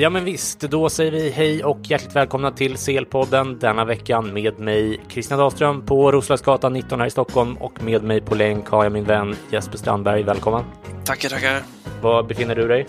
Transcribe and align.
Ja 0.00 0.10
men 0.10 0.24
visst, 0.24 0.60
då 0.60 0.88
säger 0.88 1.12
vi 1.12 1.30
hej 1.30 1.64
och 1.64 1.78
hjärtligt 1.82 2.16
välkomna 2.16 2.50
till 2.50 2.74
CL-podden 2.74 3.58
denna 3.58 3.84
veckan 3.84 4.32
med 4.32 4.58
mig 4.58 5.00
Christian 5.08 5.38
Dahlström 5.38 5.86
på 5.86 6.12
Roslagsgatan 6.12 6.72
19 6.72 7.00
här 7.00 7.06
i 7.06 7.10
Stockholm 7.10 7.56
och 7.56 7.82
med 7.82 8.02
mig 8.02 8.20
på 8.20 8.34
länk 8.34 8.68
har 8.68 8.84
jag 8.84 8.92
min 8.92 9.04
vän 9.04 9.36
Jesper 9.50 9.78
Strandberg. 9.78 10.22
Välkommen! 10.22 10.64
Tackar, 11.04 11.28
tackar! 11.28 11.62
Var 12.02 12.22
befinner 12.22 12.54
du 12.54 12.68
dig? 12.68 12.86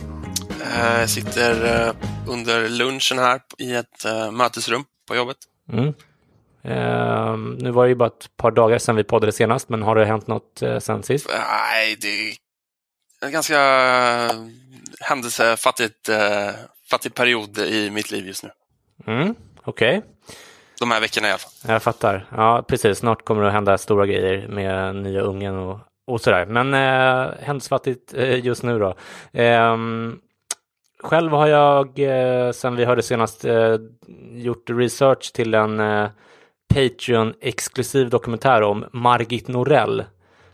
Jag 0.75 1.01
eh, 1.01 1.05
sitter 1.05 1.85
eh, 1.87 1.93
under 2.27 2.69
lunchen 2.69 3.17
här 3.17 3.41
i 3.57 3.75
ett 3.75 4.05
eh, 4.05 4.31
mötesrum 4.31 4.83
på 5.07 5.15
jobbet. 5.15 5.37
Mm. 5.71 5.93
Uh, 6.65 7.37
nu 7.57 7.71
var 7.71 7.83
det 7.83 7.89
ju 7.89 7.95
bara 7.95 8.07
ett 8.07 8.37
par 8.37 8.51
dagar 8.51 8.77
sedan 8.77 8.95
vi 8.95 9.03
poddade 9.03 9.31
senast, 9.31 9.69
men 9.69 9.83
har 9.83 9.95
det 9.95 10.05
hänt 10.05 10.27
något 10.27 10.63
uh, 10.63 10.79
sen 10.79 11.03
sist? 11.03 11.29
Nej, 11.29 11.97
det 12.01 12.33
en 13.21 13.31
ganska 13.31 13.59
händelsefattigt 14.99 16.09
uh, 16.09 16.15
fattig 16.89 17.13
period 17.13 17.57
i 17.57 17.89
mitt 17.89 18.11
liv 18.11 18.27
just 18.27 18.43
nu. 18.43 18.49
Mm, 19.07 19.35
Okej. 19.63 19.97
Okay. 19.97 20.09
De 20.79 20.91
här 20.91 21.01
veckorna 21.01 21.27
i 21.27 21.31
alla 21.31 21.37
fall. 21.37 21.51
Jag 21.67 21.83
fattar. 21.83 22.25
Ja, 22.31 22.65
precis. 22.67 22.97
Snart 22.97 23.25
kommer 23.25 23.41
det 23.41 23.47
att 23.47 23.53
hända 23.53 23.77
stora 23.77 24.05
grejer 24.05 24.47
med 24.47 24.95
nya 24.95 25.21
ungen 25.21 25.55
och, 25.55 25.79
och 26.07 26.21
sådär. 26.21 26.45
Men 26.45 26.73
eh, 26.73 27.33
händelsefattigt 27.41 28.13
eh, 28.13 28.45
just 28.45 28.63
nu 28.63 28.79
då. 28.79 28.95
Eh, 29.39 29.77
själv 30.99 31.31
har 31.31 31.47
jag 31.47 31.99
eh, 31.99 32.51
sen 32.51 32.75
vi 32.75 32.85
hörde 32.85 33.03
senast 33.03 33.45
eh, 33.45 33.75
gjort 34.31 34.69
research 34.69 35.33
till 35.33 35.53
en 35.53 35.79
eh, 35.79 36.09
Patreon-exklusiv 36.73 38.09
dokumentär 38.09 38.61
om 38.61 38.85
Margit 38.93 39.47
Norell 39.47 40.03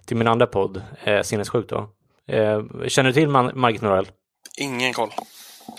till 0.06 0.18
min 0.18 0.28
andra 0.28 0.47
podd, 0.47 0.81
eh, 1.03 1.22
Sinnessjukt 1.22 1.69
då. 1.69 1.89
Eh, 2.28 2.63
känner 2.88 3.09
du 3.09 3.13
till 3.13 3.28
Margit 3.30 3.81
Norell? 3.81 4.08
Ingen 4.58 4.94
koll. 4.94 5.09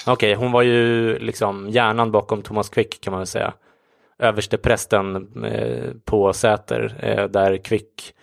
Okej, 0.07 0.13
okay, 0.13 0.35
hon 0.35 0.53
var 0.53 0.63
ju 0.63 1.19
liksom 1.19 1.69
hjärnan 1.69 2.13
bakom 2.13 2.43
Thomas 2.43 2.69
Quick 2.69 3.01
kan 3.01 3.11
man 3.11 3.21
väl 3.21 3.27
säga. 3.27 3.55
Översteprästen 4.19 5.31
eh, 5.45 5.91
på 6.05 6.33
Säter 6.33 6.95
eh, 7.01 7.25
där 7.25 7.57
Quick, 7.57 8.15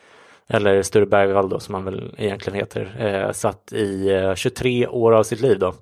eller 0.48 0.82
Sture 0.82 1.06
Bergvall 1.06 1.50
då 1.50 1.60
som 1.60 1.76
han 1.76 1.86
väl 1.86 2.16
egentligen 2.18 2.60
heter, 2.60 3.32
satt 3.34 3.74
i 3.74 4.10
23 4.36 4.88
år 4.88 5.12
av 5.12 5.24
sitt 5.24 5.42
liv 5.42 5.60
då. 5.60 5.74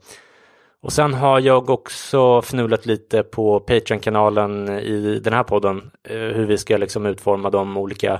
Och 0.81 0.93
sen 0.93 1.13
har 1.13 1.39
jag 1.39 1.69
också 1.69 2.41
fnulat 2.41 2.85
lite 2.85 3.23
på 3.23 3.59
Patreon-kanalen 3.59 4.69
i 4.69 5.19
den 5.23 5.33
här 5.33 5.43
podden, 5.43 5.91
hur 6.03 6.45
vi 6.45 6.57
ska 6.57 6.77
liksom 6.77 7.05
utforma 7.05 7.49
de 7.49 7.77
olika 7.77 8.19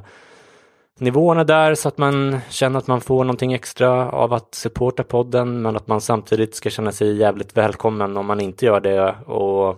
nivåerna 1.02 1.44
där 1.44 1.76
så 1.76 1.88
att 1.88 1.98
man 1.98 2.40
känner 2.50 2.80
att 2.80 2.88
man 2.88 3.02
får 3.02 3.24
någonting 3.24 3.54
extra 3.54 4.12
av 4.12 4.34
att 4.34 4.56
supporta 4.56 5.04
podden 5.04 5.62
men 5.62 5.76
att 5.76 5.88
man 5.88 6.02
samtidigt 6.02 6.56
ska 6.56 6.70
känna 6.70 6.92
sig 6.92 7.16
jävligt 7.18 7.58
välkommen 7.58 8.18
om 8.18 8.26
man 8.26 8.40
inte 8.40 8.66
gör 8.66 8.80
det 8.80 9.16
och 9.26 9.78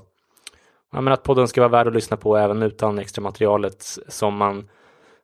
ja, 0.91 1.01
men 1.01 1.13
att 1.13 1.23
podden 1.23 1.47
ska 1.47 1.61
vara 1.61 1.71
värd 1.71 1.87
att 1.87 1.93
lyssna 1.93 2.17
på 2.17 2.37
även 2.37 2.63
utan 2.63 2.99
extra 2.99 3.21
materialet 3.21 3.85
som 4.07 4.37
man 4.37 4.69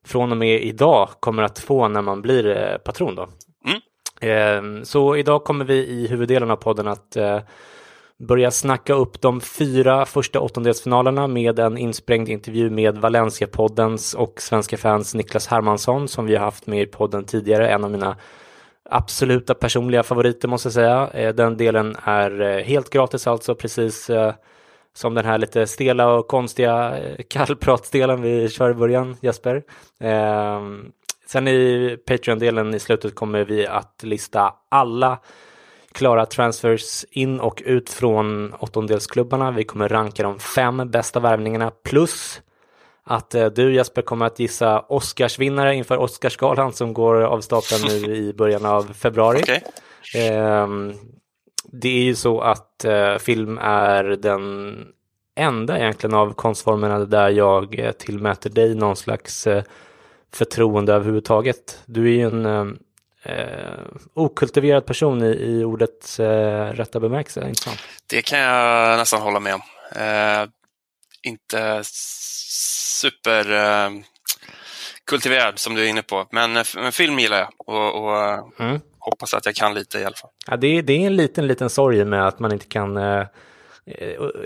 från 0.05 0.31
och 0.31 0.37
med 0.37 0.63
idag 0.63 1.09
kommer 1.19 1.43
att 1.43 1.59
få 1.59 1.87
när 1.87 2.01
man 2.01 2.21
blir 2.21 2.57
eh, 2.57 2.77
patron 2.77 3.15
då. 3.15 3.27
Mm. 3.65 4.77
Eh, 4.77 4.83
så 4.83 5.15
idag 5.15 5.43
kommer 5.43 5.65
vi 5.65 5.87
i 5.87 6.07
huvuddelen 6.07 6.51
av 6.51 6.55
podden 6.55 6.87
att 6.87 7.17
börjar 8.19 8.27
börja 8.27 8.51
snacka 8.51 8.93
upp 8.93 9.21
de 9.21 9.41
fyra 9.41 10.05
första 10.05 10.39
åttondelsfinalerna 10.39 11.27
med 11.27 11.59
en 11.59 11.77
insprängd 11.77 12.29
intervju 12.29 12.69
med 12.69 12.97
Valencia-poddens 12.97 14.13
och 14.13 14.41
Svenska 14.41 14.77
fans 14.77 15.15
Niklas 15.15 15.47
Hermansson 15.47 16.07
som 16.07 16.25
vi 16.25 16.35
har 16.35 16.45
haft 16.45 16.67
med 16.67 16.81
i 16.81 16.85
podden 16.85 17.25
tidigare, 17.25 17.69
en 17.69 17.83
av 17.83 17.91
mina 17.91 18.17
absoluta 18.89 19.53
personliga 19.53 20.03
favoriter 20.03 20.47
måste 20.47 20.67
jag 20.67 20.73
säga. 20.73 21.09
Eh, 21.13 21.35
den 21.35 21.57
delen 21.57 21.95
är 22.03 22.41
eh, 22.41 22.63
helt 22.63 22.89
gratis 22.89 23.27
alltså, 23.27 23.55
precis 23.55 24.09
eh, 24.09 24.33
som 24.93 25.13
den 25.13 25.25
här 25.25 25.37
lite 25.37 25.67
stela 25.67 26.13
och 26.13 26.27
konstiga 26.27 26.97
kallpratsdelen 27.29 28.21
vi 28.21 28.49
kör 28.49 28.71
i 28.71 28.73
början, 28.73 29.15
Jesper. 29.21 29.63
Sen 31.27 31.47
i 31.47 31.97
Patreon-delen 32.07 32.73
i 32.73 32.79
slutet 32.79 33.15
kommer 33.15 33.45
vi 33.45 33.67
att 33.67 34.03
lista 34.03 34.53
alla 34.69 35.19
klara 35.91 36.25
transfers 36.25 37.05
in 37.11 37.39
och 37.39 37.63
ut 37.65 37.89
från 37.89 38.53
åttondelsklubbarna. 38.53 39.51
Vi 39.51 39.63
kommer 39.63 39.89
ranka 39.89 40.23
de 40.23 40.39
fem 40.39 40.91
bästa 40.91 41.19
värvningarna 41.19 41.71
plus 41.71 42.41
att 43.03 43.35
eh, 43.35 43.45
du 43.45 43.73
Jesper 43.75 44.01
kommer 44.01 44.25
att 44.25 44.39
gissa 44.39 44.79
Oscarsvinnare 44.79 45.75
inför 45.75 45.97
Oscarsgalan 45.97 46.73
som 46.73 46.93
går 46.93 47.21
av 47.21 47.41
stapeln 47.41 47.81
nu 47.87 48.15
i 48.15 48.33
början 48.37 48.65
av 48.65 48.93
februari. 48.93 49.41
Okay. 49.41 49.61
Eh, 50.15 50.67
det 51.71 51.89
är 51.89 52.03
ju 52.03 52.15
så 52.15 52.41
att 52.41 52.85
eh, 52.85 53.17
film 53.17 53.57
är 53.61 54.03
den 54.03 54.75
enda 55.35 55.79
egentligen 55.79 56.13
av 56.13 56.33
konstformerna 56.33 56.99
där 56.99 57.29
jag 57.29 57.79
eh, 57.79 57.91
tillmäter 57.91 58.49
dig 58.49 58.75
någon 58.75 58.95
slags 58.95 59.47
förtroende 60.33 60.93
överhuvudtaget. 60.93 61.83
Du 61.85 62.05
är 62.05 62.11
ju 62.11 62.21
en 62.21 62.45
ehm, 62.45 62.77
eh, 63.23 63.79
okultiverad 64.13 64.85
person 64.85 65.23
i, 65.23 65.27
i 65.27 65.63
ordets 65.63 66.19
eh, 66.19 66.73
rätta 66.73 66.99
bemärkelse, 66.99 67.47
inte 67.47 67.61
sant? 67.61 67.79
Det 68.07 68.21
kan 68.21 68.39
jag 68.39 68.97
nästan 68.97 69.21
hålla 69.21 69.39
med 69.39 69.53
om. 69.53 69.61
Eh, 69.95 70.49
inte 71.23 71.81
super 71.83 73.53
eh, 73.53 73.89
kultiverad 75.05 75.59
som 75.59 75.75
du 75.75 75.85
är 75.85 75.89
inne 75.89 76.01
på, 76.01 76.27
men, 76.31 76.53
men 76.75 76.91
film 76.91 77.19
gillar 77.19 77.37
jag 77.37 77.49
och, 77.57 78.03
och 78.03 78.59
mm. 78.59 78.79
hoppas 78.99 79.33
att 79.33 79.45
jag 79.45 79.55
kan 79.55 79.73
lite 79.73 79.99
i 79.99 80.05
alla 80.05 80.15
fall. 80.15 80.31
Ja, 80.47 80.57
det, 80.57 80.67
är, 80.67 80.81
det 80.81 80.93
är 80.93 81.07
en 81.07 81.15
liten, 81.15 81.47
liten 81.47 81.69
sorg 81.69 82.05
med 82.05 82.27
att 82.27 82.39
man 82.39 82.51
inte 82.51 82.65
kan 82.65 82.97
eh, 82.97 83.23
Eh, 83.23 83.27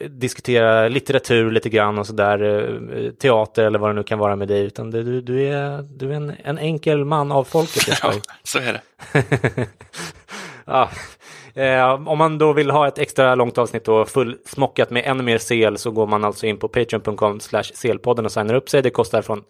diskutera 0.09 0.87
litteratur 0.87 1.51
lite 1.51 1.69
grann 1.69 1.99
och 1.99 2.07
sådär, 2.07 2.43
eh, 2.43 3.11
teater 3.11 3.65
eller 3.65 3.79
vad 3.79 3.89
det 3.89 3.93
nu 3.93 4.03
kan 4.03 4.19
vara 4.19 4.35
med 4.35 4.47
dig, 4.47 4.63
utan 4.63 4.91
du, 4.91 5.21
du 5.21 5.43
är, 5.43 5.81
du 5.81 6.11
är 6.11 6.15
en, 6.15 6.33
en 6.43 6.57
enkel 6.57 7.05
man 7.05 7.31
av 7.31 7.43
folket. 7.43 7.99
Ja, 8.03 8.13
så 8.43 8.59
är 8.59 8.73
det. 8.73 8.81
ja. 10.65 10.89
Eh, 11.55 12.07
om 12.07 12.17
man 12.17 12.37
då 12.37 12.53
vill 12.53 12.71
ha 12.71 12.87
ett 12.87 12.97
extra 12.97 13.35
långt 13.35 13.57
avsnitt 13.57 13.87
och 13.87 14.09
fullsmockat 14.09 14.89
med 14.89 15.03
ännu 15.05 15.23
mer 15.23 15.37
sel 15.37 15.77
så 15.77 15.91
går 15.91 16.07
man 16.07 16.23
alltså 16.23 16.45
in 16.45 16.57
på 16.57 16.67
patreon.com 16.67 17.39
slash 17.39 17.63
selpodden 17.63 18.25
och 18.25 18.31
signar 18.31 18.53
upp 18.53 18.69
sig. 18.69 18.81
Det 18.81 18.89
kostar 18.89 19.21
från 19.21 19.43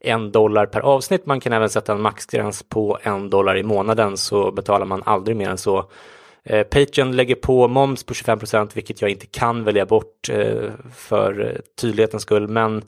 en 0.00 0.32
dollar 0.32 0.66
per 0.66 0.80
avsnitt. 0.80 1.26
Man 1.26 1.40
kan 1.40 1.52
även 1.52 1.70
sätta 1.70 1.92
en 1.92 2.02
maxgräns 2.02 2.62
på 2.62 2.98
en 3.02 3.30
dollar 3.30 3.56
i 3.56 3.62
månaden 3.62 4.16
så 4.16 4.50
betalar 4.50 4.86
man 4.86 5.02
aldrig 5.06 5.36
mer 5.36 5.50
än 5.50 5.58
så 5.58 5.84
Eh, 6.44 6.62
Patreon 6.62 7.16
lägger 7.16 7.34
på 7.34 7.68
moms 7.68 8.04
på 8.04 8.14
25 8.14 8.38
procent, 8.38 8.76
vilket 8.76 9.02
jag 9.02 9.10
inte 9.10 9.26
kan 9.26 9.64
välja 9.64 9.86
bort 9.86 10.28
eh, 10.28 10.70
för 10.94 11.40
eh, 11.40 11.60
tydlighetens 11.80 12.22
skull. 12.22 12.48
Men 12.48 12.84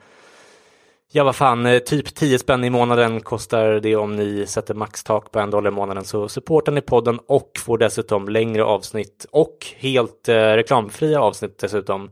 ja, 1.13 1.25
vad 1.25 1.37
fan, 1.37 1.67
eh, 1.67 1.79
typ 1.79 2.15
10 2.15 2.39
spänn 2.39 2.65
i 2.65 2.71
månaden 2.71 3.21
kostar 3.21 3.81
det 3.81 3.97
om 3.97 4.17
ni 4.17 4.47
sätter 4.47 4.75
maxtak 4.75 5.31
på 5.33 5.39
en 5.39 5.51
dollar 5.51 5.71
i 5.71 5.75
månaden. 5.75 6.05
Så 6.05 6.29
supportar 6.29 6.73
ni 6.73 6.81
podden 6.81 7.19
och 7.27 7.51
får 7.59 7.79
dessutom 7.79 8.29
längre 8.29 8.65
avsnitt 8.65 9.27
och 9.31 9.57
helt 9.77 10.29
eh, 10.29 10.35
reklamfria 10.35 11.21
avsnitt 11.21 11.59
dessutom. 11.59 12.11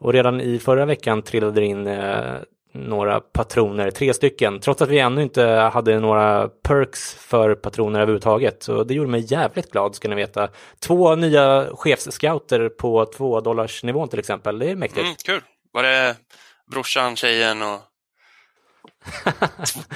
Och 0.00 0.12
redan 0.12 0.40
i 0.40 0.58
förra 0.58 0.86
veckan 0.86 1.22
trillade 1.22 1.60
det 1.60 1.66
in 1.66 1.86
eh, 1.86 2.34
några 2.72 3.20
patroner, 3.20 3.90
tre 3.90 4.14
stycken, 4.14 4.60
trots 4.60 4.82
att 4.82 4.88
vi 4.88 4.98
ännu 4.98 5.22
inte 5.22 5.44
hade 5.44 6.00
några 6.00 6.48
perks 6.48 7.14
för 7.14 7.54
patroner 7.54 8.00
överhuvudtaget. 8.00 8.62
Så 8.62 8.84
det 8.84 8.94
gjorde 8.94 9.10
mig 9.10 9.24
jävligt 9.32 9.70
glad 9.70 9.94
ska 9.94 10.08
ni 10.08 10.14
veta. 10.14 10.48
Två 10.80 11.14
nya 11.14 11.68
chefsscouter 11.72 12.68
på 12.68 13.06
två 13.06 13.40
dollars 13.40 13.84
nivån 13.84 14.08
till 14.08 14.18
exempel, 14.18 14.58
det 14.58 14.70
är 14.70 14.76
mäktigt. 14.76 15.00
Mm, 15.00 15.14
kul! 15.24 15.42
Var 15.72 15.82
det 15.82 16.16
brorsan, 16.72 17.16
tjejen 17.16 17.62
och 17.62 17.80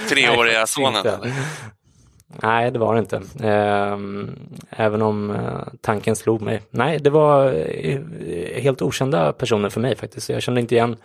treåriga 0.08 0.66
sonen? 0.66 1.06
Eller? 1.06 1.32
Nej, 2.42 2.70
det 2.70 2.78
var 2.78 2.94
det 2.94 2.98
inte. 2.98 3.22
Ehm, 3.42 4.38
även 4.70 5.02
om 5.02 5.30
eh, 5.30 5.60
tanken 5.80 6.16
slog 6.16 6.42
mig. 6.42 6.62
Nej, 6.70 6.98
det 6.98 7.10
var 7.10 7.52
eh, 7.52 8.62
helt 8.62 8.82
okända 8.82 9.32
personer 9.32 9.68
för 9.68 9.80
mig 9.80 9.96
faktiskt. 9.96 10.28
Jag 10.28 10.42
kände 10.42 10.60
inte 10.60 10.74
igen 10.74 10.96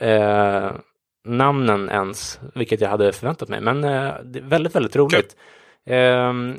eh, 0.00 0.70
namnen 1.26 1.88
ens, 1.88 2.40
vilket 2.54 2.80
jag 2.80 2.88
hade 2.88 3.12
förväntat 3.12 3.48
mig. 3.48 3.60
Men 3.60 3.84
eh, 3.84 4.12
väldigt, 4.42 4.74
väldigt 4.74 4.96
roligt. 4.96 5.36
Ehm, 5.86 6.58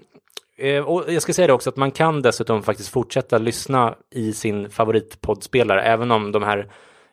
eh, 0.58 0.84
och 0.84 1.04
jag 1.08 1.22
ska 1.22 1.34
säga 1.34 1.48
det 1.48 1.54
också 1.54 1.70
att 1.70 1.78
man 1.78 1.92
kan 1.92 2.22
dessutom 2.22 2.64
faktiskt 2.64 2.90
fortsätta 2.90 3.38
lyssna 3.38 3.96
i 4.12 4.34
sin 4.34 4.70
favoritpoddspelare, 4.70 5.82
även 5.82 6.12
om 6.12 6.32
de 6.32 6.44
här 6.44 6.68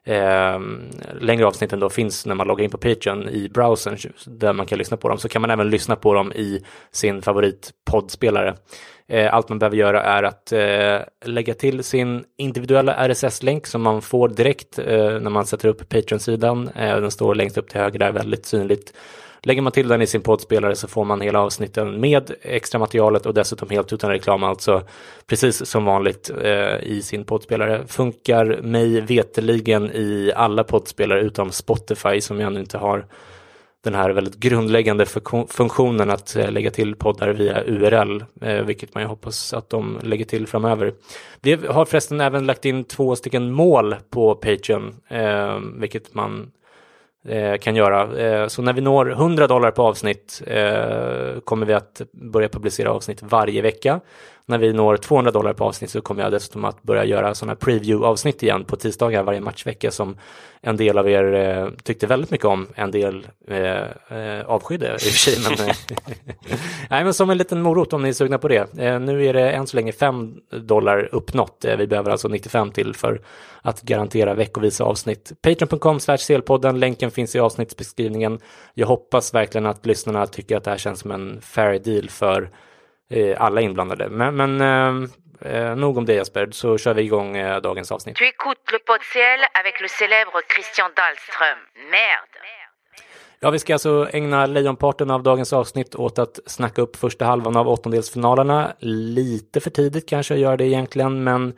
eh, 0.04 0.60
längre 1.20 1.46
avsnitten 1.46 1.80
då 1.80 1.90
finns 1.90 2.26
när 2.26 2.34
man 2.34 2.46
loggar 2.46 2.64
in 2.64 2.70
på 2.70 2.78
Patreon 2.78 3.28
i 3.28 3.48
browsern 3.48 3.98
där 4.26 4.52
man 4.52 4.66
kan 4.66 4.78
lyssna 4.78 4.96
på 4.96 5.08
dem 5.08 5.18
så 5.18 5.28
kan 5.28 5.42
man 5.42 5.50
även 5.50 5.70
lyssna 5.70 5.96
på 5.96 6.14
dem 6.14 6.32
i 6.32 6.64
sin 6.90 7.22
favoritpoddspelare. 7.22 8.54
Eh, 9.08 9.34
allt 9.34 9.48
man 9.48 9.58
behöver 9.58 9.76
göra 9.76 10.02
är 10.02 10.22
att 10.22 10.52
eh, 10.52 10.98
lägga 11.24 11.54
till 11.54 11.84
sin 11.84 12.24
individuella 12.36 13.08
RSS-länk 13.08 13.66
som 13.66 13.82
man 13.82 14.02
får 14.02 14.28
direkt 14.28 14.78
eh, 14.78 15.20
när 15.20 15.30
man 15.30 15.46
sätter 15.46 15.68
upp 15.68 15.88
Patreon-sidan. 15.88 16.68
Ehm, 16.74 17.02
den 17.02 17.10
står 17.10 17.34
längst 17.34 17.58
upp 17.58 17.68
till 17.68 17.80
höger 17.80 17.98
där, 17.98 18.12
väldigt 18.12 18.46
synligt. 18.46 18.92
Lägger 19.46 19.62
man 19.62 19.72
till 19.72 19.88
den 19.88 20.02
i 20.02 20.06
sin 20.06 20.20
poddspelare 20.20 20.76
så 20.76 20.88
får 20.88 21.04
man 21.04 21.20
hela 21.20 21.40
avsnitten 21.40 22.00
med 22.00 22.30
extra 22.42 22.78
materialet 22.78 23.26
och 23.26 23.34
dessutom 23.34 23.70
helt 23.70 23.92
utan 23.92 24.10
reklam, 24.10 24.44
alltså 24.44 24.82
precis 25.26 25.66
som 25.66 25.84
vanligt 25.84 26.30
eh, 26.42 26.76
i 26.82 27.02
sin 27.04 27.24
poddspelare. 27.24 27.86
Funkar 27.86 28.62
mig 28.62 29.00
veteligen 29.00 29.90
i 29.90 30.32
alla 30.36 30.64
poddspelare 30.64 31.20
utom 31.20 31.50
Spotify 31.50 32.20
som 32.20 32.40
jag 32.40 32.46
ännu 32.46 32.60
inte 32.60 32.78
har 32.78 33.06
den 33.84 33.94
här 33.94 34.10
väldigt 34.10 34.36
grundläggande 34.36 35.06
funktionen 35.48 36.10
att 36.10 36.36
eh, 36.36 36.50
lägga 36.50 36.70
till 36.70 36.96
poddar 36.96 37.28
via 37.28 37.64
URL, 37.64 38.24
eh, 38.40 38.62
vilket 38.62 38.94
man 38.94 39.02
ju 39.02 39.08
hoppas 39.08 39.52
att 39.52 39.70
de 39.70 39.98
lägger 40.02 40.24
till 40.24 40.46
framöver. 40.46 40.94
Vi 41.40 41.52
har 41.68 41.84
förresten 41.84 42.20
även 42.20 42.46
lagt 42.46 42.64
in 42.64 42.84
två 42.84 43.16
stycken 43.16 43.52
mål 43.52 43.96
på 44.10 44.34
Patreon, 44.34 44.94
eh, 45.08 45.58
vilket 45.74 46.14
man 46.14 46.50
Eh, 47.28 47.58
kan 47.58 47.76
göra. 47.76 48.26
Eh, 48.26 48.48
så 48.48 48.62
när 48.62 48.72
vi 48.72 48.80
når 48.80 49.12
100 49.12 49.46
dollar 49.46 49.70
på 49.70 49.82
avsnitt 49.82 50.42
eh, 50.46 51.40
kommer 51.44 51.66
vi 51.66 51.72
att 51.72 52.00
börja 52.12 52.48
publicera 52.48 52.90
avsnitt 52.90 53.22
varje 53.22 53.62
vecka 53.62 54.00
när 54.46 54.58
vi 54.58 54.72
når 54.72 54.96
200 54.96 55.30
dollar 55.30 55.52
på 55.52 55.64
avsnitt 55.64 55.90
så 55.90 56.00
kommer 56.00 56.22
jag 56.22 56.32
dessutom 56.32 56.64
att 56.64 56.82
börja 56.82 57.04
göra 57.04 57.34
sådana 57.34 57.54
preview-avsnitt 57.54 58.42
igen 58.42 58.64
på 58.64 58.76
tisdagar 58.76 59.22
varje 59.22 59.40
matchvecka 59.40 59.90
som 59.90 60.16
en 60.60 60.76
del 60.76 60.98
av 60.98 61.08
er 61.08 61.34
eh, 61.34 61.68
tyckte 61.82 62.06
väldigt 62.06 62.30
mycket 62.30 62.46
om, 62.46 62.66
en 62.74 62.90
del 62.90 63.26
eh, 63.48 63.82
eh 64.08 64.46
avskydde 64.46 64.86
i 64.86 64.96
och 64.96 65.00
för 65.00 65.18
sig. 65.18 65.38
Men, 65.42 65.68
eh, 65.68 65.76
nej, 66.90 67.04
men 67.04 67.14
som 67.14 67.30
en 67.30 67.38
liten 67.38 67.62
morot 67.62 67.92
om 67.92 68.02
ni 68.02 68.08
är 68.08 68.12
sugna 68.12 68.38
på 68.38 68.48
det. 68.48 68.78
Eh, 68.78 69.00
nu 69.00 69.26
är 69.26 69.32
det 69.32 69.50
än 69.50 69.66
så 69.66 69.76
länge 69.76 69.92
5 69.92 70.36
dollar 70.50 71.08
uppnått. 71.12 71.64
Eh, 71.64 71.76
vi 71.76 71.86
behöver 71.86 72.10
alltså 72.10 72.28
95 72.28 72.70
till 72.70 72.94
för 72.94 73.20
att 73.62 73.82
garantera 73.82 74.34
veckovisa 74.34 74.84
avsnitt. 74.84 75.32
Patreon.com 75.42 76.00
selpodden, 76.00 76.80
länken 76.80 77.10
finns 77.10 77.36
i 77.36 77.38
avsnittsbeskrivningen. 77.38 78.38
Jag 78.74 78.86
hoppas 78.86 79.34
verkligen 79.34 79.66
att 79.66 79.86
lyssnarna 79.86 80.26
tycker 80.26 80.56
att 80.56 80.64
det 80.64 80.70
här 80.70 80.78
känns 80.78 81.00
som 81.00 81.10
en 81.10 81.40
fair 81.40 81.78
deal 81.78 82.10
för 82.10 82.50
alla 83.36 83.60
inblandade. 83.60 84.08
Men, 84.08 84.36
men 84.36 84.60
eh, 84.60 85.10
eh, 85.52 85.76
nog 85.76 85.98
om 85.98 86.04
det 86.04 86.14
Jesper, 86.14 86.48
så 86.50 86.78
kör 86.78 86.94
vi 86.94 87.02
igång 87.02 87.36
eh, 87.36 87.60
dagens 87.60 87.92
avsnitt. 87.92 88.16
Tu 88.16 88.24
écoutes 88.24 88.72
le 88.72 88.78
podciel 88.78 89.40
avec 89.60 89.80
le 89.80 89.88
célèbre 89.88 90.42
Christian 90.54 90.90
Dahlström. 90.96 91.58
Merde! 91.90 92.38
Ja, 93.40 93.50
vi 93.50 93.58
ska 93.58 93.72
alltså 93.72 94.08
ägna 94.12 94.46
lejonparten 94.46 95.10
av 95.10 95.22
dagens 95.22 95.52
avsnitt 95.52 95.94
åt 95.94 96.18
att 96.18 96.38
snacka 96.46 96.82
upp 96.82 96.96
första 96.96 97.24
halvan 97.24 97.56
av 97.56 97.68
åttondelsfinalerna. 97.68 98.72
Lite 98.78 99.60
för 99.60 99.70
tidigt 99.70 100.08
kanske 100.08 100.34
att 100.34 100.40
göra 100.40 100.56
det 100.56 100.66
egentligen, 100.66 101.24
men 101.24 101.52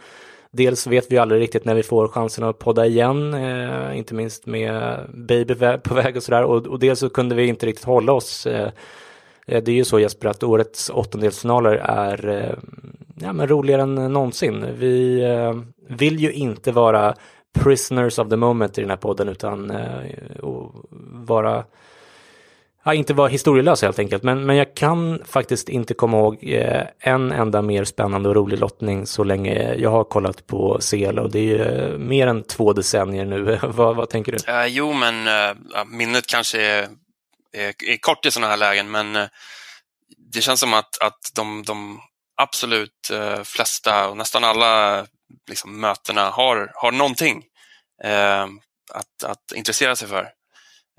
dels 0.51 0.87
vet 0.87 1.13
vi 1.13 1.19
aldrig 1.19 1.41
riktigt 1.41 1.65
när 1.65 1.75
vi 1.75 1.83
får 1.83 2.09
chansen 2.09 2.45
att 2.45 2.59
podda 2.59 2.87
igen, 2.87 3.35
eh, 3.35 3.99
inte 3.99 4.15
minst 4.15 4.47
med 4.47 5.01
Baby 5.09 5.55
på 5.85 5.95
väg 5.95 6.17
och 6.17 6.23
sådär, 6.23 6.45
och, 6.45 6.67
och 6.67 6.79
dels 6.79 7.01
så 7.01 7.11
kunde 7.11 7.35
vi 7.35 7.47
inte 7.47 7.67
riktigt 7.67 7.85
hålla 7.85 8.13
oss 8.13 8.47
eh, 8.47 8.69
Eh, 8.69 8.73
Eh, 9.47 9.63
det 9.63 9.71
är 9.71 9.75
ju 9.75 9.85
så 9.85 10.01
Jesper 10.01 10.29
att 10.29 10.43
årets 10.43 10.91
åttondelsfinaler 10.91 11.75
är 11.75 12.29
eh, 12.29 12.55
ja, 13.21 13.33
men 13.33 13.49
roligare 13.49 13.83
än 13.83 13.95
någonsin. 13.95 14.67
Vi 14.79 15.23
eh, 15.23 15.55
vill 15.89 16.21
ju 16.21 16.33
inte 16.33 16.73
vara 16.73 17.15
prisoners 17.59 18.19
of 18.19 18.29
the 18.29 18.37
moment 18.37 18.79
i 18.79 18.81
den 18.81 18.91
här 18.91 18.97
podden 18.97 19.29
utan 19.29 19.73
vara 21.13 21.65
Ja, 22.85 22.95
inte 22.95 23.15
vara 23.15 23.29
historielös 23.29 23.83
helt 23.83 23.99
enkelt, 23.99 24.23
men, 24.23 24.47
men 24.47 24.57
jag 24.57 24.75
kan 24.75 25.23
faktiskt 25.25 25.69
inte 25.69 25.95
komma 25.95 26.19
ihåg 26.19 26.55
en 27.01 27.33
enda 27.33 27.63
mer 27.63 27.85
spännande 27.85 28.29
och 28.29 28.35
rolig 28.35 28.59
lottning 28.59 29.07
så 29.07 29.25
länge 29.25 29.75
jag 29.75 29.91
har 29.91 30.05
kollat 30.05 30.47
på 30.47 30.79
CL 30.91 31.19
och 31.19 31.31
det 31.31 31.39
är 31.39 31.43
ju 31.43 31.99
mer 31.99 32.27
än 32.27 32.43
två 32.43 32.73
decennier 32.73 33.25
nu. 33.25 33.59
vad, 33.63 33.97
vad 33.97 34.11
tänker 34.11 34.33
du? 34.33 34.53
Uh, 34.53 34.67
jo, 34.67 34.93
men 34.93 35.29
uh, 35.29 35.85
minnet 35.87 36.27
kanske 36.27 36.63
är 36.63 36.89
Eh, 37.57 37.75
är 37.85 37.97
kort 37.97 38.27
i 38.27 38.31
sådana 38.31 38.51
här 38.51 38.57
lägen, 38.57 38.91
men 38.91 39.17
eh, 39.17 39.29
det 40.33 40.41
känns 40.41 40.61
som 40.61 40.75
att, 40.75 41.03
att 41.03 41.31
de, 41.35 41.63
de 41.63 42.01
absolut 42.37 43.11
eh, 43.13 43.43
flesta 43.43 44.09
och 44.09 44.17
nästan 44.17 44.45
alla 44.45 45.07
liksom, 45.49 45.81
mötena 45.81 46.31
har, 46.31 46.73
har 46.75 46.93
någonting 46.93 47.45
eh, 48.05 48.47
att, 48.93 49.25
att 49.25 49.53
intressera 49.55 49.97
sig 49.97 50.09
för. 50.09 50.29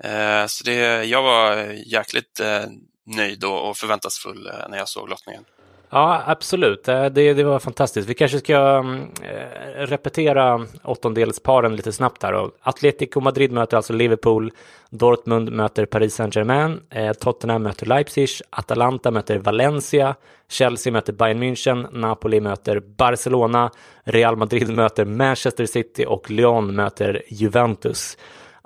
Eh, 0.04 0.46
så 0.46 0.64
det, 0.64 1.04
jag 1.04 1.22
var 1.22 1.56
jäkligt 1.86 2.40
eh, 2.40 2.64
nöjd 3.06 3.44
och, 3.44 3.68
och 3.68 3.76
förväntansfull 3.76 4.46
eh, 4.46 4.68
när 4.68 4.78
jag 4.78 4.88
såg 4.88 5.08
lottningen. 5.08 5.44
Ja, 5.90 6.22
absolut. 6.26 6.88
Eh, 6.88 7.04
det, 7.04 7.34
det 7.34 7.44
var 7.44 7.58
fantastiskt. 7.58 8.08
Vi 8.08 8.14
kanske 8.14 8.38
ska 8.38 8.56
mm, 8.56 9.00
eh, 9.22 9.86
repetera 9.86 10.66
åttondelsparen 10.84 11.76
lite 11.76 11.92
snabbt 11.92 12.22
här. 12.22 12.50
Atletico 12.60 13.20
Madrid 13.20 13.52
möter 13.52 13.76
alltså 13.76 13.92
Liverpool. 13.92 14.52
Dortmund 14.90 15.52
möter 15.52 15.86
Paris 15.86 16.14
Saint-Germain. 16.14 16.80
Eh, 16.90 17.12
Tottenham 17.12 17.62
möter 17.62 17.86
Leipzig. 17.86 18.28
Atalanta 18.50 19.10
möter 19.10 19.38
Valencia. 19.38 20.14
Chelsea 20.48 20.92
möter 20.92 21.12
Bayern 21.12 21.42
München. 21.42 21.86
Napoli 21.92 22.40
möter 22.40 22.80
Barcelona. 22.80 23.70
Real 24.04 24.36
Madrid 24.36 24.68
möter 24.68 25.04
Manchester 25.04 25.66
City 25.66 26.04
och 26.08 26.30
Lyon 26.30 26.74
möter 26.74 27.22
Juventus. 27.28 28.16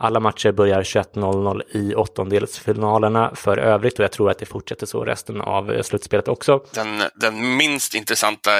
Alla 0.03 0.21
matcher 0.21 0.53
börjar 0.53 0.83
21.00 0.83 1.63
i 1.71 1.95
åttondelsfinalerna 1.95 3.35
för 3.35 3.59
övrigt 3.59 3.99
och 3.99 4.05
jag 4.05 4.13
tror 4.13 4.31
att 4.31 4.39
det 4.39 4.47
fortsätter 4.47 4.87
så 4.87 5.05
resten 5.05 5.41
av 5.41 5.83
slutspelet 5.83 6.29
också. 6.29 6.65
Den, 6.75 7.03
den 7.15 7.57
minst 7.57 7.95
intressanta 7.95 8.51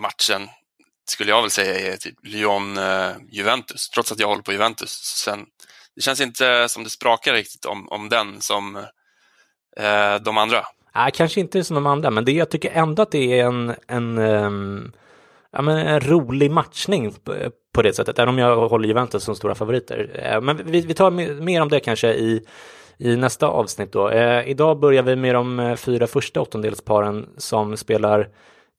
matchen 0.00 0.48
skulle 1.08 1.30
jag 1.30 1.42
väl 1.42 1.50
säga 1.50 1.92
är 1.92 1.96
typ 1.96 2.14
Lyon-Juventus, 2.22 3.88
eh, 3.88 3.94
trots 3.94 4.12
att 4.12 4.20
jag 4.20 4.28
håller 4.28 4.42
på 4.42 4.52
Juventus. 4.52 4.90
Sen, 5.24 5.46
det 5.94 6.02
känns 6.02 6.20
inte 6.20 6.68
som 6.68 6.84
det 6.84 6.90
sprakar 6.90 7.32
riktigt 7.32 7.64
om, 7.64 7.88
om 7.88 8.08
den 8.08 8.40
som 8.40 8.76
eh, 9.76 10.14
de 10.20 10.38
andra. 10.38 10.64
Nej, 10.94 11.12
kanske 11.14 11.40
inte 11.40 11.64
som 11.64 11.74
de 11.74 11.86
andra, 11.86 12.10
men 12.10 12.24
det, 12.24 12.32
jag 12.32 12.50
tycker 12.50 12.70
ändå 12.70 13.02
att 13.02 13.10
det 13.10 13.40
är 13.40 13.44
en, 13.46 13.74
en, 13.88 14.18
um, 14.18 14.92
ja, 15.52 15.62
men 15.62 15.78
en 15.78 16.00
rolig 16.00 16.50
matchning 16.50 17.12
på 17.72 17.82
det 17.82 17.92
sättet, 17.92 18.18
även 18.18 18.28
om 18.28 18.38
jag 18.38 18.68
håller 18.68 18.88
Juventus 18.88 19.24
som 19.24 19.34
stora 19.34 19.54
favoriter. 19.54 20.10
Eh, 20.14 20.40
men 20.40 20.60
vi, 20.64 20.80
vi 20.80 20.94
tar 20.94 21.10
mer 21.40 21.62
om 21.62 21.68
det 21.68 21.80
kanske 21.80 22.12
i, 22.12 22.42
i 22.98 23.16
nästa 23.16 23.46
avsnitt 23.46 23.92
då. 23.92 24.10
Eh, 24.10 24.48
idag 24.48 24.80
börjar 24.80 25.02
vi 25.02 25.16
med 25.16 25.34
de 25.34 25.60
eh, 25.60 25.76
fyra 25.76 26.06
första 26.06 26.40
åttondelsparen 26.40 27.28
som 27.36 27.76
spelar 27.76 28.28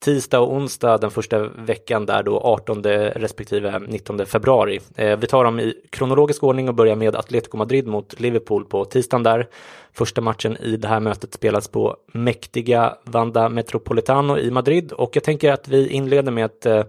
tisdag 0.01 0.39
och 0.39 0.53
onsdag 0.53 0.98
den 0.98 1.12
första 1.12 1.39
veckan 1.48 2.05
där 2.05 2.24
då 2.24 2.39
18 2.39 2.84
respektive 2.84 3.79
19 3.79 4.25
februari. 4.25 4.79
Eh, 4.96 5.20
vi 5.20 5.27
tar 5.27 5.43
dem 5.43 5.60
i 5.60 5.74
kronologisk 5.89 6.43
ordning 6.43 6.70
och 6.70 6.75
börjar 6.75 6.96
med 6.96 7.15
Atletico 7.15 7.58
Madrid 7.58 7.88
mot 7.88 8.20
Liverpool 8.20 8.65
på 8.65 8.86
tisdagen 8.86 9.24
där. 9.24 9.48
Första 9.93 10.22
matchen 10.22 10.58
i 10.58 10.77
det 10.77 10.88
här 10.88 11.00
mötet 11.00 11.34
spelas 11.34 11.67
på 11.67 11.98
mäktiga 12.13 12.96
Vanda 13.03 13.50
Metropolitano 13.50 14.38
i 14.38 14.51
Madrid 14.51 14.91
och 14.91 15.15
jag 15.15 15.24
tänker 15.24 15.51
att 15.51 15.67
vi 15.67 15.89
inleder 15.89 16.31
med 16.31 16.46
att 16.46 16.65
eh, 16.65 16.84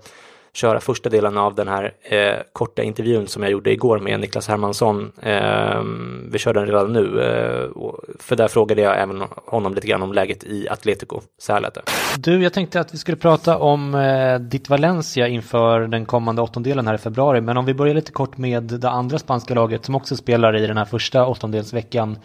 köra 0.54 0.80
första 0.80 1.09
delen 1.09 1.37
av 1.37 1.54
den 1.54 1.68
här 1.68 1.92
eh, 2.02 2.37
korta 2.52 2.82
intervjun 2.82 3.26
som 3.26 3.42
jag 3.42 3.52
gjorde 3.52 3.73
igår 3.73 3.99
med 3.99 4.21
Niklas 4.21 4.49
Hermansson. 4.49 5.12
Eh, 5.23 5.82
vi 6.30 6.38
kör 6.38 6.54
den 6.54 6.66
redan 6.66 6.92
nu, 6.92 7.23
eh, 7.23 7.68
för 8.18 8.37
där 8.37 8.49
frågade 8.49 8.82
jag 8.82 9.00
även 9.00 9.23
honom 9.47 9.75
lite 9.75 9.87
grann 9.87 10.02
om 10.02 10.12
läget 10.12 10.44
i 10.44 10.68
Atletico. 10.68 11.21
Så 11.38 11.52
här 11.52 11.61
lät 11.61 11.75
det. 11.75 11.82
Du, 12.18 12.42
jag 12.42 12.52
tänkte 12.52 12.80
att 12.80 12.94
vi 12.94 12.99
skulle 12.99 13.16
prata 13.16 13.59
om 13.59 13.94
eh, 13.94 14.38
ditt 14.38 14.68
Valencia 14.68 15.28
inför 15.28 15.80
den 15.80 16.06
kommande 16.06 16.42
åttondelen 16.42 16.87
här 16.87 16.94
i 16.94 16.99
februari, 16.99 17.40
men 17.40 17.56
om 17.56 17.64
vi 17.64 17.75
börjar 17.75 17.94
lite 17.94 18.12
kort 18.12 18.38
med 18.38 18.62
det 18.62 18.90
andra 18.90 19.18
spanska 19.18 19.54
laget 19.54 19.85
som 19.85 19.94
också 19.94 20.16
spelar 20.16 20.56
i 20.56 20.66
den 20.66 20.76
här 20.76 20.85
första 20.85 21.26
åttondelsveckan 21.26 22.18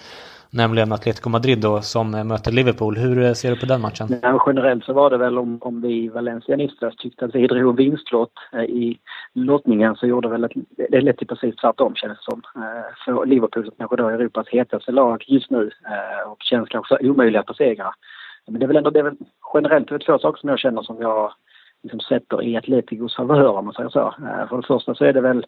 nämligen 0.51 0.91
Atletico 0.91 1.29
Madrid 1.29 1.61
då, 1.61 1.81
som 1.81 2.15
eh, 2.15 2.23
möter 2.23 2.51
Liverpool. 2.51 2.97
Hur 2.97 3.23
eh, 3.23 3.33
ser 3.33 3.49
du 3.49 3.59
på 3.59 3.65
den 3.65 3.81
matchen? 3.81 4.07
Ja, 4.21 4.43
generellt 4.47 4.83
så 4.83 4.93
var 4.93 5.09
det 5.09 5.17
väl 5.17 5.37
om, 5.37 5.57
om 5.61 5.81
vi 5.81 6.07
valencianistas 6.07 6.95
tyckte 6.95 7.25
att 7.25 7.35
vi 7.35 7.47
drog 7.47 7.77
vinstlott 7.77 8.33
eh, 8.53 8.63
i 8.63 8.99
lottningen 9.33 9.95
så 9.95 10.07
gjorde 10.07 10.27
väl 10.29 10.43
att 10.43 10.51
det 10.89 11.01
lät 11.01 11.17
till 11.17 11.27
precis 11.27 11.55
tvärtom 11.55 11.95
kändes 11.95 12.17
det 12.17 12.31
som. 12.31 12.41
För 13.05 13.25
Liverpool 13.25 13.65
som 13.65 13.73
kanske 13.77 13.95
då 13.95 14.07
är 14.07 14.13
Europas 14.13 14.47
hetaste 14.47 14.91
lag 14.91 15.23
just 15.27 15.51
nu 15.51 15.71
och 16.27 16.37
känns 16.39 16.69
kanske 16.69 17.09
omöjliga 17.09 17.39
att 17.39 17.47
besegra. 17.47 17.93
Men 18.47 18.59
det 18.59 18.65
är 18.65 18.67
väl 18.67 18.77
ändå 18.77 18.89
det 18.89 18.99
är 18.99 19.03
väl 19.03 19.17
generellt 19.53 19.89
det 19.89 19.99
två 19.99 20.19
saker 20.19 20.39
som 20.39 20.49
jag 20.49 20.59
känner 20.59 20.81
som 20.81 21.01
jag 21.01 21.31
liksom 21.83 21.99
sätter 21.99 22.43
i 22.43 22.57
Atleticos 22.57 23.15
favör 23.15 23.47
om 23.47 23.65
man 23.65 23.73
säger 23.73 23.89
så. 23.89 24.15
För 24.49 24.57
det 24.57 24.67
första 24.67 24.95
så 24.95 25.05
är 25.05 25.13
det 25.13 25.21
väl 25.21 25.45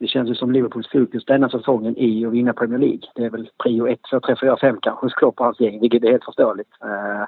det 0.00 0.06
känns 0.06 0.30
ju 0.30 0.34
som 0.34 0.52
Liverpools 0.52 0.88
fokus 0.88 1.24
denna 1.24 1.48
säsongen 1.48 1.98
i 1.98 2.26
att 2.26 2.32
vinna 2.32 2.52
Premier 2.52 2.78
League. 2.78 3.00
Det 3.14 3.24
är 3.24 3.30
väl 3.30 3.48
prio 3.62 3.86
1, 3.86 4.00
2, 4.10 4.20
3, 4.20 4.36
4, 4.40 4.56
5 4.60 4.78
kanske 4.82 5.06
hos 5.06 5.14
Klopp 5.14 5.40
och 5.40 5.44
hans 5.44 5.60
gäng, 5.60 5.80
vilket 5.80 6.04
är 6.04 6.10
helt 6.10 6.24
förståeligt. 6.24 6.70
Eh, 6.84 7.24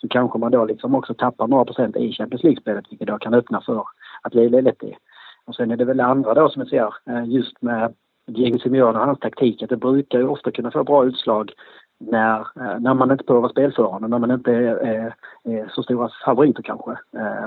så 0.00 0.08
kanske 0.08 0.38
man 0.38 0.52
då 0.52 0.64
liksom 0.64 0.94
också 0.94 1.14
tappar 1.14 1.48
några 1.48 1.64
procent 1.64 1.96
i 1.96 2.12
Champions 2.12 2.42
League-spelet, 2.42 2.84
vilket 2.90 3.08
då 3.08 3.18
kan 3.18 3.34
öppna 3.34 3.60
för 3.60 3.84
att 4.22 4.32
bli 4.32 4.48
lätt 4.48 4.82
i. 4.82 4.96
Och 5.44 5.54
sen 5.54 5.70
är 5.70 5.76
det 5.76 5.84
väl 5.84 5.96
det 5.96 6.04
andra 6.04 6.34
då 6.34 6.48
som 6.48 6.60
jag 6.60 6.68
ser, 6.68 7.12
eh, 7.14 7.24
just 7.24 7.62
med 7.62 7.94
Diego 8.26 8.58
Simeone 8.58 8.98
och 8.98 9.06
hans 9.06 9.20
taktik, 9.20 9.62
att 9.62 9.68
det 9.68 9.76
brukar 9.76 10.18
ju 10.18 10.28
ofta 10.28 10.50
kunna 10.50 10.70
få 10.70 10.84
bra 10.84 11.04
utslag 11.04 11.52
när, 11.98 12.38
eh, 12.40 12.80
när 12.80 12.94
man 12.94 13.10
inte 13.10 13.24
behöver 13.24 13.48
spelförande, 13.48 14.08
när 14.08 14.18
man 14.18 14.30
inte 14.30 14.52
är, 14.52 14.76
är, 14.76 15.14
är, 15.44 15.68
så 15.68 15.82
stora 15.82 16.10
favoriter 16.24 16.62
kanske. 16.62 16.90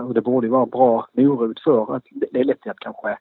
Och 0.08 0.14
det 0.14 0.22
borde 0.22 0.48
ju 0.48 0.52
vara 0.52 0.66
bra 0.66 1.08
morot 1.14 1.60
för 1.60 1.96
att 1.96 2.04
det 2.32 2.40
är 2.40 2.44
lätt 2.44 2.68
att 2.68 2.80
kanske 2.80 3.18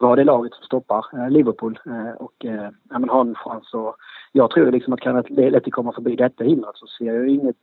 vara 0.00 0.16
det 0.16 0.24
laget 0.24 0.52
som 0.54 0.64
stoppar 0.64 1.04
eh, 1.12 1.30
Liverpool 1.30 1.78
eh, 1.86 2.14
och 2.16 2.44
eh, 2.44 2.70
ja, 2.90 2.98
men 2.98 3.08
har 3.08 3.20
en 3.20 3.34
chans. 3.34 3.74
Och 3.74 3.96
jag 4.32 4.50
tror 4.50 4.72
liksom 4.72 4.92
att 4.92 5.00
kan 5.00 5.16
Atleti 5.16 5.70
komma 5.70 5.92
förbi 5.92 6.16
detta 6.16 6.44
hindret 6.44 6.76
så 6.76 6.86
ser 6.86 7.04
jag 7.04 7.28
inget 7.28 7.56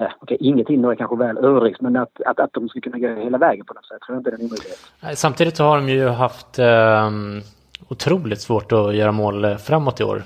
Eh, 0.00 0.08
okay, 0.20 0.36
inget 0.40 0.68
hinder 0.68 0.90
är 0.90 0.94
kanske 0.94 1.16
väl 1.16 1.38
överdrivet, 1.38 1.80
men 1.80 1.96
att, 1.96 2.20
att, 2.26 2.40
att 2.40 2.52
de 2.52 2.68
ska 2.68 2.80
kunna 2.80 2.98
gå 2.98 3.08
hela 3.08 3.38
vägen 3.38 3.64
på 3.64 3.74
något 3.74 3.86
sätt 3.86 4.00
tror 4.00 4.16
jag 4.16 4.20
inte 4.20 4.30
är 4.30 4.34
en 4.34 4.40
omöjlighet. 4.40 5.18
Samtidigt 5.18 5.56
så 5.56 5.64
har 5.64 5.76
de 5.76 5.88
ju 5.88 6.08
haft 6.08 6.58
eh, 6.58 7.10
otroligt 7.88 8.40
svårt 8.40 8.72
att 8.72 8.94
göra 8.94 9.12
mål 9.12 9.56
framåt 9.58 10.00
i 10.00 10.04
år. 10.04 10.22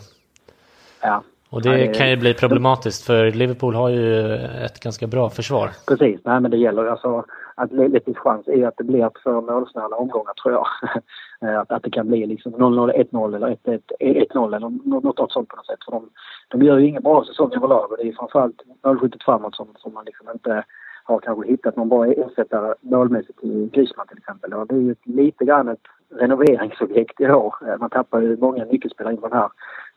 Ja. 1.02 1.22
Och 1.50 1.62
det 1.62 1.96
kan 1.96 2.10
ju 2.10 2.16
bli 2.16 2.34
problematiskt 2.34 3.06
för 3.06 3.30
Liverpool 3.30 3.74
har 3.74 3.88
ju 3.88 4.34
ett 4.34 4.80
ganska 4.80 5.06
bra 5.06 5.30
försvar. 5.30 5.70
Precis, 5.88 6.20
nej 6.24 6.40
men 6.40 6.50
det 6.50 6.56
gäller 6.56 6.86
alltså 6.86 7.24
att 7.54 7.72
Lilletis 7.72 8.16
chans 8.16 8.48
är 8.48 8.66
att 8.66 8.76
det 8.76 8.84
blir 8.84 9.10
för 9.22 9.40
målsnälla 9.40 9.96
omgångar 9.96 10.32
tror 10.32 10.54
jag. 10.54 10.66
Eh, 11.44 11.60
att, 11.60 11.72
att 11.72 11.82
det 11.82 11.90
kan 11.90 12.08
bli 12.08 12.26
liksom 12.26 12.52
0-0, 12.52 12.92
1-0 13.10 13.36
eller 13.36 13.56
1-0 14.00 14.56
eller 14.56 15.00
något 15.00 15.32
sånt 15.32 15.48
på 15.48 15.56
något 15.56 15.66
sätt. 15.66 15.84
För 15.84 15.92
de, 15.92 16.10
de 16.48 16.62
gör 16.62 16.78
ju 16.78 16.86
ingen 16.86 17.02
bra 17.02 17.24
säsong 17.24 17.52
överlag 17.54 17.90
och 17.92 17.96
det 17.96 18.08
är 18.08 18.12
framförallt 18.12 18.62
målskyttet 18.84 19.22
framåt 19.22 19.54
som, 19.54 19.68
som 19.76 19.94
man 19.94 20.04
liksom 20.04 20.26
inte 20.34 20.64
har 21.04 21.18
kanske 21.18 21.50
hittat 21.50 21.76
någon 21.76 21.88
bra 21.88 22.06
ersättare 22.06 22.74
målmässigt 22.80 23.44
i 23.44 23.68
Griezmann 23.72 24.06
till 24.06 24.18
exempel. 24.18 24.54
Och 24.54 24.66
det 24.66 24.74
är 24.74 24.78
ju 24.78 24.94
lite 25.04 25.44
grann 25.44 25.68
ett 25.68 25.86
renoveringsobjekt 26.14 27.20
i 27.20 27.30
år. 27.30 27.54
Eh, 27.66 27.78
man 27.78 27.90
tappar 27.90 28.20
ju 28.20 28.36
många 28.36 28.64
nyckelspelare 28.64 29.14
inför 29.14 29.28
den 29.28 29.38
här 29.38 29.50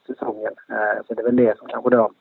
säsongen. 0.07 0.53
Eh, 0.69 1.05
så 1.07 1.13
det 1.13 1.21
är 1.21 1.25
väl 1.25 1.35
det 1.35 1.57
som 1.57 1.67
kanske 1.67 1.89
då 1.89 2.12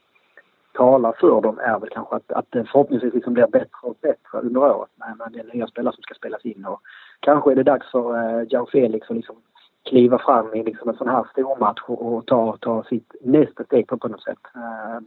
talar 0.75 1.13
för 1.13 1.41
dem 1.41 1.59
är 1.59 1.79
väl 1.79 1.91
kanske 1.91 2.17
att, 2.17 2.33
att 2.33 2.47
det 2.51 2.65
förhoppningsvis 2.65 3.15
liksom 3.15 3.35
blir 3.35 3.47
bättre 3.47 3.79
och 3.83 3.97
bättre 4.01 4.41
under 4.43 4.61
året 4.61 4.91
med, 4.97 5.19
med 5.19 5.41
är 5.41 5.55
nya 5.55 5.67
spelare 5.67 5.95
som 5.95 6.03
ska 6.03 6.15
spelas 6.15 6.45
in. 6.45 6.65
Och 6.65 6.81
kanske 7.21 7.53
är 7.53 7.57
det 7.57 7.63
dags 7.63 7.91
för 7.91 8.17
eh, 8.17 8.47
Jao 8.51 8.67
Felix 8.67 9.11
att 9.11 9.17
liksom 9.17 9.37
kliva 9.85 10.19
fram 10.19 10.55
i 10.55 10.65
liksom 10.65 10.89
en 10.89 10.97
sån 10.97 11.09
här 11.09 11.25
stormatch 11.33 11.83
och, 11.87 12.13
och 12.13 12.27
ta, 12.27 12.57
ta 12.61 12.83
sitt 12.83 13.15
nästa 13.21 13.65
steg 13.65 13.87
på, 13.87 13.97
på 13.97 14.09
något 14.09 14.23
sätt. 14.23 14.39
Eh, 14.55 15.01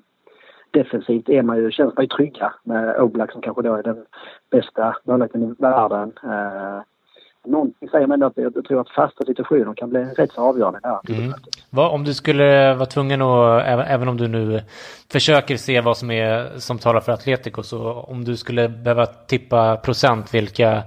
defensivt 0.71 1.29
är 1.29 1.41
man 1.41 1.57
ju, 1.57 1.71
känns 1.71 1.95
man 1.95 2.03
ju 2.03 2.09
trygga 2.09 2.53
med 2.63 3.01
Oblak 3.01 3.31
som 3.31 3.41
kanske 3.41 3.61
då 3.61 3.73
är 3.73 3.83
den 3.83 4.05
bästa 4.49 4.95
målvakten 5.03 5.43
i 5.43 5.55
världen. 5.59 6.13
Eh, 6.23 6.81
någonting 7.45 7.89
säger 7.89 8.07
mig 8.07 8.15
ändå 8.15 8.25
att 8.25 8.33
jag 8.35 8.65
tror 8.65 8.81
att 8.81 8.89
fasta 8.89 9.25
situationer 9.25 9.73
kan 9.73 9.89
bli 9.89 9.99
rätt 9.99 10.31
så 10.31 10.41
avgörande. 10.41 10.79
Mm. 11.09 11.33
Vad, 11.69 11.91
om 11.91 12.03
du 12.03 12.13
skulle 12.13 12.73
vara 12.73 12.85
tvungen 12.85 13.21
att, 13.21 13.65
även, 13.65 13.85
även 13.85 14.07
om 14.07 14.17
du 14.17 14.27
nu 14.27 14.61
försöker 15.11 15.57
se 15.57 15.81
vad 15.81 15.97
som 15.97 16.11
är 16.11 16.59
som 16.59 16.77
talar 16.77 17.01
för 17.01 17.11
Atletico, 17.11 17.63
så 17.63 17.91
om 17.93 18.23
du 18.23 18.37
skulle 18.37 18.69
behöva 18.69 19.05
tippa 19.05 19.77
procent 19.77 20.33
vilka 20.33 20.83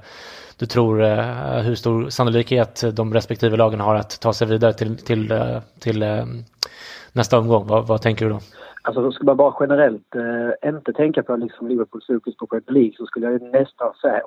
du 0.59 0.66
tror, 0.66 1.02
eh, 1.02 1.61
hur 1.61 1.75
stor 1.75 2.09
sannolikhet 2.09 2.85
de 2.92 3.14
respektive 3.14 3.57
lagen 3.57 3.80
har 3.80 3.95
att 3.95 4.21
ta 4.21 4.33
sig 4.33 4.47
vidare 4.49 4.73
till, 4.73 4.97
till, 4.97 5.33
eh, 5.33 5.61
till, 5.78 5.92
till 5.92 6.02
nästa 7.14 7.38
omgång? 7.38 7.67
Vad, 7.67 7.87
vad 7.87 8.02
tänker 8.02 8.25
du 8.25 8.33
då? 8.33 8.38
Alltså 8.83 9.12
ska 9.12 9.25
man 9.25 9.37
bara 9.37 9.55
generellt 9.61 10.14
eh, 10.14 10.69
inte 10.69 10.93
tänka 10.93 11.23
på 11.23 11.37
liksom 11.37 11.69
Liverpools 11.69 12.07
fokus 12.07 12.37
på 12.37 12.47
Premier 12.47 12.73
League 12.73 12.93
så 12.97 13.07
skulle 13.07 13.26
jag 13.26 13.43
nästan 13.43 13.95
säga 13.95 14.23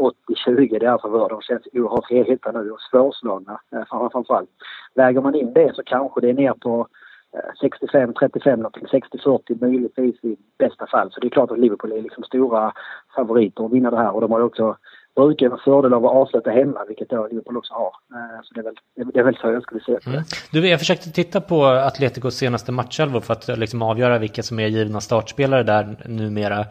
80-20 0.48 0.80
deras 0.80 1.02
favör. 1.02 1.30
De 1.30 1.42
känns 1.42 1.68
oerhört 1.74 2.12
heta 2.12 2.52
nu 2.52 2.72
och 2.72 2.82
svårslagna 2.82 3.60
eh, 3.72 4.10
framförallt. 4.12 4.50
Väger 4.96 5.22
man 5.22 5.36
in 5.36 5.54
det 5.54 5.76
så 5.76 5.84
kanske 5.86 6.22
det 6.22 6.30
är 6.30 6.34
ner 6.34 6.54
på 6.54 6.88
eh, 7.34 7.68
65-35 7.94 8.56
någonting, 8.56 8.86
60-40 8.86 9.62
möjligtvis 9.62 10.24
i 10.24 10.38
bästa 10.60 10.88
fall. 10.88 11.12
Så 11.12 11.20
det 11.20 11.28
är 11.28 11.30
klart 11.30 11.52
att 11.52 11.60
Liverpool 11.60 11.92
är 11.92 12.02
liksom 12.02 12.24
stora 12.24 12.74
favoriter 13.16 13.66
att 13.66 13.72
vinna 13.72 13.92
det 13.92 13.98
här 13.98 14.16
och 14.16 14.22
de 14.22 14.32
har 14.32 14.40
ju 14.40 14.46
också 14.46 14.78
brukar 15.16 15.50
vara 15.50 15.62
fördel 15.66 15.94
av 15.94 16.06
att 16.06 16.12
avsluta 16.12 16.50
hemma, 16.50 16.86
vilket 16.88 17.10
då 17.10 17.28
Liverpool 17.28 17.58
också 17.58 17.74
har. 17.74 17.92
Eh, 18.14 18.42
så 18.44 18.54
det 18.54 18.60
är 18.60 18.64
väl, 18.64 18.76
det 19.14 19.20
är 19.20 19.24
väl 19.24 19.36
så 19.36 19.48
jag 19.52 19.64
skulle 19.64 19.82
se 19.82 19.92
det. 19.92 20.08
Mm. 20.08 20.24
Du, 20.52 20.70
jag 20.70 20.80
försökte 20.80 21.12
titta 21.12 21.42
på 21.42 21.66
Atleticos 21.66 22.36
senaste 22.36 22.72
matchelvor 22.72 23.20
för 23.20 23.34
att 23.34 23.58
liksom 23.58 23.82
avgöra 23.82 24.18
vilka 24.18 24.44
som 24.44 24.60
är 24.60 24.68
givna 24.68 25.02
startspelare 25.02 25.64
där 25.64 25.96
numera. 26.06 26.66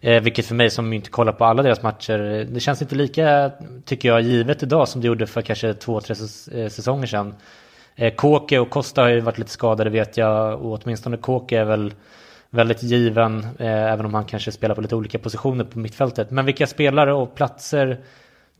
Eh, 0.00 0.22
vilket 0.22 0.46
för 0.46 0.54
mig 0.54 0.70
som 0.70 0.92
inte 0.92 1.10
kollar 1.10 1.32
på 1.32 1.44
alla 1.44 1.62
deras 1.62 1.82
matcher, 1.82 2.46
det 2.54 2.60
känns 2.60 2.82
inte 2.82 2.94
lika, 2.94 3.50
tycker 3.84 4.08
jag, 4.08 4.20
givet 4.20 4.62
idag 4.62 4.88
som 4.88 5.00
det 5.00 5.06
gjorde 5.06 5.26
för 5.26 5.42
kanske 5.42 5.74
två, 5.74 6.00
tre 6.00 6.14
eh, 6.62 6.68
säsonger 6.68 7.06
sedan. 7.06 7.34
Eh, 7.96 8.14
Kåke 8.14 8.58
och 8.58 8.70
Costa 8.70 9.02
har 9.02 9.08
ju 9.08 9.20
varit 9.20 9.38
lite 9.38 9.50
skadade 9.50 9.90
vet 9.90 10.16
jag 10.16 10.60
och 10.62 10.80
åtminstone 10.82 11.16
Kåke 11.16 11.58
är 11.58 11.64
väl 11.64 11.92
väldigt 12.50 12.82
given, 12.82 13.38
eh, 13.38 13.92
även 13.92 14.06
om 14.06 14.14
han 14.14 14.24
kanske 14.24 14.52
spelar 14.52 14.74
på 14.74 14.80
lite 14.80 14.96
olika 14.96 15.18
positioner 15.18 15.64
på 15.64 15.78
mittfältet. 15.78 16.30
Men 16.30 16.46
vilka 16.46 16.66
spelare 16.66 17.14
och 17.14 17.34
platser 17.34 17.96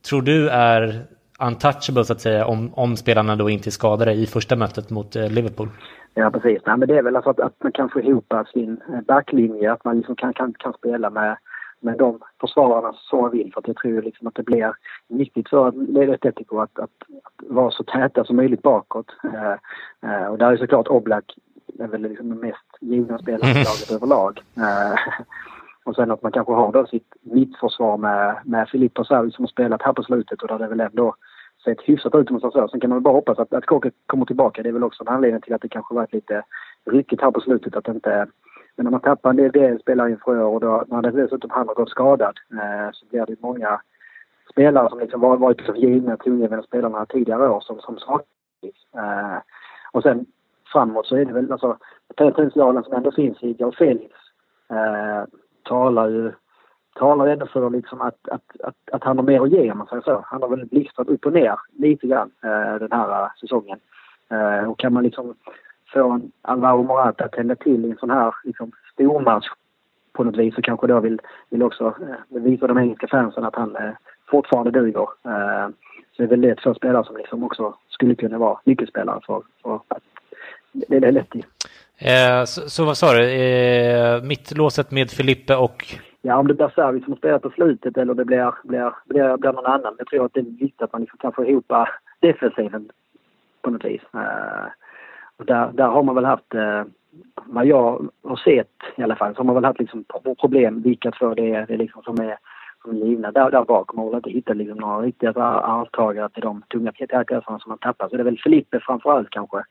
tror 0.09 0.23
du 0.23 0.49
är 0.49 1.05
untouchable 1.41 2.05
så 2.05 2.13
att 2.13 2.21
säga 2.21 2.47
om, 2.47 2.75
om 2.75 2.97
spelarna 2.97 3.37
då 3.37 3.51
inte 3.51 3.69
är 3.69 3.71
skadade 3.71 4.13
i 4.13 4.27
första 4.27 4.57
mötet 4.57 4.91
mot 4.91 5.17
eh, 5.17 5.31
Liverpool? 5.31 5.69
Ja 6.15 6.31
precis, 6.31 6.63
Nej, 6.67 6.77
men 6.77 6.89
det 6.89 6.99
är 6.99 7.03
väl 7.03 7.17
alltså 7.17 7.31
att, 7.31 7.41
att 7.41 7.55
man 7.63 7.73
kan 7.73 7.89
få 7.89 8.01
ihop 8.01 8.35
sin 8.53 8.81
eh, 8.93 9.01
backlinje, 9.01 9.73
att 9.73 9.85
man 9.85 9.97
liksom 9.97 10.17
kan, 10.17 10.33
kan, 10.33 10.55
kan 10.59 10.73
spela 10.73 11.11
med 11.11 11.37
med 11.81 11.99
de 11.99 12.21
försvararna 12.41 12.93
som 12.93 13.21
man 13.21 13.31
vill 13.31 13.53
för 13.53 13.61
att 13.61 13.69
jag 13.69 13.77
tror 13.77 14.03
liksom 14.03 14.27
att 14.27 14.35
det 14.35 14.43
blir 14.43 14.73
viktigt 15.09 15.49
för 15.49 15.69
Atletico 16.15 16.59
att, 16.59 16.79
att, 16.79 16.91
att 17.23 17.49
vara 17.49 17.71
så 17.71 17.85
täta 17.85 18.25
som 18.25 18.37
möjligt 18.37 18.63
bakåt. 18.63 19.07
Eh, 19.25 19.53
eh, 20.11 20.27
och 20.27 20.39
där 20.39 20.53
är 20.53 20.57
såklart 20.57 20.89
Oblak 20.89 21.25
är 21.81 21.89
väl 21.89 22.03
liksom 22.03 22.29
den 22.29 22.39
mest 22.39 22.77
givna 22.81 23.19
spelaren 23.23 23.57
i 23.57 23.65
laget 23.65 23.91
överlag. 23.91 24.41
Eh, 24.57 24.99
och 25.85 25.95
sen 25.95 26.11
att 26.11 26.23
man 26.23 26.33
kanske 26.33 26.53
har 26.53 26.73
då 26.73 26.87
sitt 26.87 27.13
mittförsvar 27.23 27.97
med, 27.97 28.37
med 28.45 28.69
Filippo 28.69 29.05
Savi 29.05 29.31
som 29.31 29.43
har 29.43 29.49
spelat 29.49 29.83
här 29.83 29.93
på 29.93 30.03
slutet 30.03 30.43
och 30.43 30.49
där 30.49 30.59
det 30.59 30.69
väl 30.69 30.81
ändå 30.81 31.15
sett 31.65 31.81
hyfsat 31.81 32.15
ut 32.15 32.31
om 32.31 32.39
man 32.43 32.53
säger 32.53 32.69
Sen 32.69 32.81
kan 32.81 32.91
man 32.91 33.03
bara 33.03 33.15
hoppas 33.15 33.39
att, 33.39 33.53
att 33.53 33.67
Kåke 33.67 33.91
kommer 34.07 34.25
tillbaka. 34.25 34.63
Det 34.63 34.69
är 34.69 34.73
väl 34.73 34.85
också 34.85 35.03
en 35.03 35.15
anledning 35.15 35.41
till 35.41 35.55
att 35.55 35.63
det 35.63 35.69
kanske 35.69 35.95
varit 35.95 36.13
lite 36.13 36.43
ryckigt 36.91 37.23
här 37.23 37.31
på 37.31 37.41
slutet 37.41 37.77
att 37.77 37.89
inte 37.89 38.27
men 38.79 38.85
när 38.85 38.91
man 38.91 39.01
tappar 39.01 39.31
en 39.31 39.37
del, 39.37 39.53
del 39.53 39.81
spelare 39.81 40.11
inför 40.11 40.43
år 40.43 40.55
och 40.55 40.61
då, 40.61 40.85
när 40.89 41.03
det 41.03 41.11
dessutom 41.11 41.51
han 41.51 41.69
har 41.69 41.75
gått 41.75 41.91
skadad 41.91 42.39
eh, 42.53 42.91
så 42.93 43.07
blir 43.07 43.27
det 43.27 43.43
många 43.43 43.81
spelare 44.51 44.89
som 44.89 44.99
liksom 44.99 45.21
varit 45.21 45.61
så 45.61 45.75
givna, 45.75 46.17
tongivande 46.17 46.67
spelarna 46.67 47.07
tidigare 47.07 47.49
år 47.49 47.61
som, 47.61 47.81
som 47.81 47.99
saknas. 47.99 48.27
Eh, 48.97 49.39
och 49.93 50.03
sen 50.03 50.27
framåt 50.73 51.07
så 51.07 51.17
är 51.17 51.25
det 51.25 51.33
väl 51.33 51.53
alltså 51.53 51.77
potentialen 52.17 52.85
som 52.85 52.93
ändå 52.93 53.13
finns 53.13 53.43
i 53.43 53.57
Joe 53.59 53.73
Felix 53.73 54.15
eh, 54.71 55.25
talar 55.63 56.09
ju 56.09 56.33
talar 56.99 57.27
ändå 57.27 57.47
för 57.47 57.71
liksom 57.71 58.01
att, 58.01 58.29
att, 58.29 58.61
att, 58.61 58.75
att 58.93 59.05
han 59.05 59.19
har 59.19 59.25
mer 59.25 59.41
att 59.43 59.51
ge 59.51 59.73
om 59.73 59.79
man 59.79 59.87
säger 59.87 60.03
så. 60.03 60.25
Han 60.27 60.43
har 60.43 60.49
väl 60.49 60.67
blixtrat 60.67 61.09
upp 61.09 61.27
och 61.27 61.33
ner 61.33 61.55
lite 61.73 62.07
grann 62.07 62.31
eh, 62.45 62.75
den 62.81 62.93
här 62.93 63.23
eh, 63.23 63.29
säsongen. 63.41 63.79
Eh, 64.31 64.71
och 64.71 64.79
kan 64.79 64.93
man 64.93 65.03
liksom 65.03 65.35
få 65.93 66.11
en 66.11 66.33
Alvaro 66.43 66.83
Morata 66.83 67.25
att 67.25 67.33
tända 67.33 67.55
till 67.55 67.85
i 67.85 67.91
en 67.91 67.97
sån 67.97 68.11
här 68.11 68.35
liksom, 68.45 68.73
stormatch 68.93 69.49
på 70.13 70.25
något 70.25 70.37
vis 70.37 70.55
så 70.55 70.63
kanske 70.63 70.87
då 70.87 71.01
vill, 71.01 71.21
vill 71.51 71.63
också 71.63 71.87
eh, 71.87 72.41
visa 72.43 72.67
de 72.67 72.79
engelska 72.79 73.09
fansen 73.09 73.45
att 73.45 73.57
han 73.57 73.77
eh, 73.77 73.91
fortfarande 74.31 74.71
duger. 74.71 75.09
Eh, 75.25 75.69
så 76.13 76.23
det 76.23 76.25
är 76.25 76.29
väl 76.29 76.41
det 76.41 76.55
två 76.55 76.75
spelare 76.75 77.05
som 77.05 77.17
liksom 77.17 77.45
också 77.45 77.75
skulle 77.89 78.15
kunna 78.15 78.39
vara 78.39 78.61
nyckelspelare 78.65 79.21
för, 79.27 79.43
för 79.63 79.81
att 79.89 80.03
det 80.89 80.97
är 81.07 81.13
lätt 81.13 81.37
i. 81.37 81.45
Eh, 81.99 82.45
så, 82.45 82.71
så, 82.71 82.85
vad 82.85 82.97
sa 82.97 83.13
du, 83.13 83.31
eh, 83.31 84.23
mittlåset 84.23 84.91
med 84.91 85.11
Filippe 85.11 85.57
och? 85.57 85.85
Ja, 86.23 86.37
om 86.37 86.49
det 86.49 86.55
blir 86.55 86.73
Servi 86.75 87.01
som 87.01 87.17
spelar 87.17 87.39
på 87.39 87.51
slutet 87.51 87.97
eller 87.97 88.15
det 88.15 88.25
blir, 88.25 88.55
blir, 88.65 88.93
blir, 89.07 89.37
blir 89.37 89.53
någon 89.53 89.67
annan. 89.67 89.95
Jag 89.99 90.07
tror 90.07 90.25
att 90.25 90.35
det 90.35 90.41
är 90.41 90.45
viktigt 90.45 90.83
att 90.83 90.93
man 90.93 91.01
liksom 91.01 91.19
kan 91.19 91.33
få 91.33 91.47
ihop 91.47 91.73
defensiven 92.21 92.91
på 93.63 93.71
något 93.71 93.85
vis. 93.85 94.03
Eh, 94.15 94.67
och 95.37 95.45
där, 95.47 95.71
där 95.73 95.89
har 95.89 96.03
man 96.03 96.15
väl 96.15 96.25
haft, 96.25 96.55
eh, 96.55 96.83
vad 97.35 97.67
jag 97.67 98.09
har 98.25 98.37
sett 98.37 98.97
i 98.97 99.03
alla 99.03 99.17
fall, 99.17 99.35
så 99.35 99.39
har 99.41 99.45
man 99.45 99.55
väl 99.55 99.65
haft 99.65 99.81
liksom 99.81 100.05
problem 100.41 100.83
vilka 100.83 101.11
två 101.11 101.35
det 101.35 101.55
är, 101.55 101.67
det 101.67 101.75
är 101.75 101.79
liksom 101.79 102.03
som 102.03 102.21
är 102.21 102.39
som 102.83 103.03
är 103.03 103.07
givna. 103.07 103.33
Där, 103.33 103.51
där 103.51 103.65
bak 103.65 103.91
har 103.91 103.97
man 103.97 104.07
väl 104.07 104.17
inte 104.17 104.31
hittat 104.31 104.57
liksom 104.57 104.79
några 104.79 105.01
riktiga 105.01 105.33
arvtagare 105.43 106.29
till 106.29 106.43
de 106.43 106.63
tunga 106.73 106.93
pjäserna 106.93 107.59
som 107.59 107.69
man 107.69 107.79
tappar. 107.79 108.09
Så 108.09 108.17
det 108.17 108.23
är 108.23 108.25
väl 108.25 108.41
Filippe 108.45 108.81
framförallt 108.81 109.31
kanske 109.31 109.65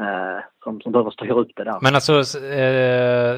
Eh, 0.00 0.42
som, 0.64 0.80
som 0.80 0.92
behöver 0.92 1.10
styra 1.10 1.34
upp 1.34 1.50
det 1.56 1.64
där. 1.64 1.78
Men 1.80 1.94
alltså, 1.94 2.12
eh, 2.38 3.34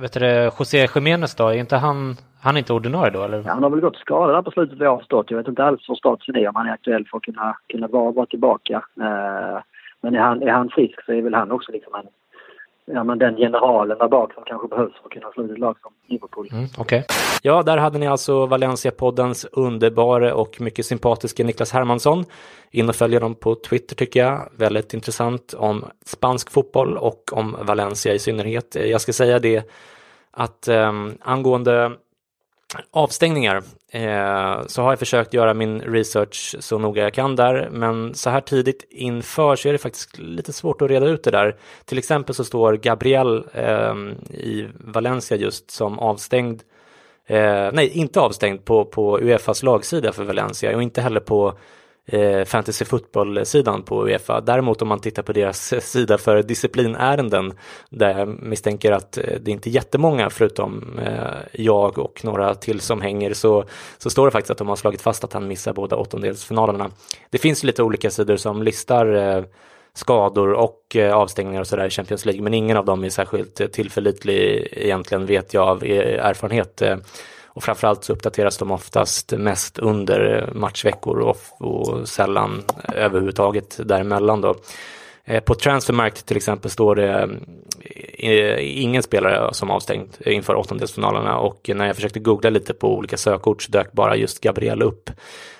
vet 0.00 0.12
du 0.12 0.50
José 0.58 0.88
Jiménez 0.94 1.34
då, 1.34 1.48
är 1.48 1.54
inte 1.54 1.76
han, 1.76 2.16
han 2.40 2.54
är 2.56 2.58
inte 2.58 2.72
ordinarie 2.72 3.10
då 3.10 3.22
eller? 3.22 3.42
Ja, 3.46 3.52
han 3.52 3.62
har 3.62 3.70
väl 3.70 3.80
gått 3.80 3.96
skadad 3.96 4.36
där 4.36 4.42
på 4.42 4.50
slutet 4.50 4.78
vad 4.78 4.86
jag 4.86 4.92
har 4.92 4.98
förstått. 4.98 5.30
Jag 5.30 5.38
vet 5.38 5.48
inte 5.48 5.64
alls 5.64 5.86
för 5.86 5.94
statusen 5.94 6.36
är 6.36 6.48
om 6.48 6.56
han 6.56 6.66
är 6.66 6.72
aktuell 6.72 7.06
för 7.10 7.16
att 7.16 7.22
kunna, 7.22 7.56
kunna 7.68 7.86
vara, 7.86 8.10
vara 8.10 8.26
tillbaka. 8.26 8.74
Eh, 9.00 9.58
men 10.00 10.14
är 10.14 10.18
han, 10.18 10.42
är 10.42 10.50
han 10.50 10.68
frisk 10.68 11.04
så 11.04 11.12
är 11.12 11.22
väl 11.22 11.34
han 11.34 11.52
också 11.52 11.72
liksom 11.72 11.94
en 11.94 12.06
ja, 12.86 13.04
men 13.04 13.18
den 13.18 13.36
generalen 13.36 13.98
där 13.98 14.08
bak 14.08 14.34
som 14.34 14.44
kanske 14.46 14.68
behövs 14.68 14.92
för 14.92 15.04
att 15.04 15.12
kunna 15.12 15.30
slå 15.32 15.44
ut 15.44 15.50
ett 15.50 15.58
lag 15.58 15.76
som 15.82 15.92
Liverpool. 16.06 16.48
Mm, 16.52 16.64
okay. 16.78 17.02
Ja, 17.42 17.62
där 17.62 17.76
hade 17.76 17.98
ni 17.98 18.06
alltså 18.06 18.46
Valencia-poddens 18.46 19.46
underbara 19.52 20.34
och 20.34 20.60
mycket 20.60 20.86
sympatiska 20.86 21.44
Niklas 21.44 21.72
Hermansson. 21.72 22.24
In 22.70 22.88
och 22.88 22.96
följ 22.96 23.20
dem 23.20 23.34
på 23.34 23.54
Twitter 23.54 23.96
tycker 23.96 24.20
jag. 24.20 24.48
Väldigt 24.56 24.94
intressant 24.94 25.54
om 25.54 25.84
spansk 26.04 26.50
fotboll 26.50 26.96
och 26.96 27.32
om 27.32 27.56
Valencia 27.62 28.14
i 28.14 28.18
synnerhet. 28.18 28.76
Eh, 28.76 28.84
jag 28.84 29.00
ska 29.00 29.12
säga 29.12 29.38
det 29.38 29.70
att 30.30 30.68
eh, 30.68 30.92
angående 31.20 31.92
avstängningar 32.90 33.62
Eh, 33.96 34.66
så 34.66 34.82
har 34.82 34.92
jag 34.92 34.98
försökt 34.98 35.34
göra 35.34 35.54
min 35.54 35.80
research 35.80 36.56
så 36.60 36.78
noga 36.78 37.02
jag 37.02 37.14
kan 37.14 37.36
där, 37.36 37.68
men 37.72 38.14
så 38.14 38.30
här 38.30 38.40
tidigt 38.40 38.86
inför 38.90 39.56
så 39.56 39.68
är 39.68 39.72
det 39.72 39.78
faktiskt 39.78 40.18
lite 40.18 40.52
svårt 40.52 40.82
att 40.82 40.90
reda 40.90 41.06
ut 41.06 41.24
det 41.24 41.30
där. 41.30 41.56
Till 41.84 41.98
exempel 41.98 42.34
så 42.34 42.44
står 42.44 42.72
Gabriel 42.76 43.44
eh, 43.52 43.94
i 44.30 44.68
Valencia 44.74 45.36
just 45.36 45.70
som 45.70 45.98
avstängd 45.98 46.62
Eh, 47.28 47.70
nej, 47.72 47.88
inte 47.88 48.20
avstängd 48.20 48.64
på, 48.64 48.84
på 48.84 49.18
Uefas 49.20 49.62
lagsida 49.62 50.12
för 50.12 50.24
Valencia 50.24 50.76
och 50.76 50.82
inte 50.82 51.00
heller 51.00 51.20
på 51.20 51.58
eh, 52.06 52.44
fantasy 52.44 52.84
fotboll-sidan 52.84 53.82
på 53.82 54.08
Uefa. 54.08 54.40
Däremot 54.40 54.82
om 54.82 54.88
man 54.88 55.00
tittar 55.00 55.22
på 55.22 55.32
deras 55.32 55.74
sida 55.90 56.18
för 56.18 56.42
disciplinärenden 56.42 57.52
där 57.90 58.18
jag 58.18 58.28
misstänker 58.28 58.92
att 58.92 59.18
eh, 59.18 59.24
det 59.40 59.46
det 59.46 59.50
inte 59.52 59.68
är 59.68 59.72
jättemånga 59.72 60.30
förutom 60.30 60.98
eh, 60.98 61.62
jag 61.62 61.98
och 61.98 62.24
några 62.24 62.54
till 62.54 62.80
som 62.80 63.00
hänger 63.00 63.34
så, 63.34 63.64
så 63.98 64.10
står 64.10 64.26
det 64.26 64.30
faktiskt 64.30 64.50
att 64.50 64.58
de 64.58 64.68
har 64.68 64.76
slagit 64.76 65.02
fast 65.02 65.24
att 65.24 65.32
han 65.32 65.48
missar 65.48 65.72
båda 65.72 65.96
åttondelsfinalerna. 65.96 66.90
Det 67.30 67.38
finns 67.38 67.64
lite 67.64 67.82
olika 67.82 68.10
sidor 68.10 68.36
som 68.36 68.62
listar 68.62 69.14
eh, 69.14 69.44
skador 69.94 70.52
och 70.52 70.96
eh, 70.96 71.14
avstängningar 71.14 71.60
och 71.60 71.66
sådär 71.66 71.86
i 71.86 71.90
Champions 71.90 72.24
League 72.24 72.42
men 72.42 72.54
ingen 72.54 72.76
av 72.76 72.84
dem 72.84 73.04
är 73.04 73.10
särskilt 73.10 73.60
eh, 73.60 73.66
tillförlitlig 73.66 74.68
egentligen 74.72 75.26
vet 75.26 75.54
jag 75.54 75.68
av 75.68 75.84
erfarenhet. 75.84 76.82
Och 77.56 77.64
framförallt 77.64 78.04
så 78.04 78.12
uppdateras 78.12 78.58
de 78.58 78.70
oftast 78.70 79.32
mest 79.32 79.78
under 79.78 80.50
matchveckor 80.54 81.18
och, 81.18 81.36
och 81.58 82.08
sällan 82.08 82.62
överhuvudtaget 82.94 83.80
däremellan 83.84 84.40
då. 84.40 84.54
Eh, 85.24 85.40
på 85.40 85.54
Transfermarkt 85.54 86.26
till 86.26 86.36
exempel 86.36 86.70
står 86.70 86.94
det 86.94 87.28
eh, 88.18 88.82
ingen 88.82 89.02
spelare 89.02 89.54
som 89.54 89.70
avstängd 89.70 90.08
inför 90.20 90.54
åttondelsfinalerna 90.54 91.38
och 91.38 91.70
när 91.74 91.86
jag 91.86 91.96
försökte 91.96 92.20
googla 92.20 92.50
lite 92.50 92.74
på 92.74 92.96
olika 92.96 93.16
sökord 93.16 93.66
så 93.66 93.72
dök 93.72 93.92
bara 93.92 94.16
just 94.16 94.40
Gabriel 94.40 94.82
upp. 94.82 95.10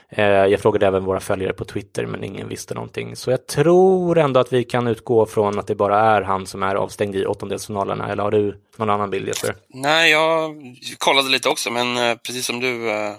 Eh, 0.09 0.25
jag 0.25 0.61
frågade 0.61 0.87
även 0.87 1.05
våra 1.05 1.21
följare 1.21 1.53
på 1.53 1.65
Twitter 1.65 2.07
men 2.07 2.25
ingen 2.25 2.49
visste 2.49 2.75
någonting. 2.75 3.17
Så 3.17 3.31
jag 3.31 3.47
tror 3.47 4.19
ändå 4.19 4.41
att 4.41 4.53
vi 4.53 4.65
kan 4.65 4.87
utgå 4.87 5.27
från 5.27 5.59
att 5.59 5.67
det 5.67 5.75
bara 5.75 6.01
är 6.01 6.23
han 6.23 6.47
som 6.47 6.63
är 6.63 6.75
avstängd 6.75 7.17
i 7.17 7.27
åttondelsfinalerna. 7.27 8.09
Eller 8.09 8.23
har 8.23 8.31
du 8.31 8.61
någon 8.77 8.91
annan 8.91 9.11
bild 9.11 9.29
Jesper? 9.29 9.55
Nej, 9.69 10.11
jag 10.11 10.57
kollade 10.99 11.29
lite 11.29 11.49
också 11.49 11.71
men 11.71 11.97
eh, 11.97 12.17
precis 12.17 12.47
som 12.47 12.61
du 12.61 12.91
eh, 12.91 13.17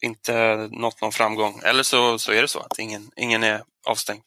inte 0.00 0.56
nått 0.70 1.00
någon 1.00 1.12
framgång. 1.12 1.60
Eller 1.64 1.82
så, 1.82 2.18
så 2.18 2.32
är 2.32 2.42
det 2.42 2.48
så 2.48 2.58
att 2.58 2.78
ingen, 2.78 3.10
ingen 3.16 3.42
är 3.42 3.62
avstängd. 3.86 4.22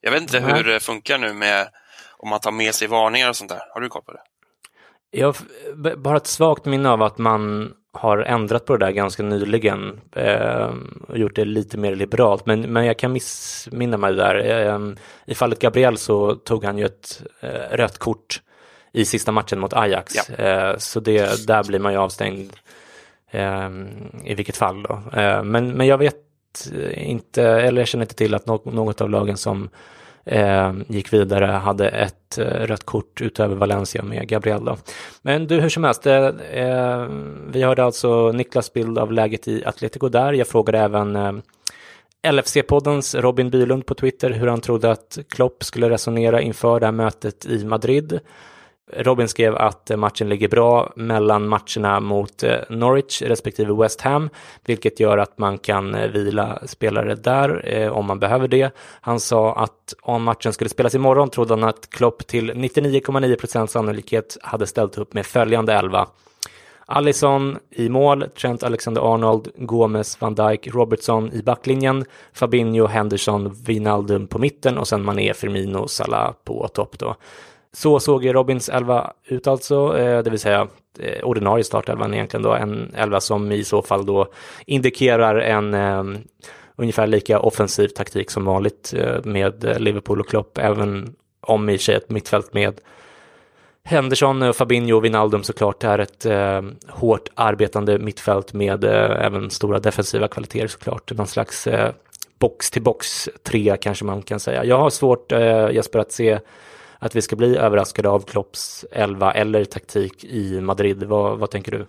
Jag 0.00 0.10
vet 0.10 0.22
inte 0.22 0.38
mm. 0.38 0.54
hur 0.54 0.64
det 0.64 0.80
funkar 0.80 1.18
nu 1.18 1.32
med 1.32 1.68
om 2.18 2.28
man 2.28 2.40
tar 2.40 2.52
med 2.52 2.74
sig 2.74 2.88
varningar 2.88 3.28
och 3.28 3.36
sånt 3.36 3.50
där. 3.50 3.62
Har 3.74 3.80
du 3.80 3.88
koll 3.88 4.02
på 4.02 4.12
det? 4.12 4.20
Jag 5.10 5.26
har 5.26 5.96
bara 5.96 6.16
ett 6.16 6.26
svagt 6.26 6.64
minne 6.64 6.88
av 6.90 7.02
att 7.02 7.18
man 7.18 7.72
har 7.96 8.18
ändrat 8.18 8.64
på 8.64 8.76
det 8.76 8.86
där 8.86 8.92
ganska 8.92 9.22
nyligen 9.22 10.00
eh, 10.16 10.70
och 11.08 11.18
gjort 11.18 11.36
det 11.36 11.44
lite 11.44 11.78
mer 11.78 11.94
liberalt. 11.94 12.46
Men, 12.46 12.60
men 12.60 12.86
jag 12.86 12.98
kan 12.98 13.12
missminna 13.12 13.96
mig 13.96 14.14
där. 14.14 14.66
Eh, 14.66 14.78
I 15.26 15.34
fallet 15.34 15.58
Gabriel 15.58 15.96
så 15.96 16.34
tog 16.34 16.64
han 16.64 16.78
ju 16.78 16.84
ett 16.84 17.22
eh, 17.40 17.76
rött 17.76 17.98
kort 17.98 18.40
i 18.92 19.04
sista 19.04 19.32
matchen 19.32 19.60
mot 19.60 19.72
Ajax. 19.72 20.14
Ja. 20.14 20.44
Eh, 20.44 20.76
så 20.78 21.00
det, 21.00 21.46
där 21.46 21.64
blir 21.64 21.78
man 21.78 21.92
ju 21.92 21.98
avstängd 21.98 22.52
eh, 23.30 23.70
i 24.24 24.34
vilket 24.34 24.56
fall 24.56 24.82
då. 24.82 25.02
Eh, 25.20 25.42
men, 25.42 25.72
men 25.72 25.86
jag 25.86 25.98
vet 25.98 26.16
inte, 26.94 27.42
eller 27.42 27.80
jag 27.80 27.88
känner 27.88 28.04
inte 28.04 28.14
till 28.14 28.34
att 28.34 28.46
något, 28.46 29.00
av 29.00 29.10
lagen 29.10 29.36
som 29.36 29.68
Eh, 30.26 30.72
gick 30.88 31.12
vidare, 31.12 31.46
hade 31.46 31.88
ett 31.88 32.38
eh, 32.38 32.44
rött 32.44 32.84
kort 32.84 33.20
utöver 33.20 33.56
Valencia 33.56 34.02
med 34.02 34.28
Gabriel. 34.28 34.64
Då. 34.64 34.76
Men 35.22 35.46
du, 35.46 35.60
hur 35.60 35.68
som 35.68 35.84
helst, 35.84 36.06
eh 36.06 37.08
vi 37.48 37.62
hörde 37.62 37.84
alltså 37.84 38.32
Niklas 38.32 38.72
bild 38.72 38.98
av 38.98 39.12
läget 39.12 39.48
i 39.48 39.64
Atletico 39.64 40.08
där. 40.08 40.32
Jag 40.32 40.48
frågade 40.48 40.78
även 40.78 41.16
eh, 41.16 41.32
LFC-poddens 42.32 43.20
Robin 43.20 43.50
Bylund 43.50 43.86
på 43.86 43.94
Twitter 43.94 44.30
hur 44.30 44.46
han 44.46 44.60
trodde 44.60 44.90
att 44.90 45.18
Klopp 45.28 45.64
skulle 45.64 45.90
resonera 45.90 46.40
inför 46.40 46.80
det 46.80 46.86
här 46.86 46.92
mötet 46.92 47.46
i 47.46 47.64
Madrid. 47.64 48.20
Robin 48.92 49.28
skrev 49.28 49.56
att 49.56 49.90
eh, 49.90 49.96
matchen 49.96 50.28
ligger 50.28 50.48
bra 50.48 50.92
mellan 50.96 51.48
matcherna 51.48 52.00
mot 52.00 52.42
eh, 52.42 52.56
Norwich 52.68 53.22
respektive 53.22 53.74
West 53.74 54.00
Ham, 54.00 54.30
vilket 54.64 55.00
gör 55.00 55.18
att 55.18 55.38
man 55.38 55.58
kan 55.58 55.94
eh, 55.94 56.10
vila 56.10 56.58
spelare 56.66 57.14
där 57.14 57.68
eh, 57.68 57.92
om 57.92 58.06
man 58.06 58.18
behöver 58.18 58.48
det. 58.48 58.74
Han 59.00 59.20
sa 59.20 59.54
att 59.54 59.94
om 60.02 60.22
matchen 60.22 60.52
skulle 60.52 60.70
spelas 60.70 60.94
imorgon 60.94 61.30
trodde 61.30 61.54
han 61.54 61.64
att 61.64 61.90
Klopp 61.90 62.26
till 62.26 62.52
99,9% 62.52 63.66
sannolikhet 63.66 64.36
hade 64.42 64.66
ställt 64.66 64.98
upp 64.98 65.14
med 65.14 65.26
följande 65.26 65.72
elva. 65.72 66.08
Allison 66.86 67.58
i 67.70 67.88
mål, 67.88 68.24
Trent 68.40 68.62
Alexander-Arnold, 68.62 69.48
Gomes, 69.56 70.20
van 70.20 70.34
Dijk, 70.34 70.68
Robertson 70.74 71.32
i 71.32 71.42
backlinjen, 71.42 72.04
Fabinho, 72.32 72.86
Henderson, 72.86 73.56
Wijnaldum 73.66 74.26
på 74.26 74.38
mitten 74.38 74.78
och 74.78 74.88
sen 74.88 75.04
Mané, 75.04 75.34
Firmino, 75.34 75.88
Salah 75.88 76.32
på 76.44 76.68
topp 76.68 76.98
då. 76.98 77.16
Så 77.74 78.00
såg 78.00 78.34
Robins 78.34 78.68
elva 78.68 79.12
ut 79.24 79.46
alltså, 79.46 79.98
eh, 79.98 80.22
det 80.22 80.30
vill 80.30 80.38
säga 80.38 80.68
eh, 80.98 81.24
ordinarie 81.24 81.64
startelvan 81.64 82.14
egentligen 82.14 82.42
då, 82.42 82.54
en 82.54 82.94
elva 82.96 83.20
som 83.20 83.52
i 83.52 83.64
så 83.64 83.82
fall 83.82 84.06
då 84.06 84.26
indikerar 84.66 85.36
en 85.36 85.74
um, 85.74 86.18
ungefär 86.76 87.06
lika 87.06 87.40
offensiv 87.40 87.88
taktik 87.88 88.30
som 88.30 88.44
vanligt 88.44 88.94
med 89.24 89.80
Liverpool 89.80 90.20
och 90.20 90.28
Klopp, 90.28 90.58
även 90.58 91.14
om 91.40 91.68
i 91.68 91.78
sig 91.78 91.94
ett 91.94 92.10
mittfält 92.10 92.54
med 92.54 92.80
Henderson, 93.86 94.54
Fabinho 94.54 94.96
och 94.96 95.04
Wijnaldum 95.04 95.42
såklart 95.42 95.84
är 95.84 95.98
ett 95.98 96.26
eh, 96.26 96.62
hårt 96.88 97.28
arbetande 97.34 97.98
mittfält 97.98 98.52
med 98.52 98.84
eh, 98.84 99.24
även 99.26 99.50
stora 99.50 99.78
defensiva 99.78 100.28
kvaliteter 100.28 100.66
såklart. 100.66 101.12
Någon 101.12 101.26
slags 101.26 101.66
eh, 101.66 101.90
box 102.38 102.70
till 102.70 102.82
box 102.82 103.28
tre 103.42 103.76
kanske 103.80 104.04
man 104.04 104.22
kan 104.22 104.40
säga. 104.40 104.64
Jag 104.64 104.78
har 104.78 104.90
svårt 104.90 105.32
eh, 105.32 105.70
Jesper 105.70 105.98
att 105.98 106.12
se 106.12 106.38
att 106.98 107.16
vi 107.16 107.22
ska 107.22 107.36
bli 107.36 107.56
överraskade 107.56 108.08
av 108.08 108.20
Klopps 108.20 108.84
11 108.92 109.32
eller 109.32 109.64
taktik 109.64 110.24
i 110.24 110.60
Madrid. 110.60 111.02
Vad, 111.02 111.38
vad 111.38 111.50
tänker 111.50 111.72
du? 111.72 111.86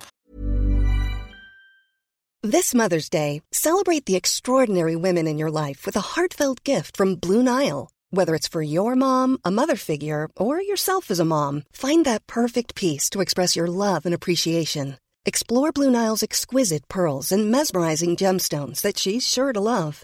This 2.51 2.75
Mother's 2.75 3.09
Day, 3.09 3.41
celebrate 3.51 4.05
the 4.05 4.15
extraordinary 4.15 4.95
women 4.95 5.25
in 5.27 5.39
your 5.39 5.49
life 5.49 5.87
with 5.87 5.97
a 5.97 6.15
heartfelt 6.15 6.63
gift 6.63 6.95
from 6.95 7.15
Blue 7.15 7.41
Nile. 7.41 7.89
Whether 8.11 8.35
it's 8.35 8.47
for 8.47 8.61
your 8.61 8.95
mom, 8.95 9.39
a 9.43 9.49
mother 9.49 9.75
figure, 9.75 10.29
or 10.37 10.61
yourself 10.61 11.09
as 11.09 11.19
a 11.19 11.25
mom, 11.25 11.63
find 11.71 12.05
that 12.05 12.27
perfect 12.27 12.75
piece 12.75 13.09
to 13.09 13.21
express 13.21 13.55
your 13.55 13.67
love 13.67 14.05
and 14.05 14.13
appreciation. 14.13 14.97
Explore 15.25 15.71
Blue 15.71 15.89
Nile's 15.89 16.21
exquisite 16.21 16.87
pearls 16.87 17.31
and 17.31 17.49
mesmerizing 17.49 18.15
gemstones 18.15 18.81
that 18.81 18.99
she's 18.99 19.27
sure 19.27 19.51
to 19.51 19.59
love. 19.59 20.03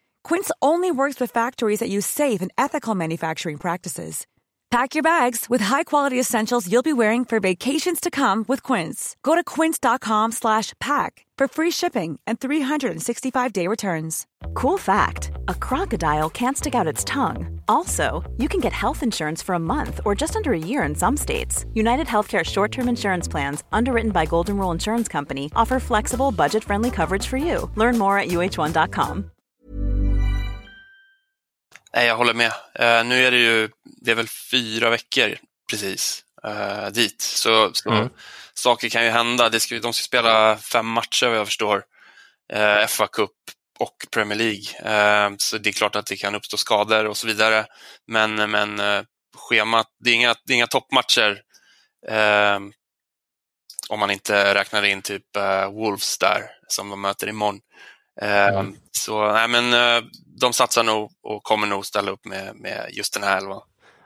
Quince 0.23 0.51
only 0.61 0.91
works 0.91 1.19
with 1.19 1.31
factories 1.31 1.79
that 1.79 1.89
use 1.89 2.05
safe 2.05 2.41
and 2.41 2.51
ethical 2.57 2.95
manufacturing 2.95 3.57
practices. 3.57 4.25
Pack 4.69 4.95
your 4.95 5.03
bags 5.03 5.49
with 5.49 5.59
high-quality 5.59 6.17
essentials 6.17 6.71
you'll 6.71 6.81
be 6.81 6.93
wearing 6.93 7.25
for 7.25 7.41
vacations 7.41 7.99
to 7.99 8.09
come 8.09 8.45
with 8.47 8.63
Quince. 8.63 9.17
Go 9.21 9.35
to 9.35 9.43
quince.com/pack 9.43 11.25
for 11.37 11.47
free 11.47 11.71
shipping 11.71 12.19
and 12.25 12.39
365-day 12.39 13.67
returns. 13.67 14.25
Cool 14.53 14.77
fact, 14.77 15.31
a 15.49 15.55
crocodile 15.55 16.29
can't 16.29 16.57
stick 16.57 16.75
out 16.75 16.87
its 16.87 17.03
tongue. 17.03 17.59
Also, 17.67 18.23
you 18.37 18.47
can 18.47 18.61
get 18.61 18.73
health 18.73 19.03
insurance 19.03 19.41
for 19.43 19.55
a 19.55 19.59
month 19.59 19.99
or 20.05 20.15
just 20.15 20.35
under 20.35 20.53
a 20.53 20.65
year 20.69 20.83
in 20.83 20.95
some 20.95 21.17
states. 21.17 21.65
United 21.73 22.07
Healthcare 22.07 22.45
short-term 22.45 22.87
insurance 22.87 23.27
plans, 23.27 23.63
underwritten 23.73 24.11
by 24.11 24.25
Golden 24.25 24.57
Rule 24.57 24.71
Insurance 24.71 25.09
Company, 25.09 25.51
offer 25.55 25.79
flexible, 25.79 26.31
budget-friendly 26.31 26.91
coverage 26.91 27.27
for 27.27 27.37
you. 27.37 27.69
Learn 27.75 27.97
more 27.97 28.17
at 28.17 28.29
uh1.com. 28.29 29.31
Nej, 31.93 32.07
jag 32.07 32.17
håller 32.17 32.33
med. 32.33 32.51
Uh, 32.79 33.09
nu 33.09 33.25
är 33.25 33.31
det 33.31 33.37
ju, 33.37 33.69
det 33.83 34.11
är 34.11 34.15
väl 34.15 34.27
fyra 34.27 34.89
veckor 34.89 35.37
precis 35.69 36.23
uh, 36.47 36.87
dit. 36.87 37.21
Så, 37.21 37.73
så 37.73 37.91
mm. 37.91 38.09
saker 38.53 38.89
kan 38.89 39.05
ju 39.05 39.09
hända. 39.09 39.49
Det 39.49 39.59
ska, 39.59 39.79
de 39.79 39.93
ska 39.93 40.03
spela 40.03 40.57
fem 40.57 40.87
matcher 40.87 41.27
vad 41.27 41.37
jag 41.37 41.47
förstår. 41.47 41.83
Uh, 42.53 42.87
FA 42.87 43.07
Cup 43.07 43.31
och 43.79 43.95
Premier 44.11 44.37
League. 44.37 45.35
så 45.37 45.57
det 45.57 45.69
är 45.69 45.73
klart 45.73 45.95
att 45.95 46.05
det 46.05 46.15
kan 46.15 46.35
uppstå 46.35 46.57
skador 46.57 47.05
och 47.05 47.17
så 47.17 47.27
vidare. 47.27 47.65
Men, 48.07 48.51
men 48.51 48.81
schemat, 49.37 49.87
det 50.03 50.09
är 50.09 50.13
inga, 50.13 50.35
det 50.45 50.53
är 50.53 50.55
inga 50.55 50.67
toppmatcher 50.67 51.41
om 53.89 53.99
man 53.99 54.11
inte 54.11 54.53
räknar 54.55 54.83
in 54.83 55.01
typ 55.01 55.23
Wolves 55.71 56.17
där 56.17 56.43
som 56.67 56.89
de 56.89 57.01
möter 57.01 57.27
imorgon. 57.27 57.59
Mm. 58.21 58.75
Så 58.91 59.31
nej, 59.31 59.47
men 59.47 59.63
de 60.41 60.53
satsar 60.53 60.83
nog 60.83 61.11
och 61.23 61.43
kommer 61.43 61.67
nog 61.67 61.85
ställa 61.85 62.11
upp 62.11 62.25
med, 62.25 62.55
med 62.55 62.89
just 62.91 63.13
den 63.13 63.23
här 63.23 63.37
elvan. 63.37 63.61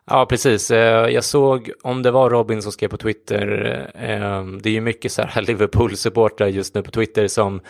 Ja, 0.08 0.26
precis. 0.26 0.72
Eh, 0.72 1.10
jag 1.10 1.24
såg, 1.24 1.72
om 1.82 2.02
det 2.04 2.12
var 2.12 2.30
Robin 2.30 2.62
som 2.62 2.72
skrev 2.72 2.88
på 2.88 2.98
Twitter, 2.98 3.48
eh, 3.96 4.46
det 4.62 4.70
är 4.70 4.74
ju 4.74 4.82
mycket 4.82 5.12
så 5.12 5.22
här 5.22 5.42
Liverpool-supportrar 5.48 6.48
just 6.48 6.76
nu 6.76 6.82
på 6.82 6.92
Twitter 6.92 7.28
som, 7.28 7.62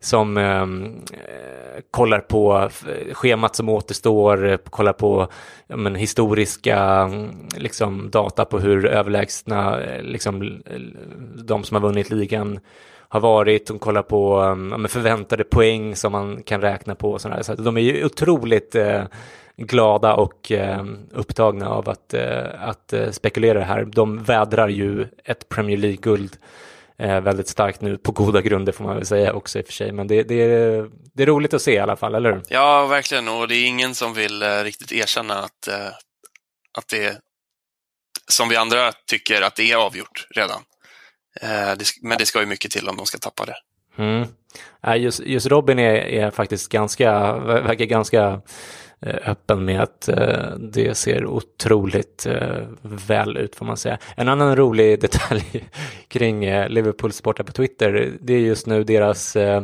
som 0.00 0.36
eh, 0.36 0.66
kollar 1.90 2.20
på 2.20 2.70
schemat 3.12 3.56
som 3.56 3.68
återstår, 3.68 4.56
kollar 4.56 4.92
på 4.92 5.28
men, 5.68 5.94
historiska 5.94 7.10
liksom, 7.56 8.10
data 8.10 8.44
på 8.44 8.58
hur 8.58 8.86
överlägsna 8.86 9.78
liksom, 10.00 10.62
de 11.44 11.64
som 11.64 11.74
har 11.74 11.82
vunnit 11.82 12.10
ligan 12.10 12.60
har 13.12 13.20
varit, 13.20 13.66
de 13.66 13.78
kollar 13.78 14.02
på 14.02 14.40
um, 14.40 14.88
förväntade 14.88 15.44
poäng 15.44 15.96
som 15.96 16.12
man 16.12 16.42
kan 16.42 16.60
räkna 16.60 16.94
på. 16.94 17.12
Och 17.12 17.20
sådär. 17.20 17.42
Så 17.42 17.54
de 17.54 17.76
är 17.76 17.80
ju 17.80 18.04
otroligt 18.04 18.74
eh, 18.74 19.04
glada 19.56 20.14
och 20.14 20.52
eh, 20.52 20.84
upptagna 21.10 21.68
av 21.68 21.88
att, 21.88 22.14
eh, 22.14 22.68
att 22.68 22.92
eh, 22.92 23.10
spekulera 23.10 23.58
det 23.58 23.64
här. 23.64 23.84
De 23.84 24.22
vädrar 24.24 24.68
ju 24.68 25.06
ett 25.24 25.48
Premier 25.48 25.76
League-guld 25.76 26.36
eh, 26.98 27.20
väldigt 27.20 27.48
starkt 27.48 27.80
nu, 27.80 27.98
på 27.98 28.12
goda 28.12 28.40
grunder 28.40 28.72
får 28.72 28.84
man 28.84 28.96
väl 28.96 29.06
säga 29.06 29.32
också 29.32 29.58
i 29.58 29.62
och 29.62 29.66
för 29.66 29.72
sig. 29.72 29.92
Men 29.92 30.06
det, 30.06 30.22
det, 30.22 30.34
är, 30.34 30.90
det 31.14 31.22
är 31.22 31.26
roligt 31.26 31.54
att 31.54 31.62
se 31.62 31.72
i 31.72 31.78
alla 31.78 31.96
fall, 31.96 32.14
eller 32.14 32.32
hur? 32.32 32.42
Ja, 32.48 32.86
verkligen. 32.86 33.28
Och 33.28 33.48
det 33.48 33.54
är 33.54 33.66
ingen 33.66 33.94
som 33.94 34.14
vill 34.14 34.42
eh, 34.42 34.62
riktigt 34.62 34.92
erkänna 34.92 35.34
att, 35.34 35.68
att 36.78 36.88
det 36.90 37.18
som 38.30 38.48
vi 38.48 38.56
andra 38.56 38.92
tycker 39.10 39.42
att 39.42 39.56
det 39.56 39.72
är 39.72 39.76
avgjort 39.76 40.26
redan. 40.34 40.62
Eh, 41.40 41.74
men 42.02 42.18
det 42.18 42.26
ska 42.26 42.40
ju 42.40 42.46
mycket 42.46 42.70
till 42.70 42.88
om 42.88 42.96
de 42.96 43.06
ska 43.06 43.18
tappa 43.18 43.44
det. 43.44 43.56
Mm. 43.98 44.26
Just, 44.96 45.20
just 45.20 45.46
Robin 45.46 45.78
är, 45.78 45.94
är, 45.94 46.30
faktiskt 46.30 46.68
ganska, 46.68 47.36
verkar 47.38 47.84
ganska 47.84 48.40
eh, 49.00 49.30
öppen 49.30 49.64
med 49.64 49.82
att 49.82 50.08
eh, 50.08 50.50
det 50.58 50.94
ser 50.94 51.26
otroligt 51.26 52.26
väl 52.82 53.36
ut 53.36 53.56
får 53.56 53.66
man 53.66 53.76
säga. 53.76 53.98
En 54.16 54.28
annan 54.28 54.56
rolig 54.56 55.00
detalj 55.00 55.68
kring 56.08 56.40
Liverpool 56.68 57.12
supportrar 57.12 57.44
på 57.44 57.52
Twitter, 57.52 58.12
det 58.20 58.34
är 58.34 58.38
just 58.38 58.66
nu 58.66 58.84
deras 58.84 59.36
eh, 59.36 59.62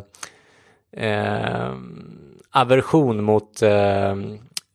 aversion 2.51 3.25
mot 3.25 3.63
eh, 3.63 4.17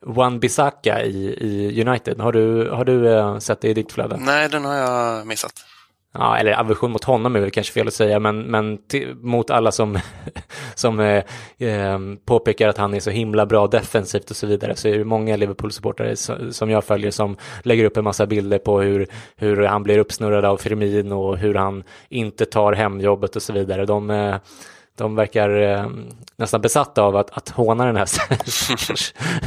Wan 0.06 0.40
Bissaka 0.40 1.04
i, 1.04 1.26
i 1.26 1.84
United. 1.88 2.20
Har 2.20 2.32
du, 2.32 2.70
har 2.70 2.86
du 2.86 3.42
sett 3.42 3.62
det 3.62 3.70
i 3.70 3.74
ditt 3.74 3.92
flöde? 3.92 4.18
Nej, 4.20 4.50
den 4.50 4.66
har 4.66 4.76
jag 4.76 5.28
missat 5.28 5.66
ja, 6.14 6.38
eller 6.38 6.60
aversion 6.60 6.92
mot 6.92 7.04
honom 7.04 7.36
är 7.36 7.40
väl 7.40 7.52
kanske 7.52 7.74
fel 7.74 7.88
att 7.88 7.94
säga, 7.94 8.20
men, 8.20 8.42
men 8.42 8.78
mot 9.22 9.50
alla 9.50 9.72
som, 9.72 10.00
som 10.76 11.00
eh, 11.00 11.24
eh, 11.58 12.00
påpekar 12.26 12.68
att 12.68 12.78
han 12.78 12.94
är 12.94 13.00
så 13.00 13.10
himla 13.10 13.46
bra 13.46 13.68
defensivt 13.68 14.30
och 14.30 14.36
så 14.36 14.48
vidare, 14.48 14.76
så 14.76 14.88
är 14.88 14.98
det 14.98 15.06
många 15.06 15.38
Liverpool-supportare 15.38 16.16
som 16.52 16.70
jag 16.70 16.84
följer 16.84 17.12
som 17.12 17.38
lägger 17.64 17.86
upp 17.86 17.98
en 17.98 18.04
massa 18.04 18.26
bilder 18.26 18.58
på 18.58 18.82
hur, 18.82 19.08
hur 19.36 19.64
han 19.64 19.84
blir 19.84 19.98
uppsnurrad 19.98 20.46
av 20.46 20.58
Firmin 20.58 21.12
och 21.12 21.38
hur 21.38 21.56
han 21.56 21.84
inte 22.10 22.46
tar 22.46 22.74
hem 22.74 23.02
jobbet 23.02 23.36
och 23.36 23.42
så 23.42 23.54
vidare. 23.54 23.86
De, 23.86 24.10
eh, 24.10 24.36
de 24.96 25.16
verkar 25.16 25.62
eh, 25.62 25.88
nästan 26.36 26.62
besatta 26.62 27.02
av 27.02 27.16
att, 27.16 27.38
att 27.38 27.50
håna 27.50 27.86
den 27.86 27.96
här 27.96 28.08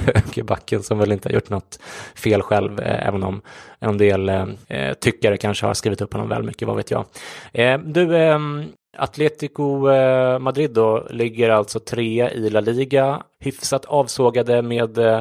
högerbacken 0.15 0.83
som 0.83 0.99
väl 0.99 1.13
inte 1.13 1.29
har 1.29 1.35
gjort 1.35 1.51
något 1.51 1.79
fel 2.15 2.43
själv, 2.43 2.81
eh, 2.81 3.09
även 3.09 3.23
om 3.23 3.41
en 3.79 3.99
del 3.99 4.29
eh, 4.29 4.47
eh 4.69 4.95
tyckare 4.95 5.37
kanske 5.37 5.67
har 5.67 5.75
skrivit 5.75 6.01
upp 6.01 6.13
honom 6.13 6.29
väl 6.29 6.43
mycket, 6.43 6.69
vad 6.69 6.77
vet 6.77 6.91
jag. 6.91 7.05
Eh, 7.53 7.79
du, 7.79 8.17
eh, 8.17 8.39
Atletico 8.99 9.91
eh, 9.91 10.39
Madrid 10.39 10.71
då 10.71 11.07
ligger 11.11 11.51
alltså 11.51 11.81
trea 11.81 12.31
i 12.31 12.51
La 12.51 12.61
Liga, 12.61 13.23
hyfsat 13.41 13.85
avsågade 13.85 14.63
med 14.63 14.99
eh, 14.99 15.21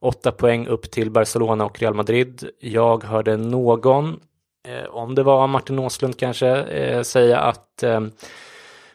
åtta 0.00 0.32
poäng 0.32 0.66
upp 0.66 0.90
till 0.90 1.10
Barcelona 1.10 1.64
och 1.64 1.80
Real 1.80 1.94
Madrid. 1.94 2.48
Jag 2.60 3.04
hörde 3.04 3.36
någon, 3.36 4.20
om 4.88 5.14
det 5.14 5.22
var 5.22 5.46
Martin 5.46 5.78
Åslund 5.78 6.18
kanske, 6.18 7.04
säga 7.04 7.40
att 7.40 7.84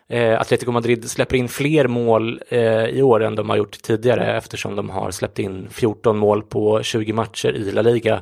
eh, 0.09 0.41
Atletico 0.41 0.71
Madrid 0.71 1.09
släpper 1.09 1.37
in 1.37 1.49
fler 1.49 1.87
mål 1.87 2.41
eh, 2.49 2.85
i 2.85 3.01
år 3.01 3.23
än 3.23 3.35
de 3.35 3.49
har 3.49 3.57
gjort 3.57 3.81
tidigare 3.81 4.37
eftersom 4.37 4.75
de 4.75 4.89
har 4.89 5.11
släppt 5.11 5.39
in 5.39 5.67
14 5.71 6.17
mål 6.17 6.43
på 6.43 6.83
20 6.83 7.13
matcher 7.13 7.51
i 7.51 7.71
La 7.71 7.81
Liga. 7.81 8.21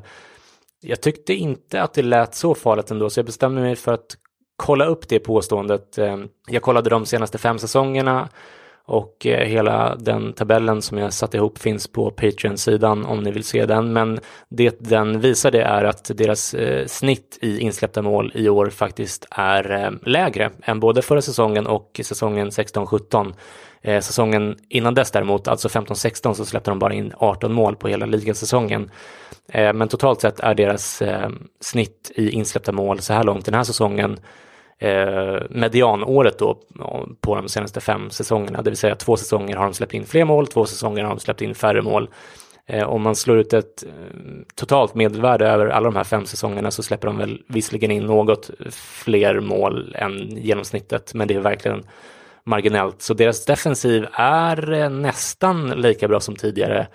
Jag 0.82 1.02
tyckte 1.02 1.34
inte 1.34 1.82
att 1.82 1.94
det 1.94 2.02
lät 2.02 2.36
så 2.36 2.56
farligt 2.56 2.92
ändå 2.92 3.10
så 3.10 3.20
jag 3.20 3.26
bestämde 3.26 3.62
mig 3.62 3.76
för 3.76 3.94
att 3.94 4.18
kolla 4.56 4.86
upp 4.86 5.08
det 5.08 5.20
påståendet. 5.20 5.98
Eh, 5.98 6.18
jag 6.48 6.62
kollade 6.62 6.90
de 6.90 7.06
senaste 7.06 7.38
fem 7.38 7.60
säsongerna 7.60 8.30
och 8.88 9.26
eh, 9.26 9.48
hela 9.48 9.96
den 9.96 10.34
tabellen 10.34 10.82
som 10.82 10.98
jag 10.98 11.14
satt 11.14 11.34
ihop 11.34 11.58
finns 11.58 11.88
på 11.88 12.12
Patreon-sidan 12.12 13.06
om 13.06 13.24
ni 13.24 13.32
vill 13.32 13.44
se 13.44 13.66
den. 13.66 13.94
Men 13.94 14.20
det 14.50 14.80
den 14.80 15.20
visar 15.20 15.52
det 15.52 15.62
är 15.62 15.84
att 15.84 16.12
deras 16.16 16.54
eh, 16.54 16.86
snitt 16.86 17.38
i 17.42 17.60
insläppta 17.60 18.02
mål 18.02 18.32
i 18.36 18.50
år 18.50 18.70
faktiskt 18.70 19.26
är 19.32 19.72
eh, 19.72 19.92
lägre 20.02 20.52
än 20.64 20.80
både 20.80 21.02
förra 21.02 21.22
säsongen 21.22 21.68
och 21.68 22.02
säsongen 22.04 22.50
16-17. 22.50 23.34
Säsongen 24.02 24.56
innan 24.70 24.94
dess 24.94 25.12
däremot, 25.12 25.48
alltså 25.48 25.68
15-16, 25.68 26.34
så 26.34 26.46
släppte 26.46 26.72
de 26.72 26.80
bara 26.80 26.94
in 26.94 27.14
18 27.18 27.54
mål 27.54 27.76
på 27.76 27.88
hela 27.88 28.06
ligasäsongen. 28.06 28.92
Men 29.54 29.88
totalt 29.88 30.22
sett 30.22 30.40
är 30.40 30.56
deras 30.56 31.04
snitt 31.62 32.12
i 32.16 32.30
insläppta 32.30 32.72
mål 32.72 33.00
så 33.00 33.14
här 33.14 33.24
långt 33.24 33.46
den 33.46 33.54
här 33.54 33.64
säsongen 33.64 34.20
eh, 34.80 35.38
medianåret 35.50 36.40
då 36.40 36.58
på 37.22 37.36
de 37.36 37.50
senaste 37.50 37.82
fem 37.82 38.10
säsongerna, 38.10 38.62
det 38.62 38.70
vill 38.70 38.78
säga 38.78 38.96
två 38.96 39.18
säsonger 39.18 39.56
har 39.56 39.64
de 39.64 39.74
släppt 39.74 39.94
in 39.94 40.06
fler 40.06 40.26
mål, 40.26 40.48
två 40.48 40.66
säsonger 40.66 41.04
har 41.04 41.10
de 41.10 41.20
släppt 41.20 41.42
in 41.42 41.56
färre 41.56 41.82
mål. 41.82 42.10
Eh, 42.70 42.90
om 42.90 43.02
man 43.02 43.16
slår 43.16 43.38
ut 43.38 43.54
ett 43.54 43.84
eh, 43.84 43.90
totalt 44.56 44.96
medelvärde 44.96 45.48
över 45.48 45.68
alla 45.68 45.86
de 45.86 45.96
här 45.96 46.04
fem 46.04 46.26
säsongerna 46.26 46.72
så 46.72 46.84
släpper 46.84 47.08
de 47.08 47.18
väl 47.18 47.42
visserligen 47.48 47.92
in 47.92 48.06
något 48.06 48.50
fler 48.72 49.40
mål 49.40 49.96
än 49.96 50.38
genomsnittet, 50.38 51.14
men 51.14 51.28
det 51.28 51.36
är 51.36 51.40
verkligen 51.40 51.84
marginellt. 52.44 53.02
Så 53.02 53.14
deras 53.14 53.46
defensiv 53.46 54.06
är 54.14 54.74
eh, 54.74 54.90
nästan 54.90 55.70
lika 55.70 56.08
bra 56.08 56.20
som 56.20 56.36
tidigare. 56.36 56.88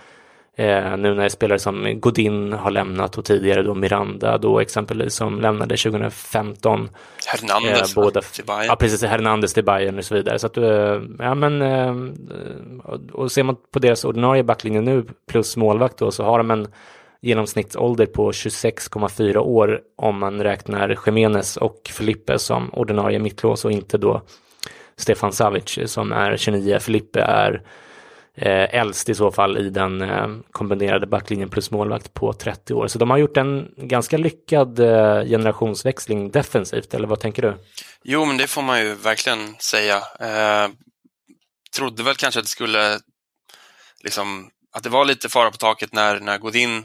Eh, 0.56 0.96
nu 0.96 1.14
när 1.14 1.28
spelare 1.28 1.58
som 1.58 2.00
Godin 2.00 2.52
har 2.52 2.70
lämnat 2.70 3.18
och 3.18 3.24
tidigare 3.24 3.62
då 3.62 3.74
Miranda 3.74 4.38
då 4.38 4.60
exempelvis 4.60 5.14
som 5.14 5.40
lämnade 5.40 5.76
2015. 5.76 6.88
Hernandez 7.26 7.96
eh, 7.96 8.02
båda, 8.02 8.20
till 8.20 8.44
Bayern. 8.44 8.66
Ja, 8.66 8.76
precis. 8.76 9.02
Hernandez 9.02 9.54
till 9.54 9.64
Bayern 9.64 9.98
och 9.98 10.04
så 10.04 10.14
vidare. 10.14 10.38
Så 10.38 10.46
att, 10.46 10.56
eh, 10.56 11.00
ja 11.18 11.34
men, 11.34 11.62
eh, 11.62 11.94
och 13.12 13.32
ser 13.32 13.42
man 13.42 13.56
på 13.72 13.78
deras 13.78 14.04
ordinarie 14.04 14.42
backlinje 14.42 14.80
nu 14.80 15.04
plus 15.28 15.56
målvakt 15.56 15.98
då 15.98 16.10
så 16.10 16.24
har 16.24 16.38
de 16.38 16.50
en 16.50 16.68
genomsnittsålder 17.20 18.06
på 18.06 18.32
26,4 18.32 19.38
år 19.38 19.80
om 19.96 20.18
man 20.18 20.42
räknar 20.42 20.98
Jiménez 21.06 21.56
och 21.56 21.90
Felipe 21.92 22.38
som 22.38 22.70
ordinarie 22.74 23.18
mittlås 23.18 23.64
och 23.64 23.72
inte 23.72 23.98
då 23.98 24.22
Stefan 24.96 25.32
Savic 25.32 25.78
som 25.86 26.12
är 26.12 26.36
29. 26.36 26.78
Felipe 26.80 27.20
är 27.20 27.62
eh, 28.36 28.74
äldst 28.74 29.08
i 29.08 29.14
så 29.14 29.32
fall 29.32 29.58
i 29.58 29.70
den 29.70 30.02
eh, 30.02 30.28
kombinerade 30.52 31.06
backlinjen 31.06 31.48
plus 31.48 31.70
målvakt 31.70 32.14
på 32.14 32.32
30 32.32 32.74
år. 32.74 32.88
Så 32.88 32.98
de 32.98 33.10
har 33.10 33.18
gjort 33.18 33.36
en 33.36 33.68
ganska 33.76 34.16
lyckad 34.16 34.78
eh, 34.78 35.24
generationsväxling 35.24 36.30
defensivt, 36.30 36.94
eller 36.94 37.08
vad 37.08 37.20
tänker 37.20 37.42
du? 37.42 37.56
Jo, 38.02 38.24
men 38.24 38.36
det 38.36 38.46
får 38.46 38.62
man 38.62 38.80
ju 38.80 38.94
verkligen 38.94 39.54
säga. 39.58 39.96
Eh, 40.20 40.70
trodde 41.76 42.02
väl 42.02 42.14
kanske 42.14 42.40
att 42.40 42.46
det 42.46 42.50
skulle, 42.50 42.98
liksom, 44.04 44.50
att 44.72 44.82
det 44.82 44.90
var 44.90 45.04
lite 45.04 45.28
fara 45.28 45.50
på 45.50 45.56
taket 45.56 45.92
när, 45.92 46.20
när 46.20 46.38
Godin 46.38 46.84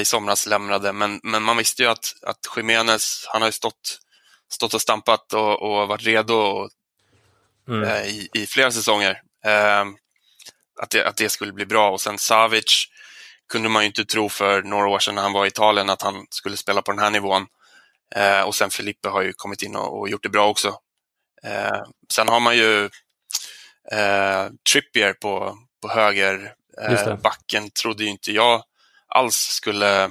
i 0.00 0.04
somras 0.04 0.46
lämnade, 0.46 0.92
men, 0.92 1.20
men 1.22 1.42
man 1.42 1.56
visste 1.56 1.82
ju 1.82 1.88
att, 1.88 2.14
att 2.22 2.38
Jiménez, 2.56 3.26
han 3.28 3.42
har 3.42 3.48
ju 3.48 3.52
stått, 3.52 3.98
stått 4.52 4.74
och 4.74 4.80
stampat 4.80 5.32
och, 5.32 5.62
och 5.62 5.88
varit 5.88 6.06
redo 6.06 6.68
mm. 7.68 7.82
eh, 7.82 8.06
i, 8.06 8.28
i, 8.34 8.46
flera 8.46 8.70
säsonger. 8.70 9.20
Eh, 10.78 10.82
att, 10.82 10.90
det, 10.90 11.06
att 11.06 11.16
det 11.16 11.28
skulle 11.28 11.52
bli 11.52 11.66
bra 11.66 11.90
och 11.90 12.00
sen 12.00 12.18
Savic 12.18 12.86
kunde 13.52 13.68
man 13.68 13.82
ju 13.82 13.86
inte 13.86 14.04
tro 14.04 14.28
för 14.28 14.62
några 14.62 14.88
år 14.88 14.98
sedan 14.98 15.14
när 15.14 15.22
han 15.22 15.32
var 15.32 15.44
i 15.44 15.48
Italien 15.48 15.90
att 15.90 16.02
han 16.02 16.26
skulle 16.30 16.56
spela 16.56 16.82
på 16.82 16.92
den 16.92 17.00
här 17.00 17.10
nivån. 17.10 17.46
Eh, 18.14 18.40
och 18.40 18.54
sen 18.54 18.70
Felipe 18.70 19.08
har 19.08 19.22
ju 19.22 19.32
kommit 19.32 19.62
in 19.62 19.76
och, 19.76 19.98
och 19.98 20.08
gjort 20.08 20.22
det 20.22 20.28
bra 20.28 20.48
också. 20.48 20.68
Eh, 21.44 21.82
sen 22.12 22.28
har 22.28 22.40
man 22.40 22.56
ju 22.56 22.84
eh, 23.92 24.46
Trippier 24.72 25.12
på, 25.12 25.58
på 25.82 25.88
höger 25.88 26.54
backen 27.22 27.70
trodde 27.70 28.04
ju 28.04 28.10
inte 28.10 28.32
jag 28.32 28.62
alls 29.08 29.36
skulle... 29.36 30.10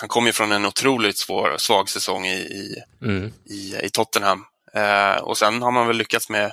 Han 0.00 0.08
kom 0.08 0.26
ju 0.26 0.32
från 0.32 0.52
en 0.52 0.66
otroligt 0.66 1.18
svår, 1.18 1.56
svag 1.58 1.88
säsong 1.88 2.26
i, 2.26 2.38
i, 2.38 2.82
mm. 3.02 3.32
i, 3.44 3.76
i 3.82 3.90
Tottenham. 3.90 4.44
Eh, 4.74 5.16
och 5.16 5.38
sen 5.38 5.62
har 5.62 5.70
man 5.70 5.86
väl 5.86 5.96
lyckats 5.96 6.28
med, 6.28 6.52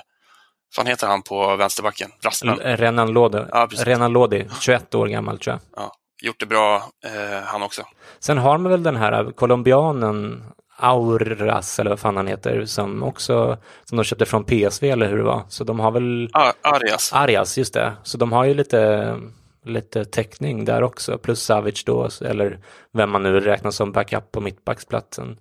vad 0.76 0.88
heter 0.88 1.06
han 1.06 1.22
på 1.22 1.56
vänsterbacken? 1.56 2.10
Rasman? 2.24 2.58
Renan 2.58 3.12
Lodi, 3.12 3.38
ja, 3.52 3.68
Renan 3.70 4.12
Lodi 4.12 4.46
21 4.60 4.94
år 4.94 5.06
gammal 5.06 5.38
tror 5.38 5.52
jag. 5.52 5.84
Ja, 5.84 5.92
gjort 6.22 6.40
det 6.40 6.46
bra 6.46 6.76
eh, 7.04 7.44
han 7.44 7.62
också. 7.62 7.82
Sen 8.18 8.38
har 8.38 8.58
man 8.58 8.72
väl 8.72 8.82
den 8.82 8.96
här 8.96 9.32
colombianen 9.32 10.44
Auras 10.76 11.78
eller 11.78 11.90
vad 11.90 12.00
fan 12.00 12.16
han 12.16 12.26
heter 12.26 12.64
som 12.64 13.02
också 13.02 13.58
som 13.84 13.96
de 13.96 14.04
köpte 14.04 14.26
från 14.26 14.44
PSV 14.44 14.90
eller 14.90 15.08
hur 15.08 15.16
det 15.16 15.24
var. 15.24 15.42
Så 15.48 15.64
de 15.64 15.80
har 15.80 15.90
väl 15.90 16.30
Arias. 16.62 17.12
Arias, 17.12 17.58
just 17.58 17.74
det. 17.74 17.92
Så 18.02 18.18
de 18.18 18.32
har 18.32 18.44
ju 18.44 18.54
lite 18.54 19.16
lite 19.64 20.04
täckning 20.04 20.64
där 20.64 20.82
också, 20.82 21.18
plus 21.18 21.42
Savic 21.42 21.84
då, 21.84 22.08
eller 22.20 22.58
vem 22.92 23.10
man 23.10 23.22
nu 23.22 23.40
räknar 23.40 23.70
som 23.70 23.92
backup 23.92 24.32
på 24.32 24.40
mittbacksplatsen. 24.40 25.36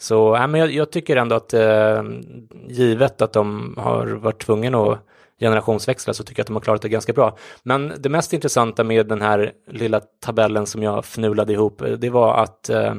Så 0.00 0.36
äh, 0.36 0.46
men 0.46 0.60
jag, 0.60 0.70
jag 0.70 0.90
tycker 0.90 1.16
ändå 1.16 1.36
att 1.36 1.54
eh, 1.54 2.02
givet 2.68 3.22
att 3.22 3.32
de 3.32 3.74
har 3.78 4.06
varit 4.06 4.42
tvungna 4.42 4.82
att 4.82 4.98
generationsväxla 5.40 6.14
så 6.14 6.24
tycker 6.24 6.40
jag 6.40 6.44
att 6.44 6.46
de 6.46 6.56
har 6.56 6.60
klarat 6.60 6.82
det 6.82 6.88
ganska 6.88 7.12
bra. 7.12 7.36
Men 7.62 7.92
det 7.98 8.08
mest 8.08 8.32
intressanta 8.32 8.84
med 8.84 9.06
den 9.06 9.22
här 9.22 9.52
lilla 9.70 10.00
tabellen 10.00 10.66
som 10.66 10.82
jag 10.82 11.04
fnulade 11.04 11.52
ihop, 11.52 11.82
eh, 11.82 11.90
det 11.90 12.10
var 12.10 12.42
att 12.42 12.68
eh, 12.68 12.94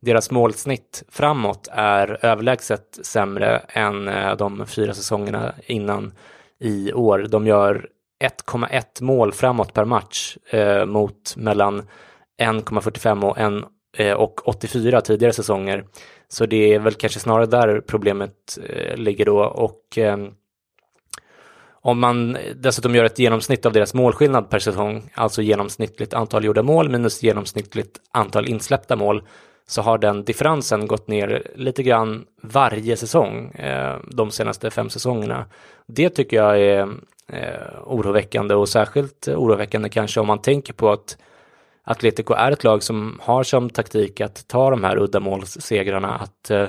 deras 0.00 0.30
målsnitt 0.30 1.02
framåt 1.08 1.68
är 1.72 2.24
överlägset 2.24 2.98
sämre 3.02 3.58
än 3.68 4.08
eh, 4.08 4.36
de 4.36 4.66
fyra 4.66 4.94
säsongerna 4.94 5.52
innan 5.66 6.12
i 6.58 6.92
år. 6.92 7.18
De 7.18 7.46
gör 7.46 7.88
1,1 8.24 9.02
mål 9.02 9.32
framåt 9.32 9.72
per 9.72 9.84
match 9.84 10.36
eh, 10.50 10.86
mot 10.86 11.36
mellan 11.36 11.82
1,45 12.42 13.24
och, 13.24 13.38
Eh, 13.96 14.12
och 14.12 14.48
84 14.48 15.00
tidigare 15.00 15.32
säsonger. 15.32 15.84
Så 16.28 16.46
det 16.46 16.74
är 16.74 16.78
väl 16.78 16.94
kanske 16.94 17.20
snarare 17.20 17.46
där 17.46 17.80
problemet 17.80 18.58
eh, 18.68 18.96
ligger 18.96 19.24
då 19.24 19.44
och 19.44 19.80
ehm, 19.96 20.30
om 21.70 22.00
man 22.00 22.36
dessutom 22.56 22.94
gör 22.94 23.04
ett 23.04 23.18
genomsnitt 23.18 23.66
av 23.66 23.72
deras 23.72 23.94
målskillnad 23.94 24.50
per 24.50 24.58
säsong, 24.58 25.10
alltså 25.14 25.42
genomsnittligt 25.42 26.14
antal 26.14 26.44
gjorda 26.44 26.62
mål 26.62 26.88
minus 26.88 27.22
genomsnittligt 27.22 28.00
antal 28.12 28.48
insläppta 28.48 28.96
mål, 28.96 29.22
så 29.66 29.82
har 29.82 29.98
den 29.98 30.24
differensen 30.24 30.86
gått 30.86 31.08
ner 31.08 31.52
lite 31.54 31.82
grann 31.82 32.24
varje 32.42 32.96
säsong 32.96 33.50
eh, 33.50 33.96
de 34.10 34.30
senaste 34.30 34.70
fem 34.70 34.90
säsongerna. 34.90 35.46
Det 35.86 36.10
tycker 36.10 36.36
jag 36.36 36.60
är 36.60 36.88
oroväckande 37.84 38.54
och 38.54 38.68
särskilt 38.68 39.28
oroväckande 39.28 39.88
kanske 39.88 40.20
om 40.20 40.26
man 40.26 40.42
tänker 40.42 40.72
på 40.72 40.90
att 40.90 41.16
Atletico 41.84 42.34
är 42.34 42.52
ett 42.52 42.64
lag 42.64 42.82
som 42.82 43.20
har 43.22 43.42
som 43.42 43.70
taktik 43.70 44.20
att 44.20 44.48
ta 44.48 44.70
de 44.70 44.84
här 44.84 44.98
uddamålssegrarna, 44.98 46.14
att 46.14 46.50
eh, 46.50 46.66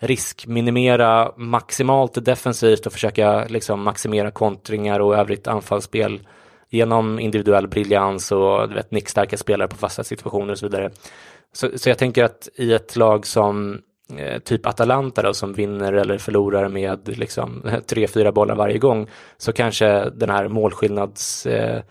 riskminimera 0.00 1.32
maximalt 1.36 2.24
defensivt 2.24 2.86
och 2.86 2.92
försöka 2.92 3.44
liksom 3.44 3.82
maximera 3.82 4.30
kontringar 4.30 5.00
och 5.00 5.16
övrigt 5.16 5.46
anfallsspel 5.46 6.20
genom 6.68 7.18
individuell 7.18 7.68
briljans 7.68 8.32
och 8.32 8.68
du 8.68 8.74
vet, 8.74 8.90
nickstarka 8.90 9.36
spelare 9.36 9.68
på 9.68 9.76
fasta 9.76 10.04
situationer 10.04 10.52
och 10.52 10.58
så 10.58 10.66
vidare. 10.66 10.90
Så, 11.52 11.78
så 11.78 11.88
jag 11.88 11.98
tänker 11.98 12.24
att 12.24 12.48
i 12.54 12.72
ett 12.72 12.96
lag 12.96 13.26
som 13.26 13.80
Eh, 14.16 14.38
typ 14.38 14.66
Atalanta 14.66 15.22
då, 15.22 15.34
som 15.34 15.52
vinner 15.52 15.92
eller 15.92 16.18
förlorar 16.18 16.68
med 16.68 17.18
liksom 17.18 17.62
tre, 17.86 18.06
fyra 18.06 18.32
bollar 18.32 18.54
varje 18.54 18.78
gång, 18.78 19.06
så 19.36 19.52
kanske 19.52 20.10
den 20.10 20.30
här 20.30 20.48
målskillnads 20.48 21.46
eh, 21.46 21.82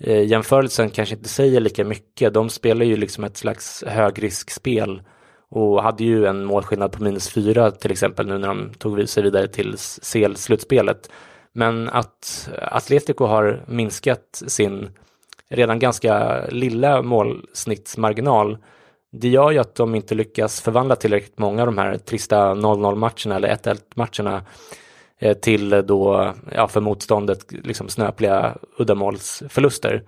eh, 0.00 0.22
jämförelsen 0.22 0.90
kanske 0.90 1.14
inte 1.14 1.28
säger 1.28 1.60
lika 1.60 1.84
mycket. 1.84 2.34
De 2.34 2.48
spelar 2.48 2.86
ju 2.86 2.96
liksom 2.96 3.24
ett 3.24 3.36
slags 3.36 3.84
högriskspel 3.86 5.02
och 5.50 5.82
hade 5.82 6.04
ju 6.04 6.26
en 6.26 6.44
målskillnad 6.44 6.92
på 6.92 7.02
minus 7.02 7.28
fyra 7.28 7.70
till 7.70 7.90
exempel 7.90 8.26
nu 8.26 8.38
när 8.38 8.48
de 8.48 8.72
tog 8.78 9.08
sig 9.08 9.22
vidare 9.22 9.48
till 9.48 9.76
CL-slutspelet. 10.02 11.10
Men 11.52 11.88
att 11.88 12.48
Atletico 12.58 13.24
har 13.24 13.64
minskat 13.68 14.42
sin 14.46 14.90
redan 15.50 15.78
ganska 15.78 16.44
lilla 16.46 17.02
målsnittsmarginal 17.02 18.58
det 19.20 19.28
gör 19.28 19.50
ju 19.50 19.58
att 19.58 19.74
de 19.74 19.94
inte 19.94 20.14
lyckas 20.14 20.60
förvandla 20.60 20.96
tillräckligt 20.96 21.38
många 21.38 21.62
av 21.62 21.66
de 21.66 21.78
här 21.78 21.98
trista 21.98 22.54
0-0 22.54 22.94
matcherna 22.94 23.36
eller 23.36 23.48
1-1 23.48 23.80
matcherna 23.94 24.36
eh, 24.36 24.42
Eh, 25.18 25.36
till 25.36 25.72
eh, 25.72 25.78
då, 25.78 26.32
ja, 26.52 26.68
för 26.68 26.80
motståndet 26.80 27.52
liksom 27.52 27.88
snöpliga 27.88 28.56
uddamålsförluster. 28.78 30.02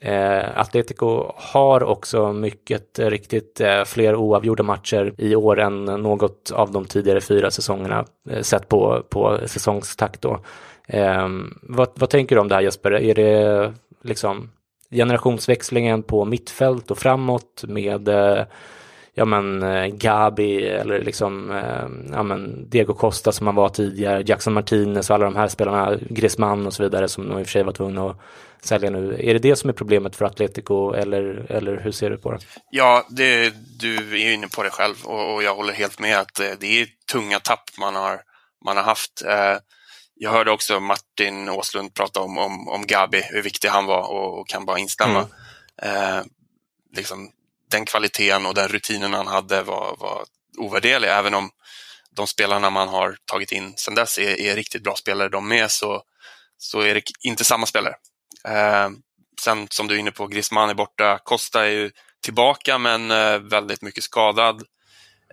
Eh, 0.00 0.58
Atletico 0.60 1.32
har 1.36 1.82
också 1.82 2.32
mycket 2.32 2.98
riktigt 2.98 3.60
eh, 3.60 3.84
fler 3.84 4.16
oavgjorda 4.16 4.62
matcher 4.62 5.14
i 5.18 5.34
år 5.34 5.60
än 5.60 5.84
något 5.84 6.50
av 6.54 6.72
de 6.72 6.84
tidigare 6.84 7.20
fyra 7.20 7.50
säsongerna 7.50 8.04
eh, 8.30 8.42
sett 8.42 8.68
på, 8.68 9.02
på 9.08 9.38
säsongstakt 9.46 10.22
då. 10.22 10.40
Eh, 10.88 11.28
vad, 11.62 11.88
vad 11.94 12.10
tänker 12.10 12.36
du 12.36 12.40
om 12.40 12.48
det 12.48 12.54
här 12.54 12.62
Jesper? 12.62 12.92
Är 12.92 13.14
det 13.14 13.72
liksom 14.02 14.50
generationsväxlingen 14.90 16.02
på 16.02 16.24
mittfält 16.24 16.90
och 16.90 16.98
framåt 16.98 17.64
med 17.68 18.08
eh, 18.08 18.44
ja 19.20 19.24
men 19.24 19.62
eh, 19.62 19.86
Gabi 19.86 20.66
eller 20.66 20.98
liksom 20.98 21.50
eh, 21.50 22.14
ja 22.16 22.22
men 22.22 22.70
Diego 22.70 22.94
Costa 22.94 23.32
som 23.32 23.46
han 23.46 23.56
var 23.56 23.68
tidigare, 23.68 24.22
Jackson 24.26 24.52
Martinez 24.52 25.10
och 25.10 25.14
alla 25.14 25.24
de 25.24 25.36
här 25.36 25.48
spelarna, 25.48 25.98
Griezmann 26.10 26.66
och 26.66 26.72
så 26.72 26.82
vidare 26.82 27.08
som 27.08 27.28
de 27.28 27.38
i 27.38 27.42
och 27.42 27.46
för 27.46 27.52
sig 27.52 27.62
var 27.62 27.72
tvungna 27.72 28.10
att 28.10 28.16
sälja 28.62 28.90
nu. 28.90 29.16
Är 29.20 29.34
det 29.34 29.38
det 29.38 29.56
som 29.56 29.70
är 29.70 29.74
problemet 29.74 30.16
för 30.16 30.24
Atletico 30.24 30.92
eller, 30.92 31.46
eller 31.50 31.80
hur 31.80 31.92
ser 31.92 32.10
du 32.10 32.16
på 32.16 32.32
det? 32.32 32.38
Ja, 32.70 33.06
det, 33.10 33.54
du 33.80 34.22
är 34.22 34.32
inne 34.32 34.48
på 34.48 34.62
det 34.62 34.70
själv 34.70 34.94
och, 35.04 35.34
och 35.34 35.42
jag 35.42 35.54
håller 35.54 35.72
helt 35.72 35.98
med 35.98 36.18
att 36.18 36.34
det 36.34 36.80
är 36.80 36.86
tunga 37.12 37.40
tapp 37.40 37.70
man 37.78 37.94
har, 37.94 38.20
man 38.64 38.76
har 38.76 38.84
haft. 38.84 39.22
Jag 40.14 40.30
hörde 40.30 40.50
också 40.50 40.80
Martin 40.80 41.48
Åslund 41.48 41.94
prata 41.94 42.20
om, 42.20 42.38
om, 42.38 42.68
om 42.68 42.86
Gabi, 42.86 43.22
hur 43.32 43.42
viktig 43.42 43.68
han 43.68 43.86
var 43.86 44.10
och, 44.10 44.40
och 44.40 44.48
kan 44.48 44.64
bara 44.64 44.78
instämma. 44.78 45.26
Mm. 45.82 46.16
Eh, 46.16 46.24
liksom, 46.96 47.30
den 47.70 47.84
kvaliteten 47.84 48.46
och 48.46 48.54
den 48.54 48.68
rutinen 48.68 49.14
han 49.14 49.26
hade 49.26 49.62
var, 49.62 49.96
var 49.98 50.24
ovärderlig. 50.58 51.08
Även 51.08 51.34
om 51.34 51.50
de 52.16 52.26
spelarna 52.26 52.70
man 52.70 52.88
har 52.88 53.16
tagit 53.24 53.52
in 53.52 53.72
sedan 53.76 53.94
dess 53.94 54.18
är, 54.18 54.40
är 54.40 54.56
riktigt 54.56 54.82
bra 54.82 54.96
spelare 54.96 55.28
de 55.28 55.48
med 55.48 55.70
så, 55.70 56.02
så 56.58 56.80
är 56.80 56.94
det 56.94 57.02
inte 57.20 57.44
samma 57.44 57.66
spelare. 57.66 57.94
Eh, 58.48 58.90
sen 59.40 59.68
som 59.70 59.88
du 59.88 59.94
är 59.94 59.98
inne 59.98 60.10
på, 60.10 60.26
Griezmann 60.26 60.70
är 60.70 60.74
borta, 60.74 61.18
Costa 61.24 61.66
är 61.66 61.70
ju 61.70 61.90
tillbaka 62.22 62.78
men 62.78 63.10
eh, 63.10 63.38
väldigt 63.38 63.82
mycket 63.82 64.04
skadad. 64.04 64.62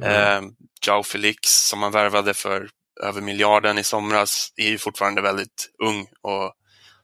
Mm. 0.01 0.13
Eh, 0.13 0.49
Jao 0.87 1.03
Felix 1.03 1.39
som 1.43 1.79
man 1.79 1.91
värvade 1.91 2.33
för 2.33 2.69
över 3.03 3.21
miljarden 3.21 3.77
i 3.77 3.83
somras 3.83 4.53
är 4.55 4.69
ju 4.69 4.77
fortfarande 4.77 5.21
väldigt 5.21 5.69
ung 5.83 6.07
och 6.21 6.53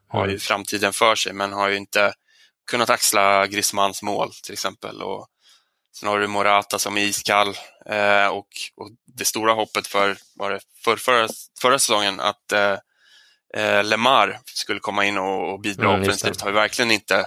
har 0.08 0.28
ju 0.28 0.40
framtiden 0.40 0.94
för 0.94 1.16
sig 1.16 1.34
men 1.34 1.54
har 1.54 1.70
ju 1.70 1.76
inte 1.76 2.14
kunnat 2.72 2.90
axla 2.90 3.48
Griezmanns 3.48 4.04
mål 4.04 4.32
till 4.44 4.54
exempel. 4.54 5.02
Och 5.02 5.28
sen 5.96 6.10
har 6.10 6.20
du 6.20 6.28
Morata 6.28 6.80
som 6.80 6.98
är 6.98 7.02
iskall 7.02 7.48
eh, 7.86 8.28
och, 8.28 8.48
och, 8.76 8.90
det 9.06 9.26
stora 9.26 9.54
hoppet 9.54 9.88
för, 9.88 10.18
var 10.36 10.52
det 10.52 10.60
för, 10.84 10.96
förra, 10.96 11.28
förra 11.62 11.80
säsongen 11.80 12.20
att 12.20 12.52
eh, 12.52 12.78
eh, 13.58 13.84
Lemar 13.84 14.40
skulle 14.46 14.80
komma 14.80 15.06
in 15.06 15.18
och, 15.18 15.54
och 15.54 15.60
bidra 15.60 15.90
mm, 15.90 16.02
offensivt 16.02 16.42
har 16.42 16.50
ju 16.50 16.56
verkligen 16.56 16.92
inte 16.92 17.26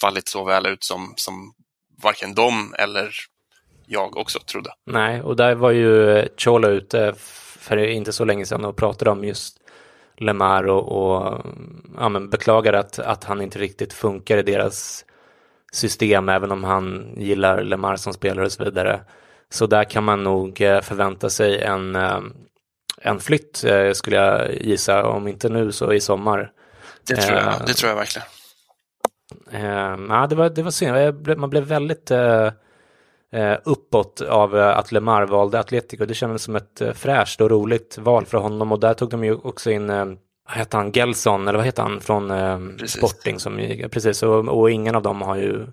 fallit 0.00 0.28
så 0.28 0.44
väl 0.44 0.66
ut 0.66 0.84
som, 0.84 1.14
som 1.16 1.54
varken 2.02 2.34
de 2.34 2.74
eller 2.78 3.14
jag 3.86 4.16
också 4.16 4.38
trodde. 4.38 4.70
Nej, 4.86 5.22
och 5.22 5.36
där 5.36 5.54
var 5.54 5.70
ju 5.70 6.28
Chola 6.36 6.68
ute 6.68 7.14
för 7.58 7.76
inte 7.76 8.12
så 8.12 8.24
länge 8.24 8.46
sedan 8.46 8.64
och 8.64 8.76
pratade 8.76 9.10
om 9.10 9.24
just 9.24 9.56
Lemar 10.16 10.66
och, 10.66 10.92
och 10.92 11.46
ja, 11.98 12.08
men 12.08 12.30
beklagade 12.30 12.78
att, 12.78 12.98
att 12.98 13.24
han 13.24 13.40
inte 13.40 13.58
riktigt 13.58 13.92
funkar 13.92 14.38
i 14.38 14.42
deras 14.42 15.04
system, 15.72 16.28
även 16.28 16.52
om 16.52 16.64
han 16.64 17.14
gillar 17.16 17.62
Lemar 17.62 17.96
som 17.96 18.12
spelare 18.12 18.44
och 18.46 18.52
så 18.52 18.64
vidare. 18.64 19.00
Så 19.50 19.66
där 19.66 19.84
kan 19.84 20.04
man 20.04 20.24
nog 20.24 20.60
eh, 20.60 20.80
förvänta 20.80 21.30
sig 21.30 21.62
en, 21.62 21.96
eh, 21.96 22.20
en 23.00 23.20
flytt, 23.20 23.64
eh, 23.64 23.92
skulle 23.92 24.16
jag 24.16 24.54
gissa, 24.62 25.06
om 25.06 25.28
inte 25.28 25.48
nu 25.48 25.72
så 25.72 25.92
i 25.92 26.00
sommar. 26.00 26.52
Det 27.06 27.16
tror 27.16 27.38
jag, 27.38 27.54
det 27.66 27.72
tror 27.72 27.90
jag 27.90 27.96
verkligen. 27.96 28.28
Ja, 30.08 30.26
det 30.26 30.34
var, 30.34 30.48
det 30.48 30.62
var 30.62 30.70
synd, 30.70 31.38
man 31.38 31.50
blev 31.50 31.64
väldigt 31.64 32.10
uppåt 33.64 34.20
av 34.20 34.54
att 34.54 34.92
Lemar 34.92 35.26
valde 35.26 35.60
Atletico. 35.60 36.06
Det 36.06 36.14
kändes 36.14 36.42
som 36.42 36.56
ett 36.56 36.82
fräscht 36.94 37.40
och 37.40 37.50
roligt 37.50 37.98
val 37.98 38.26
för 38.26 38.38
honom 38.38 38.72
och 38.72 38.80
där 38.80 38.94
tog 38.94 39.10
de 39.10 39.24
ju 39.24 39.34
också 39.34 39.70
in 39.70 40.16
vad 40.48 40.56
heter 40.56 40.78
han, 40.78 40.92
Gelson, 40.92 41.48
eller 41.48 41.58
vad 41.58 41.66
heter 41.66 41.82
han, 41.82 42.00
från 42.00 42.30
eh, 42.30 42.58
Sporting. 42.86 43.38
Som, 43.38 43.56
precis, 43.90 44.22
och, 44.22 44.48
och, 44.48 44.70
ingen 44.70 44.94
av 44.94 45.02
dem 45.02 45.22
har 45.22 45.36
ju, 45.36 45.66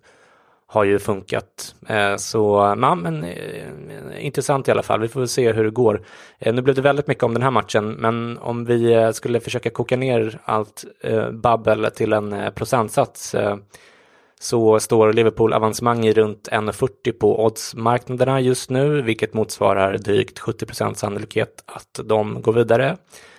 har 0.68 0.84
ju 0.84 1.00
funkat. 1.00 1.76
Eh, 1.88 2.16
så, 2.16 2.76
ja, 2.82 2.96
men 2.96 3.24
eh, 3.24 4.26
intressant 4.26 4.68
i 4.68 4.72
alla 4.72 4.84
fall. 4.84 5.00
Vi 5.00 5.08
får 5.08 5.20
väl 5.20 5.30
se 5.30 5.52
hur 5.52 5.64
det 5.64 5.72
går. 5.72 6.02
Eh, 6.40 6.54
nu 6.54 6.62
blev 6.62 6.76
det 6.76 6.82
väldigt 6.82 7.08
mycket 7.08 7.24
om 7.24 7.34
den 7.34 7.44
här 7.44 7.52
matchen, 7.52 7.92
men 7.92 8.38
om 8.38 8.66
vi 8.66 8.94
eh, 8.94 9.12
skulle 9.12 9.40
försöka 9.40 9.70
koka 9.70 9.98
ner 9.98 10.40
allt 10.46 10.86
eh, 11.02 11.32
babbel 11.32 11.88
till 11.96 12.14
en 12.14 12.34
eh, 12.34 12.50
procentsats 12.50 13.36
så 14.42 14.80
står 14.80 15.14
Liverpool 15.14 15.54
avancemang 15.54 16.06
i 16.06 16.14
runt 16.14 16.50
1,40 16.52 17.12
på 17.12 17.46
oddsmarknaderna 17.46 18.40
just 18.42 18.70
nu, 18.70 19.02
vilket 19.02 19.34
motsvarar 19.34 19.98
drygt 19.98 20.40
70% 20.40 20.94
sannolikhet 20.94 21.64
att 21.66 22.00
de 22.04 22.42
går 22.42 22.54
vidare. 22.54 22.98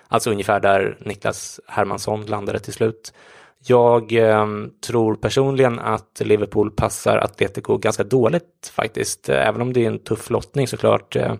Alltså 0.08 0.30
ungefär 0.30 0.60
där 0.60 0.96
Niklas 1.00 1.60
Hermansson 1.66 2.26
landade 2.26 2.58
till 2.58 2.72
slut. 2.72 3.12
Jag 3.66 4.12
eh, 4.12 4.46
tror 4.86 5.14
personligen 5.14 5.78
att 5.78 6.20
Liverpool 6.24 6.70
passar 6.70 7.18
Atletico 7.18 7.76
ganska 7.76 8.04
dåligt 8.04 8.72
faktiskt, 8.72 9.28
även 9.28 9.60
om 9.62 9.72
det 9.72 9.84
är 9.84 9.86
en 9.86 9.98
tuff 9.98 10.30
lottning 10.30 10.68
såklart. 10.68 11.16
Eh, 11.16 11.34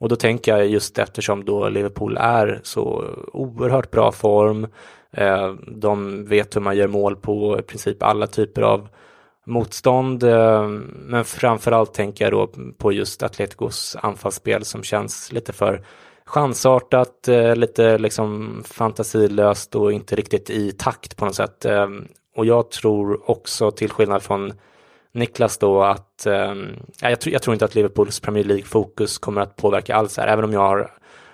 och 0.00 0.08
då 0.08 0.16
tänker 0.16 0.56
jag 0.56 0.66
just 0.66 0.98
eftersom 0.98 1.44
då 1.44 1.68
Liverpool 1.68 2.16
är 2.16 2.60
så 2.62 3.04
oerhört 3.32 3.90
bra 3.90 4.12
form, 4.12 4.66
eh, 5.12 5.52
de 5.66 6.24
vet 6.24 6.56
hur 6.56 6.60
man 6.60 6.76
gör 6.76 6.88
mål 6.88 7.16
på 7.16 7.58
i 7.58 7.62
princip 7.62 8.02
alla 8.02 8.26
typer 8.26 8.62
av 8.62 8.88
motstånd, 9.46 10.22
eh, 10.22 10.68
men 11.06 11.24
framförallt 11.24 11.94
tänker 11.94 12.24
jag 12.24 12.32
då 12.32 12.50
på 12.78 12.92
just 12.92 13.22
Atleticos 13.22 13.96
anfallsspel 14.02 14.64
som 14.64 14.82
känns 14.82 15.32
lite 15.32 15.52
för 15.52 15.82
chansartat, 16.24 17.28
eh, 17.28 17.56
lite 17.56 17.98
liksom 17.98 18.62
fantasilöst 18.66 19.74
och 19.74 19.92
inte 19.92 20.16
riktigt 20.16 20.50
i 20.50 20.72
takt 20.72 21.16
på 21.16 21.24
något 21.24 21.34
sätt. 21.34 21.64
Eh, 21.64 21.88
och 22.36 22.46
jag 22.46 22.70
tror 22.70 23.30
också, 23.30 23.70
till 23.70 23.90
skillnad 23.90 24.22
från 24.22 24.52
Niklas 25.18 25.58
då, 25.58 25.82
att 25.82 26.26
eh, 26.26 26.54
jag, 27.00 27.20
tror, 27.20 27.32
jag 27.32 27.42
tror 27.42 27.54
inte 27.54 27.64
att 27.64 27.74
Liverpools 27.74 28.20
Premier 28.20 28.44
League-fokus 28.44 29.18
kommer 29.18 29.40
att 29.40 29.56
påverka 29.56 29.96
alls 29.96 30.16
här, 30.16 30.26
även 30.26 30.44
om 30.44 30.52
jag 30.52 30.60
har, 30.60 30.90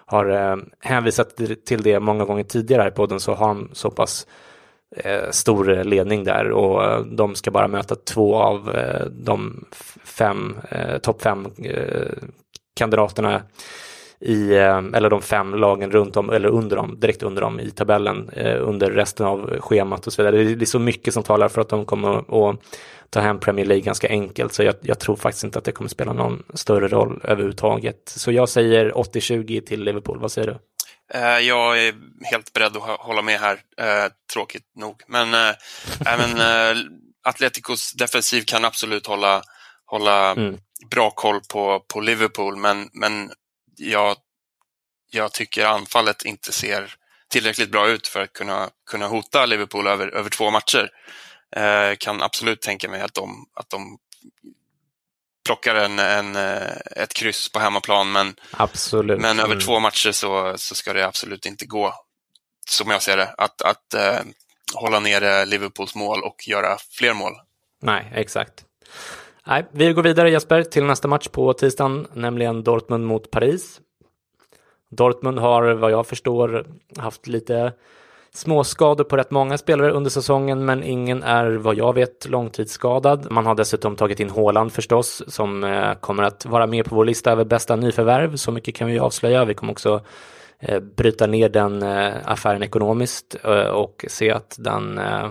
har 0.07 0.27
ehm, 0.27 0.70
hänvisat 0.81 1.37
till 1.66 1.83
det 1.83 2.01
många 2.01 2.25
gånger 2.25 2.44
tidigare 2.44 2.83
här 2.83 2.88
i 2.88 2.94
podden 2.94 3.20
så 3.20 3.35
har 3.35 3.49
de 3.49 3.70
så 3.73 3.90
pass 3.90 4.27
eh, 4.97 5.31
stor 5.31 5.85
ledning 5.85 6.25
där 6.25 6.51
och 6.51 6.85
eh, 6.85 7.01
de 7.01 7.35
ska 7.35 7.51
bara 7.51 7.68
möta 7.68 7.94
två 7.94 8.37
av 8.37 8.77
eh, 8.77 9.07
de 9.07 9.64
fem, 10.05 10.57
topp 11.03 11.23
fem 11.23 11.49
kandidaterna 12.77 13.42
i, 14.20 14.50
eh, 14.50 14.83
eller 14.94 15.11
de 15.11 15.22
fem 15.22 15.55
lagen 15.55 15.90
runt 15.90 16.16
om, 16.16 16.31
eller 16.31 16.48
under 16.48 16.77
dem, 16.77 17.00
direkt 17.00 17.22
under 17.22 17.42
dem 17.42 17.61
i 17.61 17.70
tabellen 17.70 18.29
eh, 18.29 18.68
under 18.68 18.90
resten 18.90 19.27
av 19.27 19.61
schemat 19.61 20.07
och 20.07 20.12
så 20.12 20.22
vidare. 20.22 20.44
Det 20.44 20.64
är 20.64 20.66
så 20.66 20.79
mycket 20.79 21.14
som 21.14 21.22
talar 21.22 21.48
för 21.48 21.61
att 21.61 21.68
de 21.68 21.85
kommer 21.85 22.18
att 22.50 22.61
ta 23.11 23.20
hem 23.20 23.40
Premier 23.40 23.66
League 23.66 23.85
ganska 23.85 24.09
enkelt, 24.09 24.55
så 24.55 24.62
jag, 24.62 24.74
jag, 24.81 24.98
tror 24.98 25.16
faktiskt 25.16 25.44
inte 25.44 25.59
att 25.59 25.64
det 25.64 25.72
kommer 25.72 25.90
spela 25.90 26.12
någon 26.12 26.42
större 26.55 26.88
roll 26.88 27.20
överhuvudtaget. 27.24 28.03
Så 28.07 28.33
jag 28.33 28.48
säger 28.48 28.90
80-20 28.92 29.66
till 29.66 29.85
Liverpool, 29.85 30.18
vad 30.18 30.33
säger 30.33 30.48
du? 30.48 30.59
Eh, 31.18 31.38
jag 31.38 31.87
är 31.87 31.94
helt 32.22 32.53
beredd 32.53 32.77
att 32.77 32.83
hålla 32.83 33.22
med 33.22 33.40
här, 33.40 33.59
tråkigt 34.33 34.64
nog. 34.77 35.03
Men 35.09 35.55
även 36.07 36.31
Atleticos 37.24 37.92
defensiv 37.92 38.42
kan 38.42 38.64
absolut 38.64 39.07
hålla, 39.07 39.42
hålla 39.87 40.31
mm. 40.31 40.57
bra 40.90 41.11
koll 41.11 41.40
på, 41.53 41.85
på 41.92 42.00
Liverpool, 42.00 42.57
men, 42.57 42.88
men 42.92 43.31
jag, 43.76 44.16
jag 45.10 45.32
tycker 45.32 45.66
anfallet 45.66 46.24
inte 46.24 46.52
ser 46.52 46.94
tillräckligt 47.28 47.70
bra 47.70 47.88
ut 47.88 48.08
för 48.08 48.20
att 48.20 48.32
kunna, 48.32 48.70
kunna 48.90 49.06
hota 49.06 49.46
Liverpool 49.46 49.87
över, 49.87 50.08
över 50.08 50.30
två 50.30 50.50
matcher. 50.50 50.90
Eh, 51.56 51.96
kan 51.98 52.22
absolut 52.22 52.62
tänka 52.62 52.88
mig 52.88 53.00
att 53.00 53.14
de, 53.14 53.46
att 53.54 53.70
de 53.70 53.98
plockar 55.44 55.74
en, 55.74 55.98
en, 55.98 56.37
eh, 56.37 56.76
ett 56.96 57.14
kryss 57.14 57.52
på 57.52 57.58
hemmaplan 57.58 58.12
men, 58.12 58.34
absolut. 58.50 59.20
men 59.20 59.38
över 59.38 59.52
mm. 59.52 59.64
två 59.64 59.80
matcher 59.80 60.12
så, 60.12 60.54
så 60.56 60.74
ska 60.74 60.92
det 60.92 61.06
absolut 61.06 61.46
inte 61.46 61.66
gå, 61.66 61.94
som 62.68 62.90
jag 62.90 63.02
ser 63.02 63.16
det, 63.16 63.34
att, 63.38 63.62
att 63.62 63.94
eh, 63.94 64.20
hålla 64.74 65.00
nere 65.00 65.44
Liverpools 65.44 65.94
mål 65.94 66.22
och 66.22 66.48
göra 66.48 66.78
fler 66.90 67.14
mål. 67.14 67.32
Nej, 67.82 68.12
exakt. 68.14 68.64
Nej, 69.46 69.66
vi 69.72 69.92
går 69.92 70.02
vidare 70.02 70.30
Jesper 70.30 70.62
till 70.62 70.85
nästa 70.85 71.09
match 71.09 71.28
på 71.28 71.52
tisdagen, 71.52 72.07
nämligen 72.12 72.62
Dortmund 72.62 73.07
mot 73.07 73.30
Paris. 73.30 73.80
Dortmund 74.90 75.38
har 75.38 75.72
vad 75.72 75.90
jag 75.90 76.07
förstår 76.07 76.66
haft 76.98 77.26
lite 77.26 77.72
småskador 78.33 79.04
på 79.04 79.16
rätt 79.16 79.30
många 79.30 79.59
spelare 79.59 79.90
under 79.90 80.11
säsongen, 80.11 80.64
men 80.64 80.85
ingen 80.85 81.22
är 81.22 81.50
vad 81.50 81.74
jag 81.74 81.94
vet 81.94 82.28
långtidsskadad. 82.28 83.30
Man 83.30 83.46
har 83.46 83.54
dessutom 83.54 83.96
tagit 83.96 84.20
in 84.20 84.30
Håland 84.30 84.72
förstås, 84.72 85.22
som 85.26 85.64
eh, 85.64 85.94
kommer 85.94 86.22
att 86.22 86.46
vara 86.46 86.66
med 86.66 86.85
på 86.85 86.94
vår 86.94 87.04
lista 87.04 87.33
över 87.33 87.44
bästa 87.44 87.76
nyförvärv. 87.76 88.37
Så 88.37 88.52
mycket 88.52 88.74
kan 88.74 88.88
vi 88.88 88.98
avslöja. 88.98 89.44
Vi 89.44 89.54
kommer 89.54 89.72
också 89.72 90.00
eh, 90.59 90.80
bryta 90.80 91.26
ner 91.26 91.48
den 91.48 91.83
eh, 91.83 92.12
affären 92.24 92.62
ekonomiskt 92.62 93.37
eh, 93.44 93.68
och 93.68 94.04
se 94.09 94.30
att 94.30 94.57
den 94.59 94.98
eh, 94.98 95.28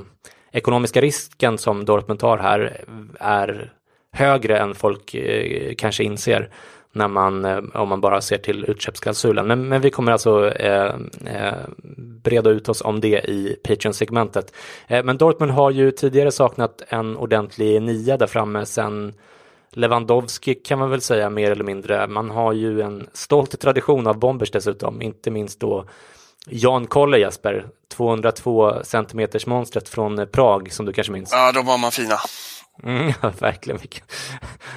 ekonomiska 0.52 1.02
risken 1.02 1.58
som 1.58 1.86
Dortmund 1.86 2.19
tar 2.19 2.38
här 2.38 2.86
är 3.19 3.73
högre 4.13 4.58
än 4.58 4.76
folk 4.76 5.13
eh, 5.13 5.76
kanske 5.76 6.04
inser 6.04 6.49
när 6.91 7.08
man, 7.08 7.45
eh, 7.45 7.60
om 7.73 7.89
man 7.89 8.02
bara 8.02 8.21
ser 8.21 8.38
till 8.38 8.65
utköpsklausulen. 8.67 9.47
Men, 9.47 9.67
men 9.67 9.82
vi 9.82 9.89
kommer 9.89 10.12
alltså 10.12 10.49
eh, 10.49 10.95
eh, 11.26 11.54
breda 12.23 12.49
ut 12.49 12.69
oss 12.69 12.82
om 12.82 13.02
det 13.02 13.30
i 13.30 13.58
Patreon-segmentet. 13.63 14.54
Eh, 14.88 15.04
men 15.04 15.17
Dortmund 15.17 15.52
har 15.52 15.71
ju 15.71 15.91
tidigare 15.91 16.32
saknat 16.32 16.82
en 16.88 17.17
ordentlig 17.17 17.82
nia 17.82 18.17
där 18.17 18.28
framme 18.28 18.65
sen 18.65 19.13
Lewandowski 19.76 20.56
kan 20.56 20.80
man 20.80 20.89
väl 20.89 21.02
säga 21.02 21.30
mer 21.30 21.52
eller 21.52 21.63
mindre. 21.63 22.08
Man 22.08 22.30
har 22.30 22.54
ju 22.54 22.82
en 22.82 23.08
stolt 23.13 23.60
tradition 23.60 24.08
av 24.08 24.19
bombers 24.19 24.52
dessutom, 24.52 25.02
inte 25.02 25.32
minst 25.32 25.60
då 25.60 25.86
Jan 26.47 26.88
Kolle 26.88 27.17
Jesper, 27.17 27.65
202 27.93 28.73
centimeters 28.84 29.45
monstret 29.45 29.89
från 29.89 30.28
Prag 30.32 30.71
som 30.71 30.86
du 30.86 30.93
kanske 30.93 31.13
minns. 31.13 31.30
Ja, 31.32 31.52
de 31.52 31.65
var 31.65 31.78
man 31.78 31.91
fina. 31.91 32.15
Mm, 32.83 33.13
ja, 33.21 33.31
verkligen. 33.39 33.79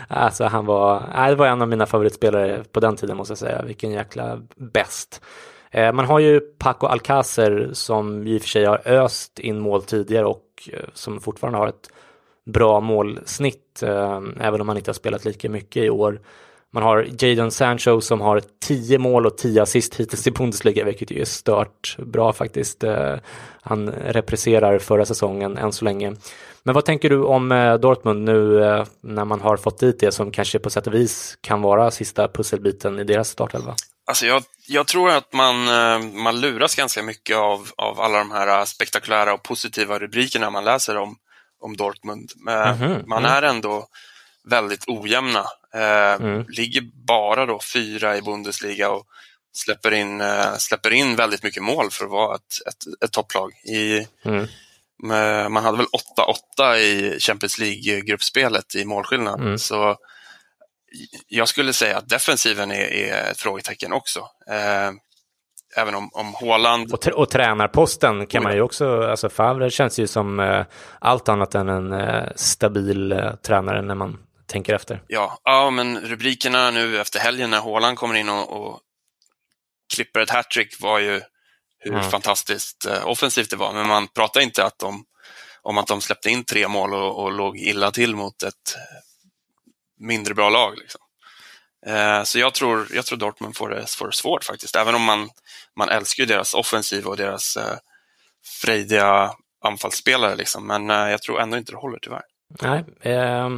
Alltså, 0.09 0.45
han 0.45 0.67
var, 0.67 1.03
nej, 1.15 1.31
det 1.31 1.37
var 1.37 1.47
en 1.47 1.63
av 1.63 1.69
mina 1.69 1.87
favoritspelare 1.87 2.65
på 2.73 2.81
den 2.81 2.97
tiden 2.97 3.17
måste 3.17 3.31
jag 3.31 3.39
säga. 3.39 3.63
Vilken 3.63 3.91
jäkla 3.91 4.43
bäst. 4.57 5.23
Eh, 5.71 5.93
man 5.93 6.05
har 6.05 6.19
ju 6.19 6.41
Paco 6.41 6.87
Alcacer 6.87 7.71
som 7.73 8.27
i 8.27 8.39
och 8.39 8.43
för 8.43 8.49
sig 8.49 8.65
har 8.65 8.89
öst 8.89 9.39
in 9.39 9.61
mål 9.61 9.83
tidigare 9.83 10.27
och 10.27 10.71
eh, 10.73 10.81
som 10.93 11.21
fortfarande 11.21 11.59
har 11.59 11.69
ett 11.69 11.91
bra 12.47 12.81
målsnitt, 12.81 13.83
eh, 13.83 14.21
även 14.41 14.61
om 14.61 14.69
han 14.69 14.77
inte 14.77 14.89
har 14.89 14.95
spelat 14.95 15.25
lika 15.25 15.51
mycket 15.51 15.85
i 15.85 15.91
år. 15.91 16.21
Man 16.71 16.83
har 16.83 17.07
Jadon 17.19 17.51
Sancho 17.51 18.01
som 18.01 18.21
har 18.21 18.43
10 18.67 18.99
mål 18.99 19.27
och 19.27 19.39
10 19.39 19.63
assist 19.63 19.95
hittills 19.95 20.27
i 20.27 20.31
Bundesliga, 20.31 20.85
vilket 20.85 21.11
ju 21.11 21.21
är 21.21 21.25
stört 21.25 21.97
bra 21.99 22.33
faktiskt. 22.33 22.85
Eh, 22.85 23.15
han 23.61 23.91
represserar 23.91 24.79
förra 24.79 25.05
säsongen 25.05 25.57
än 25.57 25.73
så 25.73 25.85
länge. 25.85 26.17
Men 26.67 26.75
vad 26.75 26.85
tänker 26.85 27.11
du 27.11 27.23
om 27.23 27.53
eh, 27.53 27.75
Dortmund 27.75 28.25
nu 28.25 28.65
eh, 28.65 28.87
när 29.01 29.25
man 29.25 29.41
har 29.41 29.57
fått 29.57 29.79
dit 29.79 30.01
det 30.01 30.13
som 30.13 30.31
kanske 30.31 30.59
på 30.59 30.71
sätt 30.71 30.87
och 30.87 30.95
vis 30.95 31.39
kan 31.41 31.63
vara 31.63 31.91
sista 31.91 32.29
pusselbiten 32.29 32.99
i 32.99 33.05
deras 33.05 33.29
startelva? 33.29 33.75
Alltså 34.07 34.27
jag, 34.27 34.43
jag 34.69 34.87
tror 34.87 35.11
att 35.11 35.33
man, 35.33 35.69
eh, 35.69 35.99
man 35.99 36.41
luras 36.41 36.75
ganska 36.75 37.03
mycket 37.03 37.37
av, 37.37 37.69
av 37.77 38.01
alla 38.01 38.19
de 38.19 38.31
här 38.31 38.65
spektakulära 38.65 39.35
och 39.35 39.43
positiva 39.43 39.99
rubrikerna 39.99 40.51
man 40.51 40.65
läser 40.65 40.97
om, 40.97 41.17
om 41.61 41.77
Dortmund. 41.77 42.31
Mm 42.49 42.77
-hmm. 42.77 43.07
Man 43.07 43.25
är 43.25 43.43
ändå 43.43 43.87
väldigt 44.51 44.85
ojämna. 44.89 45.45
Mm. 46.19 46.45
Ligger 46.49 46.83
bara 47.07 47.47
då 47.47 47.61
fyra 47.75 48.17
i 48.17 48.23
Bundesliga 48.23 48.91
och 48.91 49.07
släpper 49.53 49.93
in, 49.93 50.23
släpper 50.59 50.93
in 50.93 51.17
väldigt 51.17 51.43
mycket 51.43 51.63
mål 51.63 51.91
för 51.91 52.05
att 52.05 52.11
vara 52.11 52.35
ett, 52.35 52.69
ett, 52.69 53.05
ett 53.05 53.13
topplag. 53.13 53.53
I, 53.53 54.07
mm. 54.25 54.47
Man 55.49 55.65
hade 55.65 55.77
väl 55.77 55.87
8-8 56.59 56.77
i 56.77 57.21
Champions 57.21 57.59
League-gruppspelet 57.59 58.75
i 58.75 58.85
målskillnad. 58.85 59.41
Mm. 59.41 59.59
Så 59.59 59.97
jag 61.29 61.49
skulle 61.49 61.73
säga 61.73 61.99
att 61.99 62.09
defensiven 62.09 62.71
är, 62.71 62.93
är 62.93 63.31
ett 63.31 63.41
frågetecken 63.41 63.93
också. 63.93 64.21
Eh, 64.51 64.91
även 65.77 65.95
om, 65.95 66.11
om 66.13 66.35
Håland... 66.35 66.93
Och, 66.93 67.07
och 67.07 67.31
tränarposten 67.31 68.27
kan 68.27 68.43
man 68.43 68.55
ju 68.55 68.61
också, 68.61 69.03
alltså 69.03 69.29
Favre 69.29 69.71
känns 69.71 69.99
ju 69.99 70.07
som 70.07 70.41
eh, 70.41 70.65
allt 71.01 71.29
annat 71.29 71.55
än 71.55 71.69
en 71.69 71.93
eh, 71.93 72.25
stabil 72.37 73.23
tränare 73.43 73.83
när 73.83 73.95
man 73.95 74.19
tänker 74.47 74.75
efter. 74.75 75.03
Ja, 75.07 75.39
ja, 75.45 75.71
men 75.71 76.01
rubrikerna 76.01 76.71
nu 76.71 77.01
efter 77.01 77.21
helgen 77.21 77.51
när 77.51 77.59
Håland 77.59 77.99
kommer 77.99 78.15
in 78.15 78.29
och, 78.29 78.53
och 78.53 78.81
klipper 79.95 80.21
ett 80.21 80.31
hattrick 80.31 80.81
var 80.81 80.99
ju 80.99 81.21
hur 81.91 81.99
mm. 81.99 82.11
fantastiskt 82.11 82.87
eh, 82.87 83.07
offensivt 83.09 83.51
det 83.51 83.57
var. 83.57 83.73
Men 83.73 83.89
man 83.89 84.09
pratar 84.09 84.41
inte 84.41 84.65
att 84.65 84.79
de, 84.79 85.05
om 85.63 85.79
att 85.79 85.87
de 85.87 86.01
släppte 86.01 86.31
in 86.31 86.45
tre 86.45 86.69
mål 86.69 86.95
och, 86.95 87.23
och 87.23 87.33
låg 87.33 87.59
illa 87.59 87.91
till 87.91 88.17
mot 88.17 88.43
ett 88.43 88.77
mindre 90.01 90.35
bra 90.35 90.51
lag. 90.51 90.79
Liksom. 90.79 91.01
Eh, 91.87 92.23
så 92.23 92.39
jag 92.39 92.55
tror, 92.55 92.89
jag 92.93 93.07
tror 93.07 93.19
Dortmund 93.19 93.57
får 93.57 93.69
det, 93.69 93.91
får 93.91 94.07
det 94.07 94.13
svårt 94.13 94.45
faktiskt, 94.45 94.77
även 94.77 94.95
om 94.95 95.03
man, 95.03 95.29
man 95.77 95.89
älskar 95.89 96.27
deras 96.27 96.55
offensiv 96.55 97.07
och 97.07 97.17
deras 97.17 97.57
eh, 97.57 97.77
frejdiga 98.63 99.33
anfallsspelare. 99.65 100.37
Liksom. 100.37 100.67
Men 100.67 100.91
eh, 100.91 101.11
jag 101.11 101.23
tror 101.23 101.41
ändå 101.41 101.57
inte 101.57 101.73
det 101.73 101.79
håller 101.79 101.99
tyvärr. 102.03 102.25
Nej, 102.63 102.85
eh, 103.01 103.51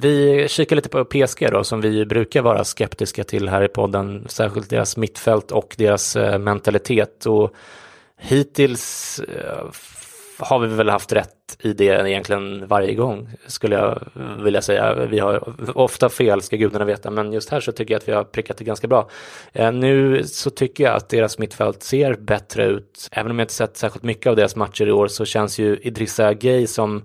vi 0.00 0.46
kikar 0.48 0.76
lite 0.76 0.88
på 0.88 1.04
PSG 1.04 1.48
då, 1.52 1.64
som 1.64 1.80
vi 1.80 2.06
brukar 2.06 2.42
vara 2.42 2.64
skeptiska 2.64 3.24
till 3.24 3.48
här 3.48 3.62
i 3.62 3.68
podden, 3.68 4.24
särskilt 4.28 4.70
deras 4.70 4.96
mittfält 4.96 5.50
och 5.50 5.74
deras 5.78 6.16
eh, 6.16 6.38
mentalitet. 6.38 7.26
Och 7.26 7.54
hittills 8.18 9.18
eh, 9.20 9.66
har 10.38 10.58
vi 10.58 10.66
väl 10.66 10.88
haft 10.88 11.12
rätt 11.12 11.56
i 11.60 11.72
det 11.72 12.10
egentligen 12.10 12.66
varje 12.66 12.94
gång, 12.94 13.28
skulle 13.46 13.76
jag 13.76 14.02
vilja 14.42 14.62
säga. 14.62 14.94
Vi 14.94 15.18
har 15.18 15.54
ofta 15.78 16.08
fel, 16.08 16.42
ska 16.42 16.56
gudarna 16.56 16.84
veta, 16.84 17.10
men 17.10 17.32
just 17.32 17.50
här 17.50 17.60
så 17.60 17.72
tycker 17.72 17.94
jag 17.94 17.98
att 17.98 18.08
vi 18.08 18.12
har 18.12 18.24
prickat 18.24 18.56
det 18.56 18.64
ganska 18.64 18.86
bra. 18.86 19.10
Eh, 19.52 19.72
nu 19.72 20.24
så 20.24 20.50
tycker 20.50 20.84
jag 20.84 20.94
att 20.94 21.08
deras 21.08 21.38
mittfält 21.38 21.82
ser 21.82 22.14
bättre 22.14 22.66
ut. 22.66 23.08
Även 23.12 23.30
om 23.30 23.38
jag 23.38 23.44
inte 23.44 23.54
sett 23.54 23.76
särskilt 23.76 24.04
mycket 24.04 24.26
av 24.26 24.36
deras 24.36 24.56
matcher 24.56 24.86
i 24.86 24.92
år 24.92 25.08
så 25.08 25.24
känns 25.24 25.58
ju 25.58 25.76
Idrissa 25.76 26.34
Gueye 26.34 26.66
som 26.66 27.02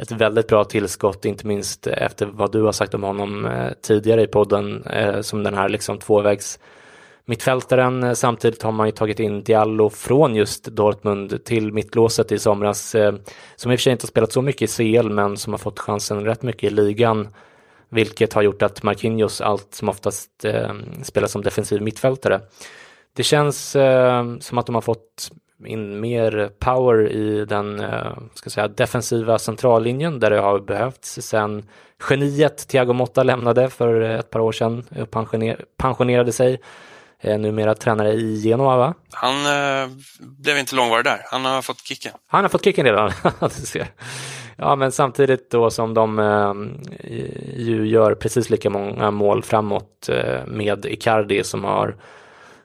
ett 0.00 0.10
väldigt 0.10 0.48
bra 0.48 0.64
tillskott, 0.64 1.24
inte 1.24 1.46
minst 1.46 1.86
efter 1.86 2.26
vad 2.26 2.52
du 2.52 2.62
har 2.62 2.72
sagt 2.72 2.94
om 2.94 3.02
honom 3.02 3.46
eh, 3.46 3.72
tidigare 3.82 4.22
i 4.22 4.26
podden, 4.26 4.84
eh, 4.84 5.20
som 5.20 5.42
den 5.42 5.54
här 5.54 5.68
liksom 5.68 5.98
tvåvägs 5.98 6.58
mittfältaren. 7.24 8.02
Eh, 8.02 8.12
samtidigt 8.12 8.62
har 8.62 8.72
man 8.72 8.86
ju 8.86 8.92
tagit 8.92 9.20
in 9.20 9.42
Diallo 9.42 9.90
från 9.90 10.34
just 10.34 10.64
Dortmund 10.64 11.44
till 11.44 11.72
mittlåset 11.72 12.32
i 12.32 12.38
somras, 12.38 12.96
som 13.56 13.72
i 13.72 13.74
och 13.74 13.78
för 13.78 13.82
sig 13.82 13.92
inte 13.92 14.04
har 14.04 14.08
spelat 14.08 14.32
så 14.32 14.42
mycket 14.42 14.80
i 14.80 14.98
CL, 14.98 15.10
men 15.10 15.36
som 15.36 15.52
har 15.52 15.58
fått 15.58 15.78
chansen 15.78 16.24
rätt 16.24 16.42
mycket 16.42 16.72
i 16.72 16.74
ligan, 16.74 17.28
vilket 17.88 18.32
har 18.32 18.42
gjort 18.42 18.62
att 18.62 18.82
Marquinhos 18.82 19.40
allt 19.40 19.74
som 19.74 19.88
oftast 19.88 20.30
spelar 21.02 21.28
som 21.28 21.42
defensiv 21.42 21.82
mittfältare. 21.82 22.40
Det 23.16 23.22
känns 23.22 23.76
eh, 23.76 24.24
som 24.40 24.58
att 24.58 24.66
de 24.66 24.74
har 24.74 24.82
fått 24.82 25.30
in 25.66 26.00
mer 26.00 26.50
power 26.58 27.08
i 27.08 27.44
den 27.44 27.80
eh, 27.80 28.12
ska 28.34 28.50
säga, 28.50 28.68
defensiva 28.68 29.38
centrallinjen 29.38 30.20
där 30.20 30.30
det 30.30 30.40
har 30.40 30.60
behövts 30.60 31.18
sen 31.22 31.64
geniet 32.10 32.68
Thiago 32.68 32.92
Motta 32.92 33.22
lämnade 33.22 33.70
för 33.70 34.00
ett 34.00 34.30
par 34.30 34.40
år 34.40 34.52
sedan 34.52 34.84
och 35.00 35.10
pensioner, 35.10 35.64
pensionerade 35.76 36.32
sig. 36.32 36.60
Eh, 37.22 37.38
numera 37.38 37.74
tränare 37.74 38.12
i 38.12 38.40
Genoa 38.40 38.76
va? 38.76 38.94
Han 39.12 39.34
eh, 39.34 39.88
blev 40.20 40.58
inte 40.58 40.76
långvarig 40.76 41.04
där, 41.04 41.20
han 41.30 41.44
har 41.44 41.62
fått 41.62 41.80
kicken. 41.80 42.12
Han 42.26 42.44
har 42.44 42.48
fått 42.48 42.64
kicken 42.64 42.84
redan, 42.84 43.12
Ja, 44.56 44.76
men 44.76 44.92
samtidigt 44.92 45.50
då 45.50 45.70
som 45.70 45.94
de 45.94 46.18
eh, 46.18 46.54
ju 47.56 47.88
gör 47.88 48.14
precis 48.14 48.50
lika 48.50 48.70
många 48.70 49.10
mål 49.10 49.42
framåt 49.42 50.08
eh, 50.08 50.46
med 50.46 50.86
Icardi 50.86 51.44
som 51.44 51.64
har 51.64 51.88
Eh, 51.88 51.94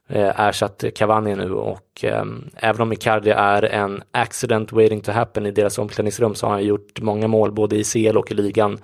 Eh, 0.08 0.40
ersatt 0.40 0.84
Cavani 0.96 1.36
nu 1.36 1.52
och 1.52 2.04
eh, 2.04 2.26
även 2.56 2.82
om 2.82 2.94
Icardi 2.94 3.30
är 3.30 3.64
en 3.64 4.04
accident 4.12 4.72
waiting 4.72 5.02
to 5.02 5.12
happen 5.12 5.46
i 5.46 5.52
deras 5.52 5.78
omklädningsrum 5.78 6.36
så 6.36 6.46
har 6.46 6.54
han 6.54 6.64
gjort 6.64 7.02
många 7.02 7.28
mål 7.28 7.52
både 7.52 7.76
i 7.76 7.84
CL 7.84 8.18
och 8.18 8.32
i 8.32 8.34
ligan. 8.34 8.78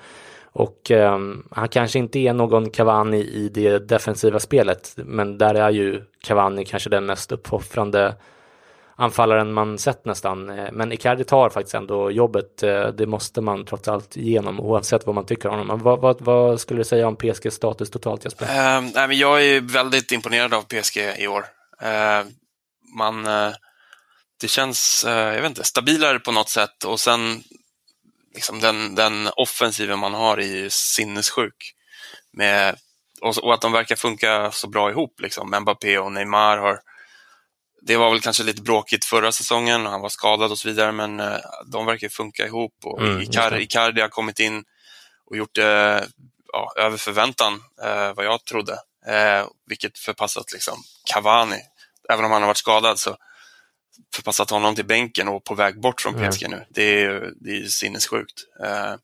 Och 0.53 0.91
eh, 0.91 1.19
han 1.51 1.69
kanske 1.69 1.99
inte 1.99 2.19
är 2.19 2.33
någon 2.33 2.69
Cavani 2.69 3.17
i 3.17 3.49
det 3.49 3.79
defensiva 3.79 4.39
spelet 4.39 4.93
men 4.95 5.37
där 5.37 5.55
är 5.55 5.69
ju 5.69 6.01
Cavani 6.23 6.65
kanske 6.65 6.89
den 6.89 7.05
mest 7.05 7.31
uppoffrande 7.31 8.15
anfallaren 8.95 9.53
man 9.53 9.77
sett 9.77 10.05
nästan. 10.05 10.59
Eh, 10.59 10.71
men 10.71 10.91
Icardi 10.91 11.23
tar 11.23 11.49
faktiskt 11.49 11.75
ändå 11.75 12.11
jobbet. 12.11 12.63
Eh, 12.63 12.87
det 12.87 13.05
måste 13.05 13.41
man 13.41 13.65
trots 13.65 13.87
allt 13.87 14.17
igenom 14.17 14.59
oavsett 14.59 15.05
vad 15.05 15.15
man 15.15 15.25
tycker 15.25 15.49
om 15.49 15.57
honom. 15.57 15.79
Vad, 15.79 15.99
vad, 15.99 16.21
vad 16.21 16.61
skulle 16.61 16.79
du 16.79 16.83
säga 16.83 17.07
om 17.07 17.15
PSGs 17.15 17.53
status 17.53 17.89
totalt 17.89 18.23
Jesper? 18.23 18.45
Uh, 18.45 18.91
nej, 18.93 19.07
men 19.07 19.17
jag 19.17 19.43
är 19.43 19.61
väldigt 19.61 20.11
imponerad 20.11 20.53
av 20.53 20.61
PSG 20.61 20.97
i 21.17 21.27
år. 21.27 21.45
Uh, 21.83 22.27
man, 22.97 23.27
uh, 23.27 23.53
det 24.41 24.47
känns 24.47 25.03
jag 25.07 25.41
vet 25.41 25.49
inte, 25.49 25.63
stabilare 25.63 26.19
på 26.19 26.31
något 26.31 26.49
sätt 26.49 26.83
och 26.83 26.99
sen 26.99 27.43
liksom 28.33 28.59
den, 28.59 28.95
den 28.95 29.29
offensiven 29.35 29.99
man 29.99 30.13
har 30.13 30.37
är 30.37 30.45
ju 30.45 30.69
sinnessjuk. 30.69 31.75
Med, 32.33 32.75
och, 33.21 33.37
och, 33.37 33.53
att 33.53 33.61
de 33.61 33.71
verkar 33.71 33.95
funka 33.95 34.51
så 34.51 34.67
bra 34.67 34.91
ihop. 34.91 35.21
Liksom. 35.21 35.55
Mbappé 35.61 35.97
och 35.97 36.11
Neymar 36.11 36.57
har 36.57 36.79
det 37.81 37.97
var 37.97 38.11
väl 38.11 38.21
kanske 38.21 38.43
lite 38.43 38.61
bråkigt 38.61 39.05
förra 39.05 39.31
säsongen, 39.31 39.85
han 39.85 40.01
var 40.01 40.09
skadad 40.09 40.51
och 40.51 40.59
så 40.59 40.67
vidare, 40.67 40.91
men 40.91 41.19
eh, 41.19 41.37
de 41.65 41.85
verkar 41.85 42.09
funka 42.09 42.45
ihop. 42.45 42.73
Och 42.83 43.01
mm, 43.01 43.21
Icardi, 43.21 43.61
Icardi 43.61 44.01
har 44.01 44.09
kommit 44.09 44.39
in 44.39 44.63
och 45.25 45.37
gjort 45.37 45.55
det 45.55 46.07
ja, 46.53 46.73
över 46.77 46.97
förväntan, 46.97 47.53
eh, 47.83 48.13
vad 48.13 48.25
jag 48.25 48.45
trodde. 48.45 48.73
Eh, 49.07 49.47
vilket 49.65 49.97
förpassat 49.97 50.53
liksom 50.53 50.83
Cavani, 51.13 51.59
även 52.09 52.25
om 52.25 52.31
han 52.31 52.41
har 52.41 52.47
varit 52.47 52.57
skadad, 52.57 52.99
så 52.99 53.17
förpassat 54.15 54.49
honom 54.49 54.75
till 54.75 54.85
bänken 54.85 55.27
och 55.27 55.43
på 55.43 55.55
väg 55.55 55.81
bort 55.81 56.01
från 56.01 56.13
PSG 56.13 56.43
mm. 56.43 56.59
nu. 56.59 56.65
Det 56.69 57.01
är, 57.01 57.33
det 57.35 57.57
är 57.57 57.63
sinnessjukt. 57.63 58.43
Eh, 58.63 58.95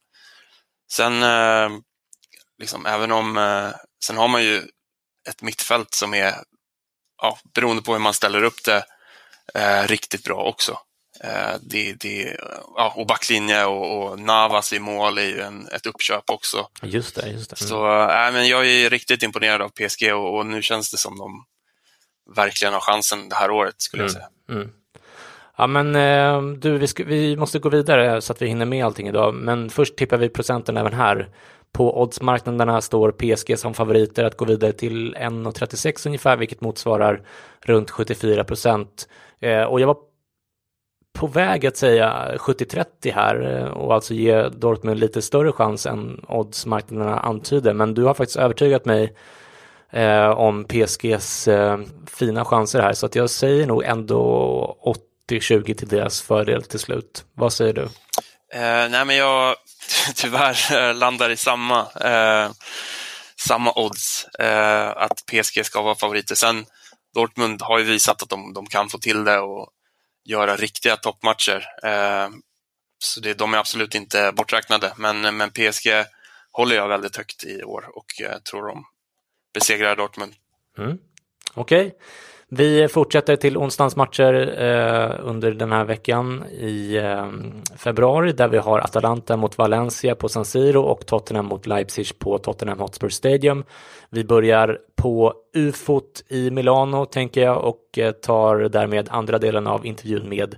sen, 0.91 1.23
eh, 1.23 1.69
liksom, 2.59 2.85
även 2.85 3.11
om, 3.11 3.37
eh, 3.37 3.69
sen 4.03 4.17
har 4.17 4.27
man 4.27 4.43
ju 4.43 4.63
ett 5.29 5.41
mittfält 5.41 5.93
som 5.93 6.13
är 6.13 6.35
ja, 7.21 7.37
beroende 7.53 7.81
på 7.81 7.93
hur 7.93 7.99
man 7.99 8.13
ställer 8.13 8.43
upp 8.43 8.63
det, 8.65 8.85
eh, 9.53 9.87
riktigt 9.87 10.23
bra 10.23 10.43
också. 10.43 10.79
Eh, 11.23 11.55
det, 11.61 11.93
det, 11.93 12.37
ja, 12.75 12.93
och 12.95 13.07
backlinje 13.07 13.65
och, 13.65 14.11
och, 14.11 14.19
Navas 14.19 14.73
i 14.73 14.79
mål 14.79 15.17
är 15.17 15.23
ju 15.23 15.41
en, 15.41 15.67
ett 15.67 15.85
uppköp 15.85 16.23
också. 16.29 16.67
Just 16.81 17.15
det. 17.15 17.27
Just 17.29 17.49
det. 17.49 17.61
Mm. 17.61 17.69
Så 17.69 18.01
äh, 18.01 18.31
men 18.31 18.47
jag 18.47 18.67
är 18.67 18.89
riktigt 18.89 19.23
imponerad 19.23 19.61
av 19.61 19.69
PSG 19.69 20.13
och, 20.13 20.37
och, 20.37 20.45
nu 20.45 20.61
känns 20.61 20.91
det 20.91 20.97
som 20.97 21.17
de 21.17 21.45
verkligen 22.35 22.73
har 22.73 22.81
chansen 22.81 23.29
det 23.29 23.35
här 23.35 23.51
året 23.51 23.81
skulle 23.81 24.03
mm. 24.03 24.13
jag 24.13 24.21
säga. 24.21 24.59
Mm. 24.59 24.73
Ja 25.57 25.67
men 25.67 25.95
eh, 25.95 26.41
du, 26.41 26.77
vi, 26.77 26.87
ska, 26.87 27.03
vi, 27.03 27.35
måste 27.37 27.59
gå 27.59 27.69
vidare 27.69 28.21
så 28.21 28.33
att 28.33 28.41
vi 28.41 28.47
hinner 28.47 28.65
med 28.65 28.85
allting 28.85 29.07
idag. 29.07 29.33
Men 29.33 29.69
först 29.69 29.95
tippar 29.95 30.17
vi 30.17 30.29
procenten 30.29 30.77
även 30.77 30.93
här. 30.93 31.29
På 31.71 32.01
oddsmarknaderna 32.01 32.81
står 32.81 33.11
PSG 33.11 33.59
som 33.59 33.73
favoriter 33.73 34.23
att 34.23 34.37
gå 34.37 34.45
vidare 34.45 34.71
till 34.71 35.15
1,36 35.15 36.07
ungefär, 36.07 36.37
vilket 36.37 36.61
motsvarar 36.61 37.21
runt 37.61 37.91
74 37.91 38.43
procent. 38.43 39.07
Eh, 39.39 39.63
och 39.63 39.79
jag 39.79 39.87
var 39.87 39.97
på 41.13 41.27
väg 41.27 41.65
att 41.65 41.77
säga 41.77 42.31
70-30 42.37 43.13
här 43.13 43.57
eh, 43.57 43.67
och 43.67 43.93
alltså 43.93 44.13
ge 44.13 44.49
Dortmund 44.49 44.99
lite 44.99 45.21
större 45.21 45.51
chans 45.51 45.85
än 45.85 46.25
oddsmarknaderna 46.27 47.19
antyder. 47.19 47.73
Men 47.73 47.93
du 47.93 48.03
har 48.03 48.13
faktiskt 48.13 48.37
övertygat 48.37 48.85
mig 48.85 49.13
eh, 49.89 50.29
om 50.29 50.63
PSGs 50.63 51.47
eh, 51.47 51.79
fina 52.07 52.45
chanser 52.45 52.81
här 52.81 52.93
så 52.93 53.05
att 53.05 53.15
jag 53.15 53.29
säger 53.29 53.67
nog 53.67 53.83
ändå 53.83 54.77
80-20 55.29 55.73
till 55.73 55.87
deras 55.87 56.21
fördel 56.21 56.63
till 56.63 56.79
slut. 56.79 57.25
Vad 57.33 57.53
säger 57.53 57.73
du? 57.73 57.81
Eh, 58.53 58.89
nej 58.89 59.05
men 59.05 59.15
jag 59.15 59.55
tyvärr 60.15 60.73
eh, 60.73 60.95
landar 60.95 61.29
i 61.29 61.37
samma, 61.37 61.91
eh, 61.91 62.51
samma 63.35 63.73
odds, 63.75 64.25
eh, 64.39 64.87
att 64.89 65.23
PSG 65.25 65.65
ska 65.65 65.81
vara 65.81 65.95
favoriter. 65.95 66.35
Sen 66.35 66.65
Dortmund 67.13 67.61
har 67.61 67.79
ju 67.79 67.83
visat 67.83 68.23
att 68.23 68.29
de, 68.29 68.53
de 68.53 68.65
kan 68.65 68.89
få 68.89 68.97
till 68.97 69.23
det 69.23 69.39
och 69.39 69.69
göra 70.25 70.55
riktiga 70.55 70.97
toppmatcher. 70.97 71.65
Eh, 71.83 72.29
så 72.99 73.19
det, 73.19 73.33
de 73.33 73.53
är 73.53 73.57
absolut 73.57 73.95
inte 73.95 74.31
borträknade, 74.35 74.93
men, 74.97 75.37
men 75.37 75.51
PSG 75.51 76.05
håller 76.51 76.75
jag 76.75 76.87
väldigt 76.87 77.17
högt 77.17 77.43
i 77.43 77.63
år 77.63 77.89
och 77.93 78.21
eh, 78.21 78.37
tror 78.37 78.67
de 78.67 78.85
besegrar 79.53 79.95
Dortmund. 79.95 80.33
Mm. 80.77 80.97
Okej. 81.53 81.87
Okay. 81.87 81.99
Vi 82.49 82.87
fortsätter 82.87 83.35
till 83.35 83.57
onsdagens 83.57 83.95
matcher 83.95 84.33
eh, 84.61 85.15
under 85.23 85.51
den 85.51 85.71
här 85.71 85.85
veckan 85.85 86.43
i 86.51 86.95
eh, 86.97 87.27
februari 87.77 88.31
där 88.31 88.47
vi 88.47 88.57
har 88.57 88.79
Atalanta 88.79 89.37
mot 89.37 89.57
Valencia 89.57 90.15
på 90.15 90.29
San 90.29 90.45
Siro 90.45 90.81
och 90.81 91.05
Tottenham 91.05 91.45
mot 91.45 91.67
Leipzig 91.67 92.19
på 92.19 92.37
Tottenham 92.37 92.79
Hotspur 92.79 93.09
Stadium. 93.09 93.63
Vi 94.09 94.23
börjar 94.23 94.79
på 94.95 95.33
UFOT 95.55 96.23
i 96.27 96.51
Milano 96.51 97.05
tänker 97.05 97.41
jag 97.41 97.63
och 97.63 97.97
eh, 97.97 98.11
tar 98.11 98.55
därmed 98.57 99.07
andra 99.11 99.37
delen 99.37 99.67
av 99.67 99.85
intervjun 99.85 100.29
med 100.29 100.55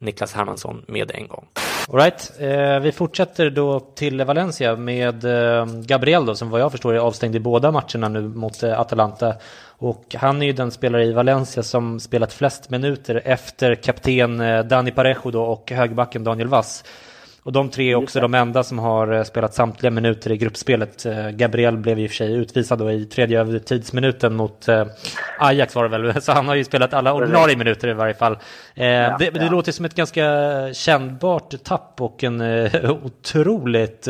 Niklas 0.00 0.32
Hermansson 0.32 0.84
med 0.88 1.10
en 1.14 1.28
gång. 1.28 1.46
Alright, 1.88 2.32
eh, 2.38 2.80
vi 2.80 2.92
fortsätter 2.92 3.50
då 3.50 3.80
till 3.80 4.24
Valencia 4.24 4.76
med 4.76 5.24
eh, 5.24 5.66
Gabriel 5.66 6.26
då, 6.26 6.34
som 6.34 6.50
vad 6.50 6.60
jag 6.60 6.70
förstår 6.70 6.94
är 6.94 6.98
avstängd 6.98 7.36
i 7.36 7.40
båda 7.40 7.70
matcherna 7.70 8.08
nu 8.08 8.20
mot 8.20 8.62
eh, 8.62 8.80
Atalanta. 8.80 9.34
Och 9.66 10.14
han 10.18 10.42
är 10.42 10.46
ju 10.46 10.52
den 10.52 10.70
spelare 10.70 11.04
i 11.04 11.12
Valencia 11.12 11.62
som 11.62 12.00
spelat 12.00 12.32
flest 12.32 12.70
minuter 12.70 13.22
efter 13.24 13.74
kapten 13.74 14.40
eh, 14.40 14.64
Dani 14.64 14.90
Parejo 14.90 15.30
då 15.30 15.42
och 15.42 15.70
högerbacken 15.70 16.24
Daniel 16.24 16.48
Vass. 16.48 16.84
Och 17.42 17.52
de 17.52 17.70
tre 17.70 17.90
är 17.90 17.94
också 17.94 18.20
de 18.20 18.34
enda 18.34 18.62
som 18.62 18.78
har 18.78 19.12
eh, 19.12 19.22
spelat 19.22 19.54
samtliga 19.54 19.90
minuter 19.90 20.32
i 20.32 20.36
gruppspelet. 20.36 21.06
Eh, 21.06 21.30
Gabriel 21.30 21.76
blev 21.76 21.98
i 21.98 22.06
och 22.06 22.10
för 22.10 22.16
sig 22.16 22.34
utvisad 22.34 22.78
då 22.78 22.90
i 22.90 23.04
tredje 23.04 23.40
övertidsminuten 23.40 24.36
mot 24.36 24.68
eh, 24.68 24.84
Ajax 25.38 25.76
var 25.76 25.88
det 25.88 25.98
väl, 25.98 26.22
så 26.22 26.32
han 26.32 26.48
har 26.48 26.54
ju 26.54 26.64
spelat 26.64 26.94
alla 26.94 27.14
ordinarie 27.14 27.56
minuter 27.56 27.88
i 27.88 27.92
varje 27.92 28.14
fall. 28.14 28.36
Det, 28.74 29.30
det 29.32 29.50
låter 29.50 29.72
som 29.72 29.84
ett 29.84 29.94
ganska 29.94 30.22
kännbart 30.72 31.64
tapp 31.64 32.00
och 32.00 32.24
en 32.24 32.40
otroligt 33.04 34.08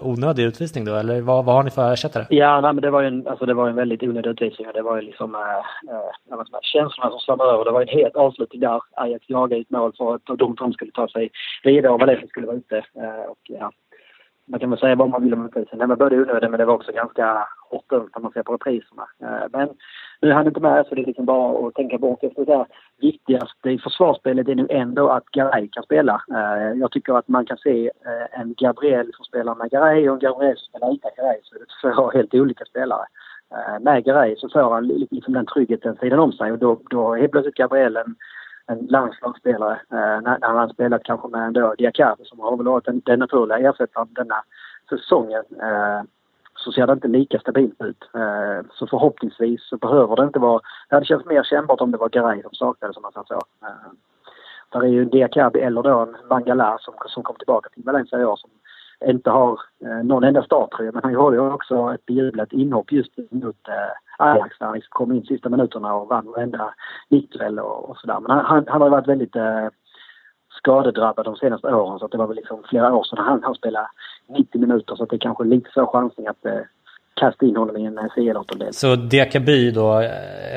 onödig 0.00 0.42
utvisning 0.42 0.84
då, 0.84 0.94
eller 0.94 1.20
vad, 1.20 1.44
vad 1.44 1.54
har 1.54 1.62
ni 1.62 1.70
för 1.70 1.92
ersättare? 1.92 2.26
Ja, 2.30 2.60
nej, 2.60 2.72
men 2.72 2.82
det 2.82 2.90
var 2.90 3.00
ju 3.00 3.08
en, 3.08 3.26
alltså, 3.28 3.46
det 3.46 3.54
var 3.54 3.68
en 3.68 3.76
väldigt 3.76 4.02
onödig 4.02 4.30
utvisning 4.30 4.66
det 4.74 4.82
var 4.82 4.96
ju 4.96 5.02
liksom 5.02 5.34
äh, 5.34 5.40
äh, 5.40 6.60
känslorna 6.62 7.10
som 7.10 7.20
svämmade 7.20 7.50
över. 7.50 7.64
Det 7.64 7.70
var 7.70 7.82
en 7.82 7.88
helt 7.88 8.16
avslutning 8.16 8.60
där. 8.60 8.80
Ajax 8.96 9.24
jagade 9.28 9.60
ett 9.60 9.70
mål 9.70 9.92
för 9.98 10.14
att 10.14 10.38
de 10.38 10.72
skulle 10.72 10.92
ta 10.92 11.08
sig 11.08 11.30
vidare 11.62 11.92
och 11.92 12.00
Valencia 12.00 12.28
skulle 12.28 12.46
vara 12.46 12.56
inte. 12.70 13.00
Eh, 13.00 13.24
och, 13.30 13.38
ja, 13.42 13.72
man 14.50 14.60
kan 14.60 14.70
väl 14.70 14.78
säga 14.78 14.94
vad 14.94 15.10
man 15.10 15.24
vill 15.24 15.34
om 15.34 15.42
reprisen. 15.42 15.78
Den 15.78 15.88
var 15.88 15.96
både 15.96 16.16
onödig 16.16 16.50
men 16.50 16.58
det 16.58 16.64
var 16.64 16.74
också 16.74 16.92
ganska 16.92 17.48
hårt 17.70 17.90
dömt 17.90 18.16
om 18.16 18.22
man 18.22 18.32
ser 18.32 18.42
på 18.42 18.52
repriserna. 18.52 19.06
Eh, 19.22 19.46
men 19.52 19.68
nu 20.20 20.30
är 20.30 20.34
han 20.34 20.46
inte 20.46 20.60
med 20.60 20.86
så 20.86 20.94
det 20.94 21.00
är 21.00 21.06
liksom 21.06 21.24
bara 21.24 21.68
att 21.68 21.74
tänka 21.74 21.98
bort. 21.98 22.24
efter 22.24 22.44
det 22.44 22.66
viktigaste 23.00 23.70
i 23.70 23.78
försvarsspelet 23.78 24.48
är 24.48 24.54
nu 24.54 24.66
ändå 24.70 25.08
att 25.08 25.26
Garay 25.26 25.68
kan 25.68 25.82
spela. 25.82 26.22
Eh, 26.30 26.78
jag 26.78 26.90
tycker 26.90 27.14
att 27.14 27.28
man 27.28 27.46
kan 27.46 27.58
se 27.58 27.86
eh, 27.86 28.40
en 28.40 28.54
Gabriel 28.58 29.10
som 29.14 29.24
spelar 29.24 29.54
med 29.54 29.70
Garay 29.70 30.08
och 30.08 30.14
en 30.14 30.20
Gabriel 30.20 30.56
som 30.56 30.68
spelar 30.68 30.94
utan 30.94 31.10
Garay. 31.16 31.38
Så 31.42 31.54
det 31.54 31.88
är 31.88 31.94
två 31.94 32.10
helt 32.14 32.34
olika 32.34 32.64
spelare. 32.64 33.04
Eh, 33.54 33.80
med 33.80 34.04
Garay 34.04 34.36
så 34.36 34.48
får 34.48 34.74
han 34.74 34.86
liksom 34.86 35.34
den 35.34 35.46
tryggheten 35.46 35.96
sidan 35.96 36.18
om 36.18 36.32
sig 36.32 36.52
och 36.52 36.58
då, 36.58 36.80
då 36.90 37.14
helt 37.14 37.32
plötsligt 37.32 37.54
Gabriel 37.54 37.96
en 37.96 38.16
en 38.70 38.86
landslagsspelare 38.86 39.72
eh, 39.72 40.20
när, 40.22 40.38
när 40.38 40.48
han 40.48 40.68
spelat 40.68 41.02
kanske 41.02 41.28
med 41.28 41.46
ändå 41.46 41.74
Diakabi 41.78 42.24
som 42.24 42.40
har 42.40 42.56
väl 42.56 42.66
varit 42.66 42.84
den, 42.84 43.02
den 43.04 43.18
naturliga 43.18 43.58
ersättaren 43.58 44.08
denna 44.10 44.42
säsongen. 44.88 45.44
Eh, 45.62 46.02
så 46.54 46.72
ser 46.72 46.86
det 46.86 46.92
inte 46.92 47.08
lika 47.08 47.38
stabilt 47.38 47.82
ut. 47.82 48.10
Eh, 48.14 48.66
så 48.72 48.86
förhoppningsvis 48.86 49.68
så 49.68 49.76
behöver 49.76 50.16
det 50.16 50.24
inte 50.24 50.38
vara... 50.38 50.60
Det 50.88 50.96
hade 50.96 51.06
känts 51.06 51.26
mer 51.26 51.42
kännbart 51.42 51.80
om 51.80 51.90
det 51.90 51.98
var 51.98 52.08
Garay 52.08 52.42
som 52.42 52.54
saknades 52.54 52.96
om 52.96 53.02
man 53.02 53.12
säger 53.12 53.24
så. 53.24 53.40
Eh, 53.66 53.92
där 54.72 54.80
är 54.80 54.88
ju 54.88 55.04
Diakabi 55.04 55.60
eller 55.60 55.82
då 55.82 55.98
en 55.98 56.16
Mangala 56.28 56.78
som, 56.80 56.94
som 57.06 57.22
kom 57.22 57.36
tillbaka 57.36 57.68
till 57.68 57.82
Valencia 57.82 58.20
i 58.20 58.24
år 58.24 58.36
som 58.36 58.50
inte 59.06 59.30
har 59.30 59.60
eh, 59.84 60.04
någon 60.04 60.24
enda 60.24 60.42
starttröja 60.42 60.92
men 60.92 61.02
han 61.02 61.14
har 61.14 61.32
ju 61.32 61.38
också 61.38 61.94
ett 61.94 62.06
bejublat 62.06 62.52
inhopp 62.52 62.92
just 62.92 63.10
mot 63.30 63.68
eh, 63.68 64.24
Ajax 64.26 64.58
där 64.58 64.66
han 64.66 64.74
liksom 64.74 64.90
kom 64.90 65.12
in 65.12 65.24
sista 65.24 65.48
minuterna 65.48 65.94
och 65.94 66.08
vann 66.08 66.26
varenda 66.26 66.74
nickduell 67.08 67.58
och, 67.58 67.90
och 67.90 67.96
sådär. 67.96 68.20
Men 68.20 68.30
han, 68.30 68.64
han 68.68 68.82
har 68.82 68.90
varit 68.90 69.08
väldigt 69.08 69.36
eh, 69.36 69.68
skadedrabbad 70.50 71.24
de 71.24 71.36
senaste 71.36 71.74
åren. 71.74 71.98
Så 71.98 72.04
att 72.04 72.10
det 72.10 72.18
var 72.18 72.26
väl 72.26 72.36
liksom 72.36 72.62
flera 72.68 72.94
år 72.94 73.04
sedan 73.04 73.24
han, 73.24 73.42
han 73.42 73.54
spelade 73.54 73.88
90 74.28 74.60
minuter. 74.60 74.94
Så 74.96 75.02
att 75.02 75.10
det 75.10 75.16
är 75.16 75.20
kanske 75.20 75.44
lite 75.44 75.70
så 75.74 75.86
chansning 75.86 76.26
att 76.26 76.46
eh, 76.46 76.60
kasta 77.20 77.46
in 77.46 77.56
honom 77.56 77.76
i 77.76 77.84
en 77.84 77.98
CL-åttondel. 78.14 78.72
Så 78.72 78.96
Diakaby 78.96 79.70
då 79.70 80.00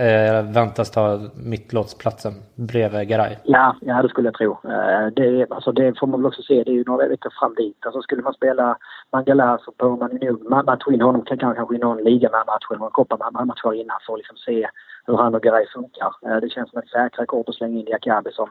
eh, 0.06 0.54
väntas 0.54 0.92
ta 0.92 1.20
mittlåtsplatsen 1.36 2.34
bredvid 2.56 3.08
Garay? 3.08 3.36
Ja, 3.44 3.76
ja, 3.82 4.02
det 4.02 4.10
skulle 4.10 4.28
jag 4.28 4.36
tro. 4.36 4.52
Eh, 4.52 5.06
det, 5.16 5.52
alltså, 5.52 5.72
det 5.72 6.00
får 6.00 6.08
man 6.08 6.20
väl 6.20 6.28
också 6.28 6.42
se, 6.42 6.64
det 6.64 6.72
är 6.72 6.80
ju 6.82 6.84
några 6.84 7.08
veckor 7.08 7.32
fram 7.40 7.54
dit. 7.56 7.86
Alltså, 7.86 8.02
skulle 8.02 8.22
man 8.22 8.34
spela 8.34 8.78
Mangala 9.12 9.58
så 9.66 9.72
behöver 9.78 9.98
man 9.98 10.10
nog 10.22 10.66
matcha 10.66 10.94
in 10.94 11.02
honom 11.02 11.26
kanske 11.26 11.76
i 11.76 11.78
någon 11.78 12.04
ligamatch 12.04 12.66
eller 12.70 12.80
någon 12.80 12.92
kopparmatch 12.92 13.64
innan 13.82 13.98
för 14.06 14.14
att 14.14 14.20
liksom 14.20 14.38
se 14.38 14.68
hur 15.06 15.18
han 15.18 15.36
och 15.36 15.44
Garay 15.44 15.66
funkar. 15.74 16.12
Eh, 16.26 16.38
det 16.42 16.50
känns 16.50 16.70
som 16.70 16.80
ett 16.80 16.90
säkra 16.90 17.26
kort 17.26 17.50
att 17.50 17.56
slänga 17.56 17.80
in 17.80 17.86
Diakaby 17.86 18.32
som 18.32 18.50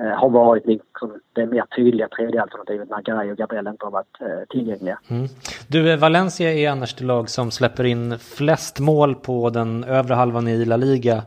Eh, 0.00 0.18
har 0.18 0.30
varit 0.30 0.66
liksom 0.66 1.20
det 1.32 1.46
mer 1.46 1.64
tydliga 1.76 2.08
tredje 2.08 2.42
alternativet 2.42 2.90
när 2.90 3.02
Garay 3.02 3.30
och 3.30 3.36
Gabriel 3.36 3.66
inte 3.66 3.86
har 3.86 3.90
varit 3.90 4.20
eh, 4.20 4.26
tillgängliga. 4.48 4.98
Mm. 5.08 5.28
Du, 5.68 5.92
eh, 5.92 5.98
Valencia 5.98 6.52
är 6.52 6.70
annars 6.70 6.94
det 6.94 7.04
lag 7.04 7.30
som 7.30 7.50
släpper 7.50 7.84
in 7.84 8.18
flest 8.18 8.80
mål 8.80 9.14
på 9.14 9.50
den 9.50 9.84
övre 9.84 10.14
halvan 10.14 10.48
i 10.48 10.64
La 10.64 10.76
Liga. 10.76 11.22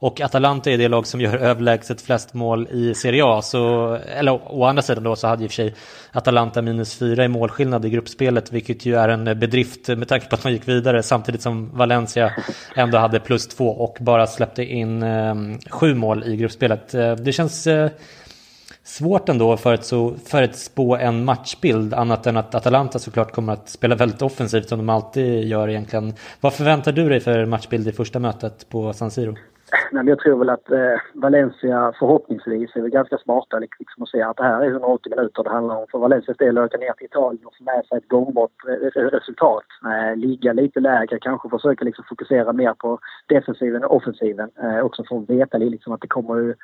Och 0.00 0.20
Atalanta 0.20 0.70
är 0.70 0.78
det 0.78 0.88
lag 0.88 1.06
som 1.06 1.20
gör 1.20 1.36
överlägset 1.36 2.00
flest 2.00 2.34
mål 2.34 2.68
i 2.70 2.94
Serie 2.94 3.24
A. 3.24 3.42
Så, 3.42 3.94
eller 3.94 4.52
å 4.52 4.64
andra 4.64 4.82
sidan 4.82 5.04
då 5.04 5.16
så 5.16 5.26
hade 5.26 5.44
i 5.44 5.46
och 5.46 5.50
för 5.50 5.54
sig 5.54 5.74
Atalanta 6.12 6.62
minus 6.62 6.98
fyra 6.98 7.24
i 7.24 7.28
målskillnad 7.28 7.84
i 7.84 7.90
gruppspelet, 7.90 8.52
vilket 8.52 8.86
ju 8.86 8.96
är 8.96 9.08
en 9.08 9.24
bedrift 9.24 9.88
med 9.88 10.08
tanke 10.08 10.28
på 10.28 10.34
att 10.34 10.44
man 10.44 10.52
gick 10.52 10.68
vidare 10.68 11.02
samtidigt 11.02 11.42
som 11.42 11.70
Valencia 11.76 12.32
ändå 12.74 12.98
hade 12.98 13.20
plus 13.20 13.48
två 13.48 13.68
och 13.68 13.96
bara 14.00 14.26
släppte 14.26 14.64
in 14.64 15.02
eh, 15.02 15.34
sju 15.70 15.94
mål 15.94 16.24
i 16.24 16.36
gruppspelet. 16.36 16.94
Eh, 16.94 17.12
det 17.12 17.32
känns 17.32 17.66
eh, 17.66 17.90
svårt 18.84 19.28
ändå 19.28 19.56
för 19.56 19.74
att, 19.74 19.84
så, 19.84 20.14
för 20.26 20.42
att 20.42 20.56
spå 20.56 20.96
en 20.96 21.24
matchbild 21.24 21.94
annat 21.94 22.26
än 22.26 22.36
att 22.36 22.54
Atalanta 22.54 22.98
såklart 22.98 23.32
kommer 23.32 23.52
att 23.52 23.68
spela 23.68 23.94
väldigt 23.94 24.22
offensivt 24.22 24.68
som 24.68 24.78
de 24.78 24.88
alltid 24.88 25.44
gör 25.44 25.68
egentligen. 25.68 26.14
Vad 26.40 26.54
förväntar 26.54 26.92
du 26.92 27.08
dig 27.08 27.20
för 27.20 27.44
matchbild 27.44 27.88
i 27.88 27.92
första 27.92 28.18
mötet 28.18 28.68
på 28.68 28.92
San 28.92 29.10
Siro? 29.10 29.36
Nej, 29.92 30.06
jag 30.06 30.18
tror 30.18 30.38
väl 30.38 30.50
att 30.50 30.70
eh, 30.70 31.00
Valencia 31.14 31.92
förhoppningsvis 31.98 32.76
är 32.76 32.80
väl 32.80 32.90
ganska 32.90 33.18
smarta 33.18 33.58
liksom, 33.58 33.76
liksom 33.78 34.02
att 34.02 34.08
se 34.08 34.22
att 34.22 34.36
det 34.36 34.42
här 34.42 34.62
är 34.62 34.70
180 34.70 35.10
minuter 35.10 35.42
det 35.42 35.50
handlar 35.50 35.76
om. 35.76 35.86
För 35.90 35.98
Valencias 35.98 36.36
del 36.36 36.58
att 36.58 36.64
åka 36.64 36.78
ner 36.78 36.92
till 36.92 37.06
Italien 37.06 37.46
och 37.46 37.56
få 37.58 37.64
med 37.64 37.86
sig 37.86 37.98
ett 37.98 38.08
gångbart 38.08 38.52
resultat. 38.94 39.64
Eh, 39.84 40.16
ligga 40.16 40.52
lite 40.52 40.80
lägre, 40.80 41.18
kanske 41.18 41.48
försöka 41.48 41.84
liksom 41.84 42.04
fokusera 42.08 42.52
mer 42.52 42.74
på 42.74 42.98
defensiven 43.26 43.84
och 43.84 43.96
offensiven. 43.96 44.50
Eh, 44.62 44.80
också 44.80 45.04
för 45.04 45.18
att 45.18 45.30
veta 45.30 45.58
liksom 45.58 45.92
att 45.92 46.00
det 46.00 46.08
kommer 46.08 46.54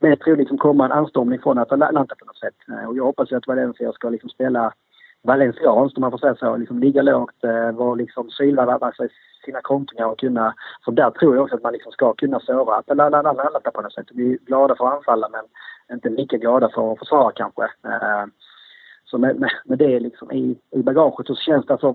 mer 0.00 0.16
troligt 0.16 0.38
liksom 0.38 0.58
komma 0.58 0.84
en 0.84 0.92
anstormning 0.92 1.40
från 1.40 1.58
Atalanta 1.58 2.14
på 2.18 2.24
något 2.24 2.38
sätt. 2.38 2.54
Eh, 2.68 2.88
och 2.88 2.96
jag 2.96 3.04
hoppas 3.04 3.32
ju 3.32 3.36
att 3.36 3.46
Valencia 3.46 3.92
ska 3.92 4.08
liksom 4.08 4.30
spela 4.30 4.72
valencianskt 5.24 5.96
om 5.96 6.00
man 6.00 6.10
får 6.10 6.18
säga 6.18 6.34
så. 6.34 6.56
Liksom 6.56 6.78
ligga 6.78 7.02
lågt, 7.02 7.44
eh, 7.44 7.72
vara 7.72 7.94
liksom 7.94 8.30
sylvärda 8.30 8.92
sina 9.44 9.60
kontringar 9.60 10.06
och 10.06 10.18
kunna... 10.18 10.54
För 10.84 10.92
där 10.92 11.10
tror 11.10 11.34
jag 11.34 11.42
också 11.42 11.56
att 11.56 11.62
man 11.62 11.72
liksom 11.72 11.92
ska 11.92 12.14
kunna 12.14 12.40
såra 12.40 12.76
Atalanta 12.76 13.70
på 13.70 13.82
något 13.82 13.92
sätt. 13.92 14.06
Vi 14.10 14.32
är 14.32 14.38
glada 14.38 14.76
för 14.76 14.86
att 14.86 14.94
anfalla 14.94 15.28
men 15.28 15.44
inte 15.96 16.08
lika 16.08 16.36
glada 16.36 16.68
för 16.68 16.92
att 16.92 16.98
försvara 16.98 17.32
kanske. 17.32 17.62
Eh, 17.62 18.24
så 19.04 19.18
med, 19.18 19.40
med, 19.40 19.50
med 19.64 19.78
det 19.78 20.00
liksom 20.00 20.32
i, 20.32 20.58
i 20.70 20.82
bagaget 20.82 21.26
så 21.26 21.34
känns 21.34 21.66
det 21.66 21.72
alltså 21.72 21.94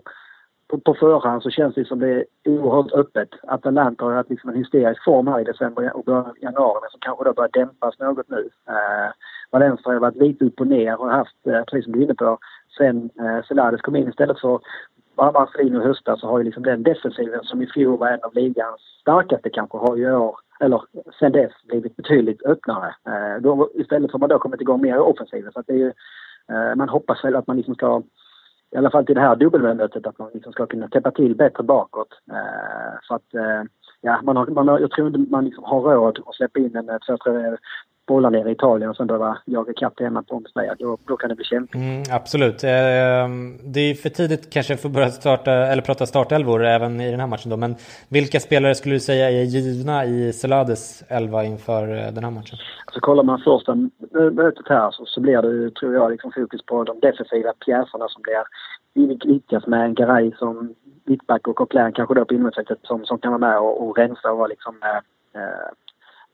på, 0.70 0.80
på 0.80 0.93
förhand 0.93 1.43
så 1.43 1.49
känns 1.49 1.76
det 1.76 1.86
som 1.86 1.99
det 1.99 2.09
är 2.09 2.26
oerhört 2.45 2.91
öppet. 2.91 3.30
Atalanta 3.47 4.05
har 4.05 4.13
haft 4.13 4.30
liksom 4.30 4.49
en 4.49 4.55
hysterisk 4.55 5.03
form 5.03 5.28
här 5.28 5.39
i 5.39 5.43
december 5.43 5.97
och 5.97 6.03
början 6.03 6.26
av 6.26 6.36
januari 6.41 6.80
men 6.82 6.89
som 6.89 6.99
kanske 6.99 7.24
då 7.24 7.34
börjar 7.34 7.49
dämpas 7.53 7.99
något 7.99 8.30
nu. 8.30 8.49
Eh, 8.67 9.11
Valencia 9.51 9.91
har 9.91 9.99
varit 9.99 10.15
lite 10.15 10.45
upp 10.45 10.59
och 10.59 10.67
ner 10.67 11.01
och 11.01 11.09
haft, 11.09 11.47
eh, 11.47 11.63
precis 11.63 11.84
som 11.84 11.93
du 11.93 11.99
är 11.99 12.03
inne 12.03 12.13
på, 12.13 12.38
sen 12.78 13.09
eh, 13.20 13.43
Celades 13.47 13.82
kom 13.82 13.95
in 13.95 14.09
istället 14.09 14.39
för 14.39 14.59
Marcelino 15.15 15.82
i 15.82 15.86
höstas 15.86 16.20
så 16.20 16.28
har 16.28 16.38
ju 16.38 16.43
liksom 16.43 16.63
den 16.63 16.84
defensiven 16.84 17.43
som 17.43 17.61
i 17.61 17.67
fjol 17.67 17.97
var 17.97 18.07
en 18.07 18.24
av 18.24 18.34
ligans 18.34 18.82
starkaste 19.01 19.49
kanske 19.49 19.78
har 19.78 19.95
ju 19.95 20.15
år, 20.15 20.36
eller 20.59 20.82
sen 21.20 21.32
dess 21.32 21.51
blivit 21.67 21.95
betydligt 21.95 22.45
öppnare. 22.45 22.95
Eh, 23.07 23.41
då, 23.41 23.70
istället 23.74 24.11
har 24.11 24.20
man 24.20 24.30
då 24.30 24.39
kommit 24.39 24.61
igång 24.61 24.82
mer 24.82 24.95
i 24.95 24.99
offensiven 24.99 25.51
så 25.51 25.59
att 25.59 25.67
det 25.67 25.74
är 25.74 25.78
ju, 25.78 25.93
eh, 26.51 26.76
man 26.76 26.89
hoppas 26.89 27.24
väl 27.24 27.36
att 27.36 27.47
man 27.47 27.57
liksom 27.57 27.76
ska 27.76 28.01
i 28.72 28.78
alla 28.78 28.91
fall 28.91 29.05
till 29.05 29.15
det 29.15 29.22
här 29.22 29.36
dubbelmötet, 29.36 30.07
att 30.07 30.20
man 30.20 30.30
liksom 30.34 30.53
ska 30.53 30.65
kunna 30.65 30.88
täppa 30.88 31.11
till 31.11 31.36
bättre 31.36 31.63
bakåt. 31.63 32.07
Eh, 32.32 32.99
för 33.07 33.15
att, 33.15 33.34
eh, 33.34 33.63
ja, 34.01 34.22
man 34.24 34.38
har, 34.38 34.47
man 34.47 34.67
har, 34.67 34.80
jag 34.80 34.91
tror 34.91 35.07
inte 35.07 35.32
man 35.32 35.45
liksom 35.45 35.63
har 35.63 35.82
råd 35.82 36.20
att 36.26 36.36
släppa 36.36 36.59
in 36.59 36.76
en 36.76 36.89
eh, 36.89 36.97
två, 36.97 37.17
tre 37.17 37.57
bollar 38.10 38.30
ner 38.30 38.47
i 38.47 38.51
Italien 38.51 38.89
och 38.89 38.95
sen 38.95 39.07
behöva 39.07 39.38
jaga 39.45 39.72
ikapp 39.72 39.99
hemma 39.99 40.24
på 40.24 40.36
onsdag. 40.36 40.76
Då, 40.80 40.97
då 41.05 41.18
kan 41.18 41.30
det 41.30 41.36
bli 41.36 41.45
kämpigt. 41.45 41.76
Mm, 41.76 42.03
absolut. 42.12 42.64
Eh, 42.64 43.26
det 43.74 43.82
är 43.89 43.93
för 44.03 44.10
tidigt 44.10 44.49
kanske 44.53 44.78
för 44.78 44.89
att 44.89 44.95
börja 44.95 45.10
starta, 45.10 45.51
eller 45.51 45.82
prata 45.82 46.05
startelvor 46.05 46.66
även 46.66 47.01
i 47.01 47.12
den 47.12 47.20
här 47.20 47.28
matchen 47.28 47.49
då. 47.49 47.57
Men 47.57 47.76
vilka 48.10 48.39
spelare 48.39 48.76
skulle 48.76 48.95
du 48.95 48.99
säga 48.99 49.26
är 49.30 49.43
givna 49.43 50.05
i 50.05 50.34
Celades 50.34 51.03
elva 51.07 51.43
inför 51.43 51.84
eh, 51.97 52.12
den 52.16 52.24
här 52.24 52.32
matchen? 52.32 52.57
Alltså 52.86 52.99
kollar 52.99 53.24
man 53.24 53.39
första 53.39 53.76
mötet 54.41 54.68
här 54.68 54.91
så, 54.91 55.05
så 55.05 55.22
blir 55.22 55.41
det, 55.41 55.76
tror 55.76 55.93
jag, 55.93 56.12
liksom 56.12 56.32
fokus 56.32 56.62
på 56.66 56.84
de 56.84 56.99
defensiva 56.99 57.53
pjäserna 57.66 58.07
som 58.10 58.22
blir 58.22 58.43
viktigast 59.34 59.68
med 59.68 59.86
en 59.86 59.93
Garay 59.93 60.32
som 60.39 60.76
mittback 61.05 61.47
och 61.47 61.55
Coquelin 61.55 61.93
kanske 61.93 62.16
då 62.16 62.26
på 62.26 62.34
innermittfältet 62.34 62.80
som, 62.84 63.05
som 63.05 63.18
kan 63.20 63.32
vara 63.32 63.47
med 63.49 63.60
och, 63.60 63.88
och 63.88 63.97
rensa 63.97 64.32
och 64.32 64.38
vara 64.38 64.47
liksom 64.47 64.76
eh, 64.84 65.41
eh 65.41 65.70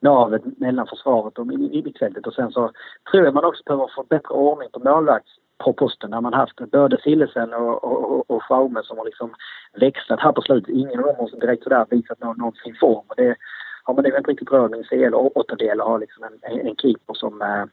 navet 0.10 0.44
mellan 0.58 0.88
försvaret 0.88 1.38
och 1.40 1.48
mittfältet. 1.48 2.28
Och 2.28 2.34
sen 2.34 2.52
så 2.52 2.72
tror 3.12 3.26
jag 3.26 3.34
man 3.34 3.46
också 3.46 3.64
behöver 3.66 3.92
få 3.96 4.04
bättre 4.04 4.34
ordning 4.34 4.70
på 4.74 4.80
målvakts 4.80 5.32
på 5.58 5.74
posten 5.74 6.10
när 6.10 6.22
man 6.22 6.34
haft 6.34 6.72
både 6.72 7.02
Sillesen 7.02 7.54
och, 7.54 7.84
och, 7.84 8.32
och 8.32 8.44
Schaume 8.44 8.82
som 8.84 8.98
har 8.98 9.06
liksom 9.06 9.34
växlat 9.74 10.20
här 10.20 10.32
på 10.32 10.42
slutet. 10.42 10.70
Ingen 10.70 11.00
av 11.00 11.06
dem 11.06 11.16
har 11.20 11.40
direkt 11.40 11.64
sådär 11.64 11.86
visat 11.90 12.22
någon, 12.22 12.38
någon 12.38 12.54
sin 12.54 12.76
form. 12.76 13.06
Och 13.08 13.16
det 13.18 13.36
har 13.84 13.94
man 13.94 14.04
nog 14.04 14.18
inte 14.18 14.32
riktigt 14.32 14.52
råd 14.52 14.72
med 14.72 14.80
i 14.80 14.84
CL 14.84 15.14
och 15.14 15.38
åttondel 15.38 15.80
har 15.80 16.00
liksom 16.00 16.24
en, 16.24 16.38
en, 16.42 16.68
en 16.68 16.76
keeper 16.76 17.14
som, 17.14 17.42
eh, 17.42 17.66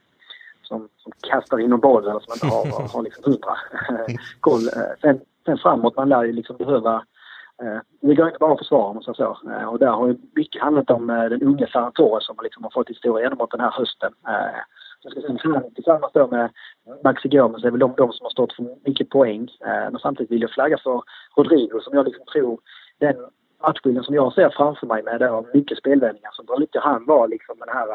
som, 0.61 0.89
som 0.97 1.11
kastar 1.29 1.59
in 1.59 1.73
en 1.73 1.79
boll 1.79 2.03
eller 2.03 2.19
som 2.19 2.33
inte 2.33 2.47
har, 2.47 2.93
har 2.93 3.03
liksom 3.03 3.23
hundra 3.25 3.55
koll. 4.39 4.67
Eh, 4.67 4.93
sen, 5.01 5.19
sen 5.45 5.57
framåt, 5.57 5.95
man 5.95 6.09
lär 6.09 6.23
ju 6.23 6.31
liksom 6.31 6.57
behöva 6.57 7.03
Eh, 7.61 7.79
det 8.01 8.15
går 8.15 8.27
inte 8.27 8.39
bara 8.39 8.53
att 8.53 8.59
försvara 8.59 8.83
om 8.83 8.95
man 8.95 9.03
säger 9.03 9.15
så. 9.15 9.37
Eh, 9.49 9.65
och 9.65 9.79
där 9.79 9.91
har 9.91 10.07
ju 10.07 10.17
mycket 10.35 10.61
handlat 10.61 10.91
om 10.91 11.09
eh, 11.09 11.23
den 11.23 11.43
unge 11.43 11.67
Ferran 11.67 11.91
Torres 11.91 12.25
som 12.25 12.35
liksom 12.43 12.63
har 12.63 12.71
fått 12.71 12.89
ett 12.89 12.97
stort 12.97 13.21
genombrott 13.21 13.51
den 13.51 13.59
här 13.59 13.71
hösten. 13.71 14.13
Eh, 14.27 14.59
jag 15.01 15.11
ska 15.11 15.21
säga 15.21 15.53
han 15.53 15.73
tillsammans 15.73 16.13
då 16.13 16.27
med 16.27 16.49
Maxi 17.03 17.29
Gomes 17.29 17.63
är 17.63 17.71
väl 17.71 17.79
de, 17.79 17.93
de 17.97 18.11
som 18.11 18.23
har 18.23 18.31
stått 18.31 18.53
för 18.53 18.65
mycket 18.85 19.09
poäng. 19.09 19.47
Eh, 19.65 19.91
men 19.91 19.99
samtidigt 19.99 20.31
vill 20.31 20.41
jag 20.41 20.51
flagga 20.51 20.77
för 20.77 21.01
Rodrigo 21.35 21.79
som 21.81 21.93
jag 21.97 22.05
liksom 22.05 22.25
tror 22.25 22.59
den 22.99 23.15
matchbilden 23.61 24.03
som 24.03 24.15
jag 24.15 24.33
ser 24.33 24.49
framför 24.49 24.87
mig 24.87 25.03
med 25.03 25.19
då 25.19 25.45
mycket 25.53 25.77
spelvändningar 25.77 26.29
så 26.33 26.43
brukar 26.43 26.81
han 26.81 27.05
vara 27.05 27.25
liksom 27.25 27.55
den 27.59 27.69
här 27.69 27.87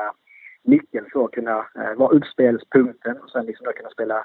nyckeln 0.65 1.07
för 1.13 1.25
att 1.25 1.31
kunna 1.31 1.67
vara 1.97 2.17
uppspelspunkten 2.17 3.17
och 3.19 3.31
sen 3.31 3.47
liksom 3.47 3.65
då 3.65 3.73
kunna 3.73 3.91
spela 3.91 4.25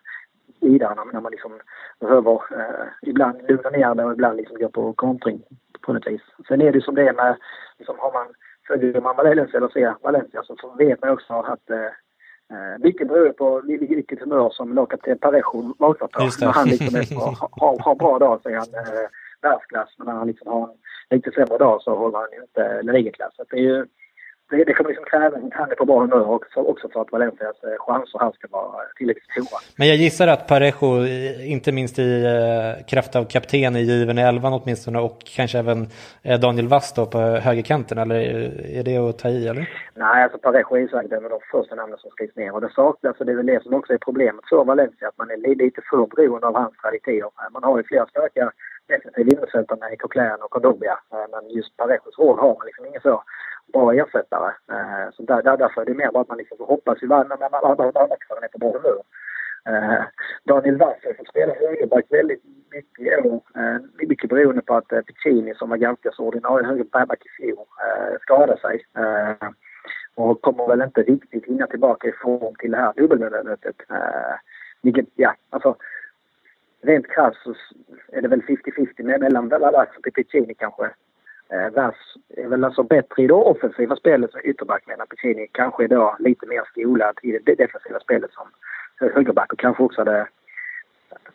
vidare 0.62 0.96
när 1.14 1.22
man 1.22 1.32
liksom 1.32 1.52
behöver 2.00 2.34
eh, 2.34 2.88
ibland 3.02 3.42
lugna 3.50 3.70
ner 3.70 3.96
det 3.96 4.04
och 4.04 4.14
ibland 4.14 4.38
liksom 4.38 4.58
gå 4.58 4.70
på 4.70 4.94
kontring 4.94 5.42
på 5.82 5.94
något 5.94 6.08
vis. 6.08 6.22
Sen 6.48 6.62
är 6.62 6.72
det 6.72 6.82
som 6.82 6.96
det 6.96 7.08
är 7.08 7.14
med, 7.14 7.36
liksom 7.78 7.96
har 8.00 8.14
man, 8.14 8.28
följer 8.68 9.02
man 9.02 9.16
Valencia 9.16 9.58
eller 9.58 9.70
ser 9.70 9.96
Valencia 10.02 10.44
så 10.44 10.76
vet 10.78 11.02
man 11.02 11.10
också 11.10 11.34
att 11.34 11.70
eh, 11.70 11.86
eh 12.54 12.80
mycket 12.80 13.08
beror 13.08 13.30
på 13.30 13.62
vilket 13.62 14.20
humör 14.20 14.50
som 14.50 14.74
lagkapten 14.74 15.18
Parejo 15.18 15.76
vaknar 15.80 16.08
på. 16.08 16.30
När 16.42 16.52
han 16.52 16.68
liksom 16.68 17.18
har, 17.18 17.50
har, 17.62 17.80
har 17.80 17.96
bra 17.96 18.20
dag 18.20 18.40
så 18.44 18.50
är 18.50 18.56
han 18.56 18.74
eh, 18.74 19.10
världsklass, 19.42 19.90
men 19.98 20.08
när 20.08 20.14
han 20.14 20.28
liksom 20.28 20.48
har 20.48 20.64
en 21.10 21.18
lite 21.18 21.32
sämre 21.32 21.58
dag 21.58 21.82
så 21.82 21.96
håller 21.96 22.18
han 22.18 22.32
ju 22.32 22.42
inte 22.42 22.92
ligaklass. 22.92 23.34
Det 23.50 23.58
är 23.58 23.62
ju 23.62 23.86
det, 24.54 24.64
det 24.64 24.74
kommer 24.74 24.90
liksom 24.90 25.06
kräva 25.06 25.38
att 25.38 25.54
han 25.54 25.72
är 25.72 25.76
på 25.76 25.86
bra 25.86 26.00
humör 26.00 26.30
också, 26.30 26.60
också 26.60 26.90
för 26.90 27.02
att 27.02 27.12
Valencias 27.12 27.64
eh, 27.64 27.70
chanser 27.80 28.20
här 28.20 28.32
ska 28.32 28.48
vara 28.52 28.82
tillräckligt 28.98 29.32
stora. 29.32 29.60
Men 29.76 29.88
jag 29.88 29.98
gissar 29.98 30.28
att 30.28 30.48
Parejo, 30.48 31.06
inte 31.56 31.72
minst 31.72 32.00
i 32.00 32.26
eh, 32.26 32.86
kraft 32.86 33.16
av 33.16 33.24
kapten 33.26 33.76
i 33.76 33.82
given 33.82 34.18
i 34.18 34.22
elvan 34.22 34.54
åtminstone 34.54 35.00
och 35.00 35.18
kanske 35.36 35.60
även 35.60 35.88
eh, 36.24 36.40
Daniel 36.40 36.68
Vass 36.68 36.94
då 36.94 37.06
på 37.06 37.18
högerkanten, 37.18 37.98
eller 37.98 38.16
är 38.80 38.84
det 38.84 38.98
att 38.98 39.20
ta 39.20 39.30
i 39.30 39.48
eller? 39.48 39.70
Nej, 39.96 40.24
alltså 40.24 40.38
Parejo 40.38 40.76
är 40.76 40.80
ju 40.80 40.88
säkert 40.88 41.12
en 41.12 41.26
av 41.26 41.30
de 41.30 41.40
första 41.52 41.76
namnen 41.76 41.98
som 41.98 42.12
skrivs 42.12 42.36
ner 42.36 42.54
och 42.56 42.62
det 42.62 42.72
saknas, 42.76 43.20
och 43.20 43.26
det 43.26 43.32
är 43.32 43.36
väl 43.36 43.46
det 43.46 43.64
som 43.64 43.74
också 43.74 43.94
är 43.94 43.98
problemet 43.98 44.46
för 44.50 44.64
Valencia, 44.64 45.08
att 45.08 45.18
man 45.18 45.32
är 45.32 45.56
lite 45.56 45.82
för 45.90 46.08
beroende 46.16 46.48
av 46.48 46.56
hans 46.56 46.76
kvaliteter. 46.76 47.30
Man 47.52 47.64
har 47.64 47.78
ju 47.78 47.84
flera 47.84 48.06
starka 48.06 48.52
defensiva 48.88 49.30
innermittfältare 49.32 49.94
i 49.94 49.98
Coquelin 49.98 50.42
och 50.42 50.52
Condobia, 50.52 50.98
eh, 51.14 51.28
men 51.32 51.50
just 51.50 51.78
Parejos 51.78 52.20
roll 52.20 52.40
har 52.40 52.56
man 52.58 52.66
liksom 52.66 52.86
ingen 52.86 53.02
så 53.02 53.24
bra 53.74 53.94
ersättare. 53.94 54.52
Eh, 54.72 55.12
så 55.14 55.24
där, 55.24 55.44
där, 55.44 55.58
därför 55.58 55.82
är 55.82 55.86
det 55.86 55.94
mer 55.94 56.12
bara 56.12 56.22
att 56.22 56.28
man 56.30 56.38
liksom 56.38 56.58
hoppas 56.60 57.04
ju 57.04 57.08
när 57.08 57.26
man 57.28 58.44
är 58.44 58.48
på 58.48 58.58
bra 58.58 58.72
humör. 58.72 59.04
Eh, 59.66 60.04
Daniel 60.44 60.78
Wasser 60.78 61.14
som 61.16 61.26
spelar 61.26 61.56
högerback 61.56 62.06
väldigt 62.10 62.44
mycket 62.72 63.08
i 63.08 63.28
år. 63.28 63.42
Eh, 63.56 64.08
mycket 64.08 64.30
beroende 64.30 64.62
på 64.62 64.76
att 64.76 64.92
eh, 64.92 65.02
Piccini 65.02 65.54
som 65.56 65.70
var 65.70 65.78
ganska 65.78 66.12
så 66.12 66.24
ordinarie 66.24 66.68
högerback 66.68 67.26
i 67.26 67.30
fjol 67.30 67.66
skadade 68.22 68.58
sig. 68.62 68.86
Och 70.16 70.42
kommer 70.42 70.68
väl 70.68 70.82
inte 70.82 71.02
riktigt 71.02 71.46
hinna 71.46 71.68
tillbaka 71.68 72.08
i 72.08 72.12
form 72.12 72.56
till 72.56 72.72
det 72.72 72.78
här 72.78 72.94
dubbelmötet. 72.96 73.76
Vilket, 74.82 75.06
ja, 75.16 75.36
alltså 75.50 75.76
rent 76.84 77.08
krasst 77.08 77.38
så 77.44 77.54
är 78.12 78.22
det 78.22 78.28
väl 78.28 78.42
50-50 78.42 79.20
mellan 79.20 79.50
Wallace 79.50 79.92
och 79.98 80.14
Piccini 80.14 80.54
kanske. 80.54 80.84
Eh, 81.54 81.70
Vass 81.74 81.96
är 82.38 82.48
väl 82.48 82.64
alltså 82.64 82.84
bättre 82.84 83.24
i 83.24 83.28
det 83.28 83.34
offensiva 83.34 83.96
spelet 83.96 84.32
som 84.32 84.42
ytterback 84.44 84.84
medan 84.88 85.08
Piccini 85.08 85.48
kanske 85.52 85.84
är 85.84 85.88
då 85.88 86.16
lite 86.20 86.46
mer 86.48 86.64
skolad 86.72 87.20
i 87.22 87.32
det 87.32 87.56
defensiva 87.56 88.00
spelet 88.00 88.32
som 88.32 88.48
högerback 89.14 89.54
och 89.54 89.60
kanske 89.60 89.84
också 89.84 90.02
hade 90.02 90.28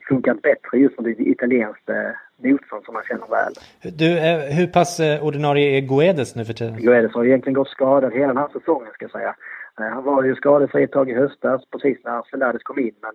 funkat 0.09 0.43
bättre 0.43 0.79
just 0.79 0.99
mot 0.99 1.09
italienskt 1.09 1.89
eh, 1.89 1.97
motstånd 2.37 2.85
som 2.85 2.95
man 2.95 3.03
känner 3.09 3.27
väl. 3.27 3.53
Du, 3.99 4.19
eh, 4.19 4.39
hur 4.57 4.67
pass 4.67 5.01
ordinarie 5.23 5.77
är 5.77 5.81
Guedes 5.81 6.37
nu 6.37 6.45
för 6.45 6.53
tiden? 6.53 6.77
Guedes 6.77 7.15
har 7.15 7.25
egentligen 7.25 7.55
gått 7.55 7.69
skadad 7.69 8.13
hela 8.13 8.27
den 8.27 8.37
här 8.37 8.49
säsongen 8.53 8.93
ska 8.95 9.05
jag 9.05 9.13
säga. 9.13 9.35
Eh, 9.79 9.87
han 9.87 10.05
var 10.05 10.23
ju 10.23 10.35
skadefri 10.35 10.83
ett 10.83 10.93
tag 10.93 11.11
i 11.11 11.15
höstas 11.15 11.63
precis 11.71 11.99
när 12.05 12.23
Selades 12.23 12.63
kom 12.63 12.79
in 12.79 12.95
men 13.01 13.15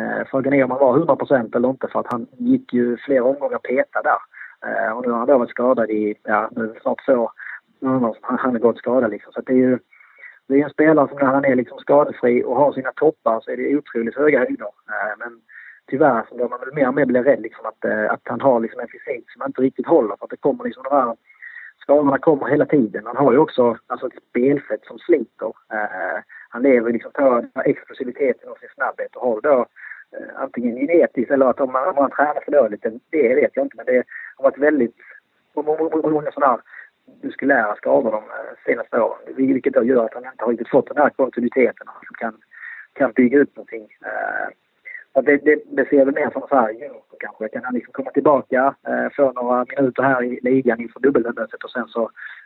eh, 0.00 0.26
frågan 0.26 0.52
är 0.52 0.64
om 0.64 0.70
han 0.70 0.80
var 0.80 0.98
100% 0.98 1.56
eller 1.56 1.68
inte 1.68 1.88
för 1.88 2.00
att 2.00 2.12
han 2.12 2.26
gick 2.32 2.72
ju 2.72 2.96
flera 2.96 3.24
omgångar 3.24 3.58
petad 3.58 4.02
där. 4.02 4.18
Eh, 4.66 4.92
och 4.96 5.06
nu 5.06 5.10
har 5.10 5.18
han 5.18 5.28
då 5.28 5.38
varit 5.38 5.50
skadad 5.50 5.90
i, 5.90 6.14
ja, 6.22 6.48
nu 6.52 6.74
snart 6.82 7.06
två 7.06 7.30
månader 7.80 8.16
han 8.22 8.52
har 8.52 8.58
gått 8.58 8.78
skadad 8.78 9.10
liksom. 9.10 9.32
Så 9.32 9.40
det 9.40 9.52
är 9.52 9.56
ju 9.56 9.78
det 10.46 10.60
är 10.60 10.64
en 10.64 10.70
spelare 10.70 11.08
som 11.08 11.18
när 11.18 11.26
han 11.26 11.44
är 11.44 11.54
liksom 11.54 11.78
skadefri 11.78 12.44
och 12.44 12.56
har 12.56 12.72
sina 12.72 12.92
toppar 12.92 13.40
så 13.40 13.50
är 13.50 13.56
det 13.56 13.76
otroligt 13.76 14.16
höga 14.16 14.38
höjder. 14.38 14.66
Eh, 14.66 15.14
men 15.18 15.40
tyvärr 15.90 16.24
så 16.28 16.36
bör 16.36 16.48
man 16.48 16.60
väl 16.60 16.74
mer 16.74 16.88
och 16.88 16.94
mer 16.94 17.06
bli 17.06 17.22
rädd 17.22 17.40
liksom 17.40 17.66
att, 17.66 17.84
eh, 17.84 18.12
att 18.12 18.20
han 18.24 18.40
har 18.40 18.60
liksom 18.60 18.80
en 18.80 18.88
fysik 18.88 19.30
som 19.30 19.46
inte 19.46 19.62
riktigt 19.62 19.86
håller 19.86 20.16
för 20.16 20.24
att 20.24 20.30
det 20.30 20.36
kommer 20.36 20.64
liksom 20.64 20.82
de 20.82 20.96
här 20.96 21.16
skadorna 21.84 22.18
kommer 22.18 22.46
hela 22.46 22.66
tiden. 22.66 23.06
Han 23.06 23.16
har 23.16 23.32
ju 23.32 23.38
också 23.38 23.78
alltså 23.86 24.06
ett 24.06 24.22
spelfett 24.30 24.84
som 24.84 24.98
sliter. 24.98 25.52
Eh, 25.72 26.18
han 26.48 26.62
lever 26.62 26.92
liksom 26.92 27.10
på 27.12 27.44
explosiviteten 27.64 28.48
och 28.50 28.58
sin 28.58 28.68
snabbhet 28.74 29.16
och 29.16 29.28
har 29.28 29.40
då 29.40 29.66
eh, 30.16 30.42
antingen 30.42 30.76
genetiskt 30.76 31.30
eller 31.30 31.46
att 31.46 31.60
om 31.60 31.72
man, 31.72 31.88
om 31.88 31.94
man 31.94 32.10
tränar 32.10 32.40
för 32.44 32.52
dåligt, 32.52 32.86
det 33.10 33.34
vet 33.34 33.50
jag 33.54 33.66
inte 33.66 33.76
men 33.76 33.86
det 33.86 34.04
har 34.36 34.42
varit 34.42 34.58
väldigt 34.58 34.96
många 35.54 36.32
sådana 36.32 36.52
här 36.52 36.60
muskulära 37.22 37.76
skador 37.76 38.10
de 38.10 38.22
eh, 38.24 38.54
senaste 38.66 39.00
åren. 39.00 39.34
Vilket 39.36 39.74
då 39.74 39.84
gör 39.84 40.04
att 40.04 40.14
han 40.14 40.26
inte 40.26 40.44
har 40.44 40.50
riktigt 40.50 40.70
fått 40.70 40.88
den 40.88 40.96
här 40.96 41.10
kontinuiteten 41.10 41.86
Han 41.86 42.02
kan, 42.18 42.40
kan 42.92 43.12
bygga 43.12 43.38
upp 43.38 43.56
någonting. 43.56 43.88
Eh, 44.04 44.48
det, 45.22 45.36
det, 45.36 45.62
det 45.66 45.88
ser 45.88 46.04
väl 46.04 46.14
mer 46.14 46.30
som 46.30 46.42
så 46.48 46.54
här, 46.54 46.76
jo, 46.80 47.02
kanske 47.18 47.48
kan 47.48 47.64
han 47.64 47.74
liksom 47.74 47.92
komma 47.92 48.10
tillbaka, 48.10 48.74
uh, 48.88 49.08
få 49.16 49.32
några 49.32 49.66
minuter 49.76 50.02
här 50.02 50.22
i 50.22 50.40
ligan 50.42 50.80
inför 50.80 51.00
dubbelmötet 51.00 51.64
och 51.64 51.70
sen 51.70 51.88
så 51.88 52.02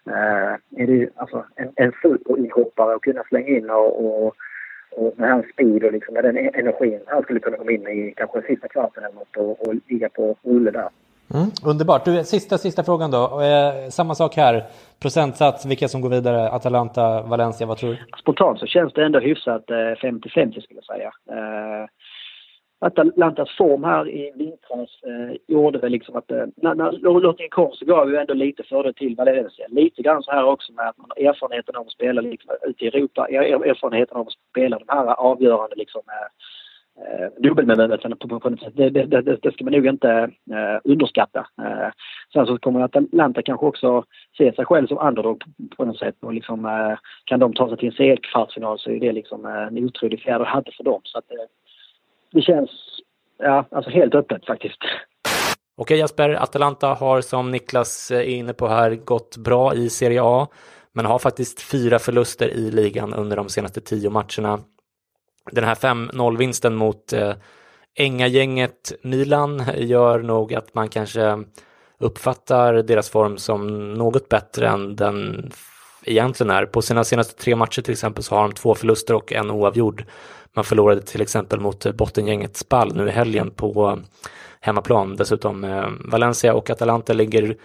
uh, 0.06 0.82
är 0.82 0.86
det 0.86 1.08
alltså 1.16 1.44
en, 1.56 1.72
en 1.76 1.92
superinhoppare 2.02 2.94
att 2.94 3.02
kunna 3.02 3.22
slänga 3.28 3.48
in 3.48 3.70
och, 3.70 4.06
och, 4.06 4.34
och 4.90 5.14
med 5.16 5.30
hans 5.30 5.46
speed 5.52 5.84
och 5.84 5.92
liksom 5.92 6.14
med 6.14 6.24
den 6.24 6.38
e-, 6.38 6.50
energin 6.54 7.00
han 7.06 7.22
skulle 7.22 7.40
kunna 7.40 7.56
komma 7.56 7.72
in 7.72 7.88
i 7.88 8.14
kanske 8.16 8.42
sista 8.42 8.68
kvarten 8.68 9.04
eller 9.04 9.14
något 9.14 9.36
och, 9.36 9.68
och 9.68 9.74
ligga 9.86 10.08
på 10.08 10.36
rulle 10.42 10.70
där. 10.70 10.88
Mm, 11.34 11.50
underbart. 11.64 12.04
Du, 12.04 12.24
sista, 12.24 12.58
sista 12.58 12.84
frågan 12.84 13.10
då. 13.10 13.40
Eh, 13.40 13.88
samma 13.90 14.14
sak 14.14 14.36
här. 14.36 14.64
Procentsats, 15.02 15.66
vilka 15.66 15.88
som 15.88 16.00
går 16.00 16.08
vidare? 16.08 16.50
Atalanta, 16.50 17.22
Valencia, 17.22 17.66
vad 17.66 17.78
tror 17.78 17.90
du? 17.90 17.98
Spontant 18.20 18.58
så 18.58 18.66
känns 18.66 18.92
det 18.92 19.04
ändå 19.04 19.18
hyfsat 19.18 19.70
eh, 19.70 19.74
50-50 19.74 20.60
skulle 20.60 20.80
jag 20.80 20.84
säga. 20.84 21.10
Eh, 21.30 21.86
Atalantas 22.80 23.56
form 23.56 23.84
här 23.84 24.08
i 24.08 24.32
vintras 24.34 25.02
eh, 25.06 25.36
gjorde 25.46 25.78
väl 25.78 25.92
liksom 25.92 26.16
att 26.16 26.30
eh, 26.30 26.44
när, 26.56 26.74
när 26.74 27.20
lottningen 27.20 27.50
kom 27.50 27.72
så 27.72 27.84
gav 27.84 28.10
ju 28.10 28.16
ändå 28.16 28.34
lite 28.34 28.62
fördel 28.62 28.94
till 28.94 29.16
Valencia. 29.16 29.66
Lite 29.68 30.02
grann 30.02 30.22
så 30.22 30.30
här 30.30 30.44
också 30.44 30.72
med 30.72 30.88
att 30.88 30.98
man 30.98 31.10
har 31.16 31.28
erfarenheten 31.28 31.76
av 31.76 31.86
att 31.86 31.92
spela 31.92 32.20
liksom, 32.20 32.50
ute 32.62 32.84
i 32.84 32.88
Europa, 32.88 33.28
erfarenheten 33.28 34.16
av 34.16 34.26
att 34.26 34.32
spela 34.50 34.78
de 34.78 34.84
här 34.88 35.06
avgörande 35.06 35.76
liksom, 35.76 36.02
eh, 36.06 36.28
eh 37.04 37.28
dubbelmötena 37.38 38.16
på, 38.16 38.28
på, 38.28 38.40
på 38.40 38.50
något 38.50 38.60
sätt. 38.60 38.76
Det, 38.76 38.90
det, 38.90 39.04
det, 39.04 39.36
det, 39.42 39.52
ska 39.52 39.64
man 39.64 39.72
nog 39.72 39.86
inte 39.86 40.10
eh, 40.50 40.80
underskatta. 40.84 41.46
Eh, 41.62 41.88
sen 42.32 42.46
så 42.46 42.58
kommer 42.58 42.80
Atalanta 42.80 43.42
kanske 43.42 43.66
också 43.66 44.04
se 44.36 44.52
sig 44.52 44.64
själv 44.64 44.86
som 44.86 44.98
underdog 44.98 45.44
på 45.76 45.84
något 45.84 45.98
sätt 45.98 46.16
och 46.20 46.34
liksom 46.34 46.64
eh, 46.64 46.98
kan 47.24 47.40
de 47.40 47.52
ta 47.52 47.68
sig 47.68 47.76
till 47.78 47.88
en 47.88 47.94
CL-kvartsfinal 47.94 48.78
så 48.78 48.90
är 48.90 49.00
det 49.00 49.12
liksom 49.12 49.44
eh, 49.44 49.66
en 49.66 49.84
otrolig 49.84 50.20
fjäder 50.20 50.44
hade 50.44 50.72
för 50.72 50.84
dem. 50.84 51.00
Så 51.04 51.18
att 51.18 51.30
eh, 51.30 51.46
det 52.30 52.42
känns, 52.42 52.70
ja, 53.38 53.64
alltså 53.70 53.90
helt 53.90 54.14
öppet 54.14 54.46
faktiskt. 54.46 54.78
Okej 55.76 55.98
Jasper, 55.98 56.30
Atalanta 56.30 56.94
har 56.94 57.20
som 57.20 57.50
Niklas 57.50 58.10
eh, 58.10 58.18
är 58.18 58.22
inne 58.22 58.52
på 58.52 58.68
här 58.68 58.94
gått 58.94 59.36
bra 59.36 59.74
i 59.74 59.90
Serie 59.90 60.20
A, 60.22 60.46
men 60.92 61.06
har 61.06 61.18
faktiskt 61.18 61.60
fyra 61.60 61.98
förluster 61.98 62.48
i 62.48 62.70
ligan 62.70 63.14
under 63.14 63.36
de 63.36 63.48
senaste 63.48 63.80
tio 63.80 64.10
matcherna 64.10 64.60
den 65.52 65.64
här 65.64 65.74
5-0-vinsten 65.74 66.74
mot 66.74 67.12
eh, 67.12 67.32
Änga-gänget 67.94 68.92
Milan 69.02 69.62
gör 69.76 70.18
nog 70.18 70.54
att 70.54 70.74
man 70.74 70.88
kanske 70.88 71.44
uppfattar 71.98 72.74
deras 72.74 73.10
form 73.10 73.38
som 73.38 73.94
något 73.94 74.28
bättre 74.28 74.68
än 74.68 74.96
den 74.96 75.50
egentligen 76.02 76.50
är. 76.50 76.66
På 76.66 76.82
sina 76.82 77.04
senaste 77.04 77.42
tre 77.42 77.56
matcher 77.56 77.82
till 77.82 77.92
exempel 77.92 78.24
så 78.24 78.34
har 78.34 78.42
de 78.42 78.52
två 78.52 78.74
förluster 78.74 79.14
och 79.14 79.32
en 79.32 79.50
oavgjord. 79.50 80.04
Man 80.54 80.64
förlorade 80.64 81.02
till 81.02 81.20
exempel 81.20 81.60
mot 81.60 81.86
eh, 81.86 81.92
bottengänget 81.92 82.56
Spall 82.56 82.96
nu 82.96 83.08
i 83.08 83.10
helgen 83.10 83.50
på 83.50 83.88
eh, 83.88 83.96
hemmaplan. 84.60 85.16
Dessutom 85.16 85.64
eh, 85.64 85.88
Valencia 86.04 86.54
och 86.54 86.70
Atalanta 86.70 87.12
ligger 87.12 87.56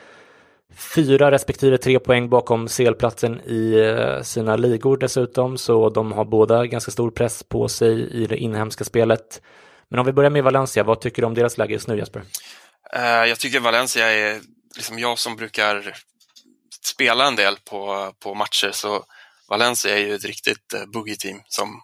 fyra 0.76 1.32
respektive 1.32 1.78
tre 1.78 2.00
poäng 2.00 2.30
bakom 2.30 2.68
CL-platsen 2.68 3.42
i 3.46 3.80
eh, 3.80 4.22
sina 4.22 4.56
ligor 4.56 4.98
dessutom, 4.98 5.58
så 5.58 5.90
de 5.90 6.12
har 6.12 6.26
båda 6.26 6.66
ganska 6.66 6.92
stor 6.92 7.12
press 7.12 7.44
på 7.44 7.68
sig 7.68 8.10
i 8.12 8.26
det 8.26 8.38
inhemska 8.38 8.84
spelet. 8.84 9.42
Men 9.90 10.00
om 10.00 10.06
vi 10.06 10.12
börjar 10.12 10.30
med 10.30 10.44
Valencia, 10.44 10.84
vad 10.84 11.02
tycker 11.02 11.22
du 11.22 11.26
om 11.26 11.34
deras 11.34 11.58
läge 11.58 11.74
just 11.74 11.88
nu 11.88 11.98
Jesper? 11.98 12.20
Uh, 12.96 13.30
jag 13.30 13.40
tycker 13.40 13.60
Valencia 13.60 14.12
är, 14.12 14.40
liksom 14.76 15.00
jag 15.00 15.20
som 15.20 15.36
brukar 15.36 15.94
spela 16.86 17.28
en 17.28 17.36
del 17.36 17.56
på, 17.70 18.12
på 18.20 18.36
matcher, 18.36 18.72
så 18.72 19.06
Valencia 19.50 19.98
är 19.98 20.00
ju 20.00 20.16
ett 20.16 20.26
riktigt 20.26 20.74
uh, 20.76 20.92
boogie-team 20.92 21.42
som 21.46 21.82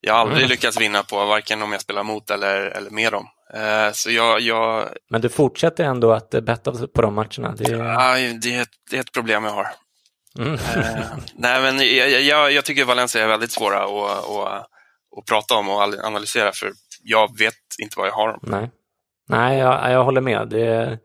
jag 0.00 0.16
aldrig 0.16 0.38
mm. 0.38 0.50
lyckats 0.50 0.80
vinna 0.80 1.02
på, 1.02 1.24
varken 1.24 1.62
om 1.62 1.72
jag 1.72 1.80
spelar 1.80 2.02
mot 2.02 2.30
eller, 2.30 2.56
eller 2.56 2.90
med 2.90 3.12
dem. 3.12 3.26
Uh, 3.54 3.92
så 3.92 4.10
jag, 4.10 4.40
jag... 4.40 4.88
Men 5.10 5.20
du 5.20 5.28
fortsätter 5.28 5.84
ändå 5.84 6.12
att 6.12 6.30
betta 6.30 6.72
på 6.94 7.02
de 7.02 7.14
matcherna? 7.14 7.54
Det 7.56 7.64
är, 7.64 7.76
ja, 7.76 8.16
det 8.42 8.54
är, 8.54 8.62
ett, 8.62 8.68
det 8.90 8.96
är 8.96 9.00
ett 9.00 9.12
problem 9.12 9.44
jag 9.44 9.52
har. 9.52 9.68
Mm. 10.38 10.58
nej, 11.34 11.62
men 11.62 11.96
jag, 11.96 12.22
jag, 12.22 12.52
jag, 12.52 12.64
tycker 12.64 12.84
Valencia 12.84 13.24
är 13.24 13.28
väldigt 13.28 13.50
svåra 13.52 13.84
att, 13.84 14.30
att, 14.30 14.66
att 15.18 15.26
prata 15.28 15.54
om 15.54 15.68
och 15.68 15.82
analysera, 15.82 16.52
för 16.52 16.72
jag 17.02 17.38
vet 17.38 17.54
inte 17.82 17.98
vad 17.98 18.08
jag 18.08 18.12
har 18.12 18.28
dem. 18.28 18.40
Nej, 18.42 18.70
Nej 19.28 19.58
jag, 19.58 19.92
jag 19.92 20.04
håller 20.04 20.20
med. 20.20 20.48
Det, 20.48 20.98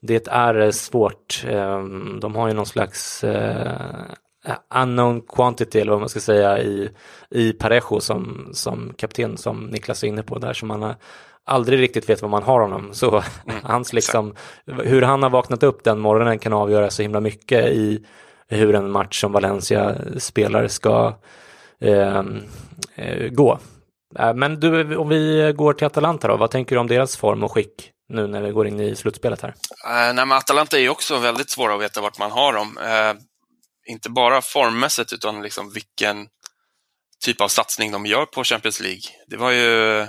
det 0.00 0.28
är 0.28 0.70
svårt. 0.70 1.44
Ehm, 1.48 2.20
de 2.20 2.36
har 2.36 2.48
ju 2.48 2.54
någon 2.54 2.66
slags 2.66 3.24
uh, 3.24 4.02
unknown 4.74 5.20
quantity 5.20 5.80
eller 5.80 5.92
vad 5.92 6.00
man 6.00 6.08
ska 6.08 6.20
säga 6.20 6.58
i, 6.58 6.90
i 7.30 7.52
Parejo 7.52 8.00
som, 8.00 8.48
som 8.52 8.92
kapten 8.96 9.36
som 9.36 9.66
Niklas 9.66 10.04
är 10.04 10.08
inne 10.08 10.22
på 10.22 10.38
där 10.38 10.52
som 10.52 10.68
man 10.68 10.94
aldrig 11.44 11.80
riktigt 11.80 12.08
vet 12.08 12.22
vad 12.22 12.30
man 12.30 12.42
har 12.42 12.60
honom. 12.60 12.88
Så 12.92 13.08
mm, 13.08 13.24
hans 13.62 13.92
liksom, 13.92 14.34
hur 14.66 15.02
han 15.02 15.22
har 15.22 15.30
vaknat 15.30 15.62
upp 15.62 15.84
den 15.84 15.98
morgonen 15.98 16.38
kan 16.38 16.52
avgöra 16.52 16.90
så 16.90 17.02
himla 17.02 17.20
mycket 17.20 17.66
i 17.66 18.04
hur 18.48 18.74
en 18.74 18.90
match 18.90 19.20
som 19.20 19.32
Valencia 19.32 19.96
spelar 20.18 20.68
ska 20.68 21.14
eh, 21.80 22.22
gå. 23.30 23.58
Äh, 24.18 24.34
men 24.34 24.60
du, 24.60 24.96
om 24.96 25.08
vi 25.08 25.52
går 25.56 25.72
till 25.72 25.86
Atalanta 25.86 26.28
då, 26.28 26.36
vad 26.36 26.50
tänker 26.50 26.76
du 26.76 26.80
om 26.80 26.86
deras 26.86 27.16
form 27.16 27.44
och 27.44 27.52
skick 27.52 27.92
nu 28.08 28.26
när 28.26 28.42
vi 28.42 28.50
går 28.50 28.66
in 28.66 28.80
i 28.80 28.96
slutspelet 28.96 29.42
här? 29.42 29.48
Uh, 29.48 30.14
nej, 30.14 30.26
men 30.26 30.32
Atalanta 30.32 30.78
är 30.78 30.88
också 30.88 31.18
väldigt 31.18 31.50
svåra 31.50 31.74
att 31.74 31.80
veta 31.80 32.00
vart 32.00 32.18
man 32.18 32.30
har 32.30 32.52
dem. 32.52 32.78
Uh, 32.78 33.20
inte 33.88 34.10
bara 34.10 34.42
formmässigt 34.42 35.12
utan 35.12 35.42
liksom 35.42 35.72
vilken 35.72 36.28
typ 37.24 37.40
av 37.40 37.48
satsning 37.48 37.92
de 37.92 38.06
gör 38.06 38.26
på 38.26 38.44
Champions 38.44 38.80
League. 38.80 39.02
Det 39.26 39.36
var 39.36 39.50
ju 39.50 40.06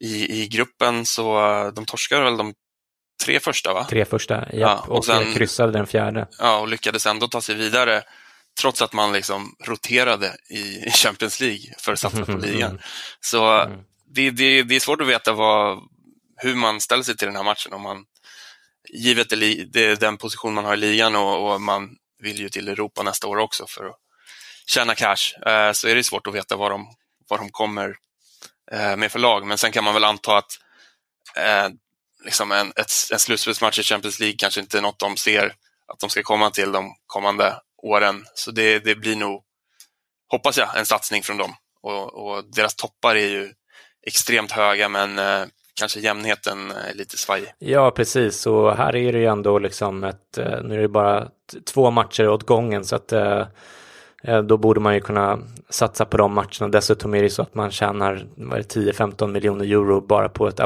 i, 0.00 0.42
i 0.42 0.48
gruppen 0.48 1.06
så 1.06 1.40
de 1.76 1.84
torskade 1.84 2.24
väl 2.24 2.36
de 2.36 2.54
tre 3.24 3.40
första 3.40 3.74
va? 3.74 3.84
Tre 3.84 4.04
första, 4.04 4.44
ja, 4.52 4.84
och, 4.88 4.96
och 4.96 5.04
sen, 5.04 5.34
kryssade 5.34 5.72
den 5.72 5.86
fjärde. 5.86 6.28
Ja, 6.38 6.58
och 6.58 6.68
lyckades 6.68 7.06
ändå 7.06 7.28
ta 7.28 7.40
sig 7.40 7.54
vidare 7.54 8.02
trots 8.60 8.82
att 8.82 8.92
man 8.92 9.12
liksom 9.12 9.56
roterade 9.66 10.36
i 10.50 10.90
Champions 10.90 11.40
League 11.40 11.74
för 11.78 11.92
att 11.92 11.98
satsa 11.98 12.24
på 12.24 12.36
ligan. 12.46 12.80
Så 13.20 13.60
mm. 13.60 13.78
det, 14.14 14.30
det, 14.30 14.62
det, 14.62 14.76
är 14.76 14.80
svårt 14.80 15.00
att 15.00 15.06
veta 15.06 15.32
vad, 15.32 15.78
hur 16.44 16.54
man 16.54 16.80
ställer 16.80 17.02
sig 17.02 17.16
till 17.16 17.26
den 17.26 17.36
här 17.36 17.42
matchen. 17.42 17.72
Om 17.72 17.82
man, 17.82 18.04
givet 18.88 19.30
det, 19.30 19.64
det, 19.64 20.00
den 20.00 20.16
position 20.16 20.54
man 20.54 20.64
har 20.64 20.74
i 20.74 20.76
ligan 20.76 21.16
och, 21.16 21.52
och, 21.52 21.60
man 21.60 21.96
vill 22.18 22.40
ju 22.40 22.48
till 22.48 22.68
Europa 22.68 23.02
nästa 23.02 23.26
år 23.26 23.36
också 23.36 23.66
för 23.66 23.84
att 23.84 23.96
tjäna 24.66 24.94
cash, 24.94 25.46
eh, 25.46 25.72
så 25.72 25.88
är 25.88 25.94
det 25.94 26.04
svårt 26.04 26.26
att 26.26 26.34
veta 26.34 26.56
vad 26.56 26.70
de, 26.70 26.86
vad 27.28 27.40
de 27.40 27.50
kommer 27.50 27.96
eh, 28.72 28.96
med 28.96 29.12
för 29.12 29.18
lag. 29.18 29.46
Men 29.46 29.58
sen 29.58 29.72
kan 29.72 29.84
man 29.84 29.94
väl 29.94 30.04
anta 30.04 30.36
att 30.36 30.58
eh, 31.36 31.68
liksom 32.24 32.52
en, 32.52 32.72
ett, 32.76 32.92
en 33.12 33.18
slutspelsmatch 33.18 33.78
i 33.78 33.82
Champions 33.82 34.20
League 34.20 34.36
kanske 34.38 34.60
inte 34.60 34.78
är 34.78 34.82
något 34.82 34.98
de 34.98 35.16
ser 35.16 35.54
att 35.86 36.00
de 36.00 36.10
ska 36.10 36.22
komma 36.22 36.50
till 36.50 36.72
de 36.72 36.96
kommande 37.06 37.60
åren. 37.82 38.26
Så 38.34 38.50
det, 38.50 38.78
det 38.78 38.94
blir 38.94 39.16
nog, 39.16 39.44
hoppas 40.28 40.58
jag, 40.58 40.78
en 40.78 40.86
satsning 40.86 41.22
från 41.22 41.36
dem. 41.36 41.54
Och, 41.82 42.14
och 42.14 42.44
deras 42.44 42.74
toppar 42.74 43.16
är 43.16 43.28
ju 43.28 43.54
extremt 44.06 44.52
höga 44.52 44.88
men 44.88 45.18
eh, 45.18 45.46
kanske 45.74 46.00
jämnheten 46.00 46.70
eh, 46.70 46.90
är 46.90 46.94
lite 46.94 47.16
svajig. 47.16 47.48
Ja, 47.58 47.90
precis. 47.90 48.46
Och 48.46 48.76
här 48.76 48.96
är 48.96 49.12
det 49.12 49.18
ju 49.18 49.26
ändå 49.26 49.58
liksom 49.58 50.04
ett, 50.04 50.38
eh, 50.38 50.62
nu 50.62 50.74
är 50.74 50.82
det 50.82 50.88
bara 50.88 51.28
två 51.74 51.90
matcher 51.90 52.28
åt 52.28 52.46
gången 52.46 52.84
så 52.84 52.96
att 52.96 53.12
eh, 53.12 53.46
då 54.44 54.56
borde 54.56 54.80
man 54.80 54.94
ju 54.94 55.00
kunna 55.00 55.38
satsa 55.68 56.04
på 56.04 56.16
de 56.16 56.34
matcherna. 56.34 56.68
Dessutom 56.68 57.14
är 57.14 57.22
det 57.22 57.30
så 57.30 57.42
att 57.42 57.54
man 57.54 57.70
tjänar 57.70 58.26
10-15 58.36 59.26
miljoner 59.26 59.64
euro 59.64 60.00
bara 60.00 60.28
på 60.28 60.48
ett 60.48 60.60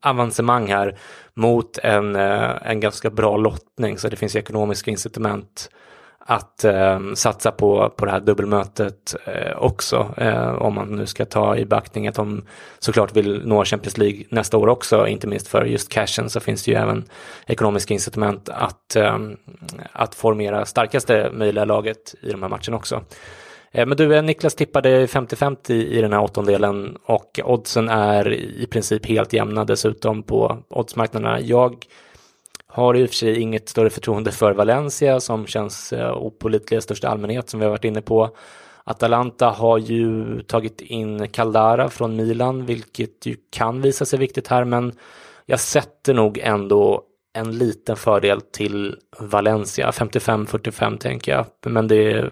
avancemang 0.00 0.68
här 0.68 0.98
mot 1.34 1.78
en, 1.78 2.16
en 2.16 2.80
ganska 2.80 3.10
bra 3.10 3.36
lottning. 3.36 3.98
Så 3.98 4.08
det 4.08 4.16
finns 4.16 4.36
ekonomiska 4.36 4.90
incitament 4.90 5.70
att 6.26 6.64
eh, 6.64 7.00
satsa 7.14 7.50
på, 7.50 7.92
på 7.96 8.04
det 8.04 8.10
här 8.10 8.20
dubbelmötet 8.20 9.14
eh, 9.26 9.56
också. 9.56 10.14
Eh, 10.16 10.54
om 10.54 10.74
man 10.74 10.88
nu 10.88 11.06
ska 11.06 11.24
ta 11.24 11.56
i 11.56 11.64
beaktning 11.64 12.08
att 12.08 12.14
de 12.14 12.42
såklart 12.78 13.16
vill 13.16 13.46
nå 13.46 13.64
Champions 13.64 13.98
League 13.98 14.24
nästa 14.28 14.56
år 14.56 14.68
också, 14.68 15.06
inte 15.06 15.26
minst 15.26 15.48
för 15.48 15.64
just 15.64 15.88
cashen 15.88 16.30
så 16.30 16.40
finns 16.40 16.64
det 16.64 16.70
ju 16.70 16.76
även 16.76 17.04
ekonomiska 17.46 17.94
incitament 17.94 18.48
att, 18.48 18.96
eh, 18.96 19.18
att 19.92 20.14
formera 20.14 20.64
starkaste 20.64 21.30
möjliga 21.32 21.64
laget 21.64 22.14
i 22.22 22.30
de 22.30 22.42
här 22.42 22.48
matcherna 22.48 22.76
också. 22.76 23.02
Eh, 23.72 23.86
men 23.86 23.96
du, 23.96 24.16
eh, 24.16 24.22
Niklas 24.22 24.54
tippade 24.54 25.06
50-50 25.06 25.72
i 25.72 26.00
den 26.00 26.12
här 26.12 26.22
åttondelen 26.22 26.96
och 27.04 27.40
oddsen 27.44 27.88
är 27.88 28.32
i 28.32 28.66
princip 28.70 29.06
helt 29.06 29.32
jämna 29.32 29.64
dessutom 29.64 30.22
på 30.22 30.58
oddsmarknaderna. 30.68 31.40
Jag 31.40 31.86
har 32.74 32.96
i 32.96 33.04
och 33.04 33.08
för 33.08 33.14
sig 33.14 33.40
inget 33.40 33.68
större 33.68 33.90
förtroende 33.90 34.32
för 34.32 34.52
Valencia 34.52 35.20
som 35.20 35.46
känns 35.46 35.92
eh, 35.92 36.16
opolitliga 36.16 36.78
i 36.78 36.82
största 36.82 37.08
allmänhet 37.08 37.48
som 37.48 37.60
vi 37.60 37.66
har 37.66 37.70
varit 37.70 37.84
inne 37.84 38.02
på. 38.02 38.36
Atalanta 38.84 39.46
har 39.50 39.78
ju 39.78 40.40
tagit 40.42 40.80
in 40.80 41.28
Caldara 41.28 41.90
från 41.90 42.16
Milan, 42.16 42.66
vilket 42.66 43.26
ju 43.26 43.36
kan 43.50 43.80
visa 43.82 44.04
sig 44.04 44.18
viktigt 44.18 44.48
här, 44.48 44.64
men 44.64 44.92
jag 45.46 45.60
sätter 45.60 46.14
nog 46.14 46.38
ändå 46.38 47.02
en 47.32 47.58
liten 47.58 47.96
fördel 47.96 48.40
till 48.40 48.96
Valencia, 49.18 49.90
55-45 49.90 50.98
tänker 50.98 51.32
jag, 51.32 51.46
men 51.66 51.88
det 51.88 52.12
är 52.12 52.30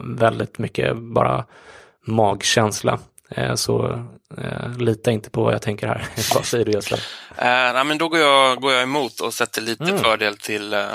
väldigt 0.00 0.58
mycket 0.58 0.96
bara 0.96 1.44
magkänsla. 2.06 2.98
Eh, 3.30 3.54
så 3.54 4.06
eh, 4.38 4.78
lita 4.78 5.10
inte 5.10 5.30
på 5.30 5.42
vad 5.42 5.54
jag 5.54 5.62
tänker 5.62 5.86
här. 5.86 6.08
vad 6.34 6.44
säger 6.44 6.64
du 6.64 6.72
Jesper? 6.72 6.98
Eh, 7.36 7.72
nej, 7.74 7.84
men 7.84 7.98
då 7.98 8.08
går 8.08 8.20
jag, 8.20 8.60
går 8.60 8.72
jag 8.72 8.82
emot 8.82 9.20
och 9.20 9.34
sätter 9.34 9.62
lite 9.62 9.84
mm. 9.84 9.98
fördel 9.98 10.36
till, 10.36 10.72
eh, 10.72 10.88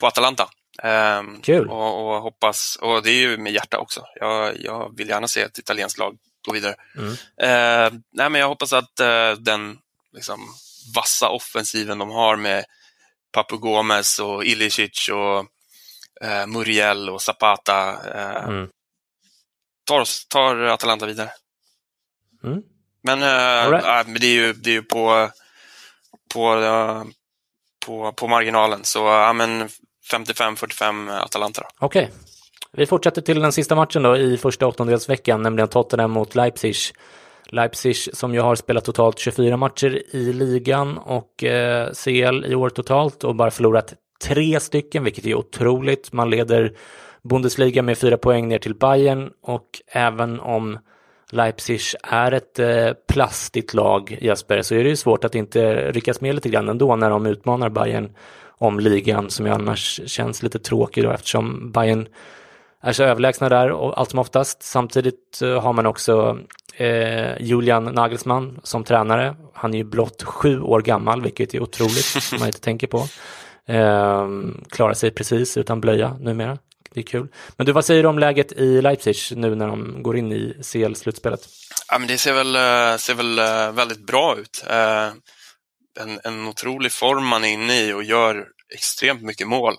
på 0.00 0.06
Atalanta. 0.06 0.48
Eh, 0.82 1.22
Kul! 1.42 1.68
Och, 1.68 2.06
och, 2.06 2.22
hoppas, 2.22 2.78
och 2.82 3.02
det 3.02 3.10
är 3.10 3.20
ju 3.20 3.36
med 3.36 3.52
hjärta 3.52 3.78
också. 3.78 4.04
Jag, 4.20 4.60
jag 4.60 4.96
vill 4.96 5.08
gärna 5.08 5.28
se 5.28 5.40
ett 5.40 5.58
italienskt 5.58 5.98
lag 5.98 6.16
gå 6.46 6.52
vidare. 6.52 6.74
Mm. 6.96 7.12
Eh, 7.12 8.00
nej, 8.12 8.30
men 8.30 8.40
jag 8.40 8.48
hoppas 8.48 8.72
att 8.72 8.96
den 9.38 9.78
liksom, 10.12 10.40
vassa 10.94 11.28
offensiven 11.28 11.98
de 11.98 12.10
har 12.10 12.36
med 12.36 12.64
Papu 13.32 13.56
Gomez 13.56 14.18
och 14.18 14.44
Ilicic 14.44 15.08
och 15.12 15.46
Muriel 16.46 17.10
och 17.10 17.22
Zapata 17.22 17.96
mm 18.44 18.68
tar, 19.86 20.28
tar 20.28 20.56
Atalanta 20.56 21.06
vidare. 21.06 21.30
Mm. 22.44 22.62
Men, 23.02 23.22
äh, 23.22 23.70
right. 23.70 23.84
äh, 23.84 24.12
men 24.12 24.20
det 24.20 24.26
är 24.26 24.34
ju, 24.34 24.52
det 24.52 24.70
är 24.70 24.74
ju 24.74 24.82
på, 24.82 25.30
på, 26.34 26.54
äh, 26.54 27.02
på, 27.86 28.12
på 28.12 28.28
marginalen, 28.28 28.84
så 28.84 28.98
ja, 28.98 29.32
men 29.32 29.68
55-45 30.12 31.20
Atalanta. 31.20 31.66
Okej. 31.78 32.04
Okay. 32.04 32.14
Vi 32.72 32.86
fortsätter 32.86 33.22
till 33.22 33.40
den 33.40 33.52
sista 33.52 33.74
matchen 33.74 34.02
då 34.02 34.16
i 34.16 34.36
första 34.36 34.66
åttondelsveckan, 34.66 35.42
nämligen 35.42 35.68
Tottenham 35.68 36.10
mot 36.10 36.34
Leipzig. 36.34 36.76
Leipzig 37.46 37.96
som 37.96 38.34
ju 38.34 38.40
har 38.40 38.54
spelat 38.54 38.84
totalt 38.84 39.18
24 39.18 39.56
matcher 39.56 40.02
i 40.10 40.32
ligan 40.32 40.98
och 40.98 41.44
eh, 41.44 41.92
CL 41.92 42.44
i 42.44 42.54
år 42.54 42.70
totalt 42.70 43.24
och 43.24 43.34
bara 43.34 43.50
förlorat 43.50 43.94
tre 44.22 44.60
stycken, 44.60 45.04
vilket 45.04 45.26
är 45.26 45.34
otroligt. 45.34 46.12
Man 46.12 46.30
leder 46.30 46.72
Bundesliga 47.28 47.82
med 47.82 47.98
fyra 47.98 48.16
poäng 48.16 48.48
ner 48.48 48.58
till 48.58 48.74
Bayern 48.74 49.30
och 49.42 49.66
även 49.86 50.40
om 50.40 50.78
Leipzig 51.30 51.80
är 52.02 52.32
ett 52.32 52.58
eh, 52.58 52.90
plastigt 53.08 53.74
lag, 53.74 54.18
Jesper, 54.20 54.62
så 54.62 54.74
är 54.74 54.84
det 54.84 54.88
ju 54.90 54.96
svårt 54.96 55.24
att 55.24 55.34
inte 55.34 55.92
ryckas 55.92 56.20
med 56.20 56.34
lite 56.34 56.48
grann 56.48 56.68
ändå 56.68 56.96
när 56.96 57.10
de 57.10 57.26
utmanar 57.26 57.68
Bayern 57.68 58.12
om 58.58 58.80
ligan 58.80 59.30
som 59.30 59.46
ju 59.46 59.52
annars 59.52 60.00
känns 60.06 60.42
lite 60.42 60.58
tråkig 60.58 61.04
då 61.04 61.10
eftersom 61.10 61.72
Bayern 61.72 62.08
är 62.82 62.92
så 62.92 63.02
överlägsna 63.02 63.48
där 63.48 63.70
och 63.70 63.98
allt 63.98 64.10
som 64.10 64.18
oftast. 64.18 64.62
Samtidigt 64.62 65.42
eh, 65.42 65.62
har 65.62 65.72
man 65.72 65.86
också 65.86 66.38
eh, 66.76 67.42
Julian 67.42 67.84
Nagelsmann 67.84 68.60
som 68.62 68.84
tränare. 68.84 69.36
Han 69.54 69.74
är 69.74 69.78
ju 69.78 69.84
blott 69.84 70.22
sju 70.22 70.60
år 70.60 70.80
gammal, 70.80 71.22
vilket 71.22 71.54
är 71.54 71.62
otroligt, 71.62 72.04
som 72.04 72.38
man 72.38 72.48
inte 72.48 72.60
tänker 72.60 72.86
på. 72.86 73.02
Eh, 73.68 74.28
klarar 74.70 74.94
sig 74.94 75.10
precis 75.10 75.56
utan 75.56 75.80
blöja 75.80 76.16
numera. 76.20 76.58
Det 76.90 77.00
är 77.00 77.04
kul. 77.04 77.28
Men 77.56 77.66
du, 77.66 77.72
vad 77.72 77.84
säger 77.84 78.02
du 78.02 78.08
om 78.08 78.18
läget 78.18 78.52
i 78.52 78.82
Leipzig 78.82 79.16
nu 79.36 79.54
när 79.54 79.66
de 79.66 80.02
går 80.02 80.16
in 80.16 80.32
i 80.32 80.56
CL-slutspelet? 80.62 81.48
Ja, 81.88 81.98
men 81.98 82.08
det 82.08 82.18
ser 82.18 82.32
väl, 82.32 82.56
eh, 82.56 82.98
ser 82.98 83.14
väl 83.14 83.38
eh, 83.38 83.72
väldigt 83.72 84.06
bra 84.06 84.36
ut. 84.38 84.64
Eh, 84.70 85.12
en, 86.00 86.20
en 86.24 86.48
otrolig 86.48 86.92
form 86.92 87.26
man 87.26 87.44
är 87.44 87.48
inne 87.48 87.80
i 87.80 87.92
och 87.92 88.04
gör 88.04 88.46
extremt 88.74 89.22
mycket 89.22 89.48
mål. 89.48 89.74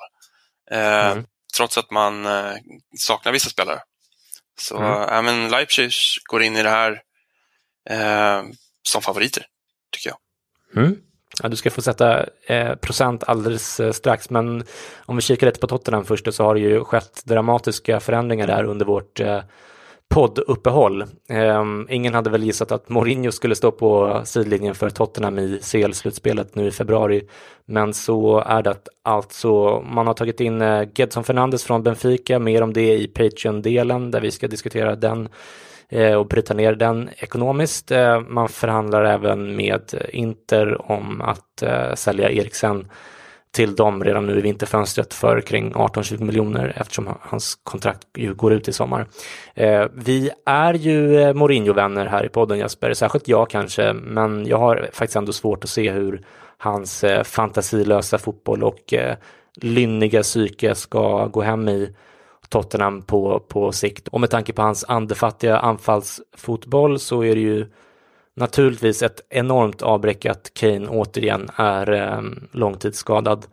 Mm. 0.72 1.26
Trots 1.58 1.78
att 1.78 1.91
man 1.91 2.28
saknar 2.97 3.32
vissa 3.32 3.49
spelare. 3.49 3.80
Så 4.60 4.78
mm. 4.78 5.10
äh, 5.10 5.22
men 5.22 5.49
Leipzig 5.49 5.91
går 6.24 6.43
in 6.43 6.58
i 6.58 6.64
det 6.64 6.70
här 6.70 7.01
som 8.84 9.01
favoriter, 9.01 9.45
tycker 9.91 10.10
jag. 10.10 10.18
Mm. 10.84 10.95
Ja, 11.44 11.50
du 11.50 11.56
ska 11.56 11.70
få 11.70 11.82
sätta 11.82 12.26
eh, 12.46 12.76
procent 12.76 13.24
alldeles 13.28 13.80
eh, 13.80 13.92
strax, 13.92 14.30
men 14.30 14.64
om 15.06 15.16
vi 15.16 15.22
kikar 15.22 15.48
lite 15.48 15.60
på 15.60 15.68
Tottenham 15.68 16.06
först 16.06 16.34
så 16.34 16.44
har 16.44 16.54
det 16.54 16.60
ju 16.62 16.84
skett 16.84 17.22
dramatiska 17.26 18.00
förändringar 18.00 18.48
där 18.48 18.64
under 18.64 18.86
vårt 18.86 19.20
eh, 19.20 19.40
podduppehåll. 20.10 21.01
Eh, 21.30 21.64
ingen 21.89 22.14
hade 22.14 22.30
väl 22.30 22.43
gissat 22.43 22.72
att 22.72 22.89
Mourinho 22.89 23.32
skulle 23.32 23.55
stå 23.55 23.72
på 23.72 24.22
sidlinjen 24.26 24.76
för 24.76 24.89
Tottenham 24.89 25.39
i 25.39 25.60
CL-slutspelet 25.62 26.55
nu 26.55 26.68
i 26.68 26.72
februari. 26.72 27.28
Men 27.66 27.93
så 27.93 28.39
är 28.39 28.62
det 28.62 28.76
alltså. 29.03 29.82
Man 29.82 30.08
har 30.08 30.14
tagit 30.14 30.39
in 30.39 30.62
eh, 30.62 30.88
Gedson 30.95 31.24
Fernandes 31.24 31.64
från 31.64 31.84
Benfica, 31.84 32.39
mer 32.39 32.64
om 32.64 32.74
det 32.74 32.97
i 32.97 33.08
Patreon-delen 33.08 34.12
där 34.12 34.22
vi 34.22 34.32
ska 34.32 34.47
diskutera 34.47 34.95
den 34.95 35.30
eh, 35.89 36.14
och 36.14 36.28
bryta 36.28 36.53
ner 36.53 36.76
den 36.76 37.10
ekonomiskt. 37.18 37.91
Eh, 37.91 38.20
man 38.20 38.49
förhandlar 38.49 39.03
även 39.03 39.55
med 39.55 39.93
Inter 40.10 40.91
om 40.91 41.22
att 41.22 41.62
eh, 41.62 41.93
sälja 41.93 42.32
Eriksen 42.32 42.88
till 43.58 43.76
dem 43.76 44.03
redan 44.03 44.26
nu 44.26 44.38
i 44.38 44.41
vinterfönstret 44.41 45.14
för 45.14 45.41
kring 45.41 45.74
18-20 45.74 46.24
miljoner 46.24 46.74
eftersom 46.76 47.18
hans 47.22 47.55
kontrakt 47.64 48.08
ju 48.18 48.34
går 48.34 48.53
ut 48.53 48.68
i 48.68 48.74
sommar. 48.74 49.08
Eh, 49.55 49.86
vi 49.93 50.30
är 50.45 50.74
ju 50.74 51.22
eh, 51.22 51.34
Mourinho-vänner 51.34 52.05
här 52.05 52.26
i 52.26 52.30
podden 52.30 52.58
Jesper, 52.58 52.93
särskilt 52.93 53.28
jag 53.28 53.49
kanske, 53.49 53.93
men 53.93 54.47
jag 54.47 54.58
har 54.58 54.89
faktiskt 54.93 55.16
ändå 55.16 55.34
svårt 55.34 55.64
att 55.64 55.70
se 55.70 55.91
hur 55.91 56.22
hans 56.58 57.03
eh, 57.03 57.24
fantasilösa 57.24 58.18
fotboll 58.18 58.64
och 58.64 58.93
eh, 58.93 59.16
lynniga 59.55 60.24
psyke 60.24 60.76
ska 60.76 61.28
gå 61.28 61.41
hem 61.41 61.70
i 61.70 61.95
Tottenham 62.49 63.01
på, 63.01 63.39
på 63.39 63.72
sikt. 63.72 64.08
Och 64.08 64.22
med 64.22 64.30
tanke 64.30 64.53
på 64.53 64.62
hans 64.62 64.86
andefattiga 64.88 65.58
anfallsfotboll 65.58 66.99
så 66.99 67.24
är 67.24 67.36
det 67.36 67.41
ju 67.41 67.66
naturligtvis 68.38 69.04
ett 69.04 69.22
enormt 69.30 69.82
avbräck 69.82 70.26
att 70.26 70.52
Kane 70.54 70.88
återigen 70.88 71.50
är 71.56 71.92
eh, 71.92 72.22
långtidsskadad. 72.52 73.46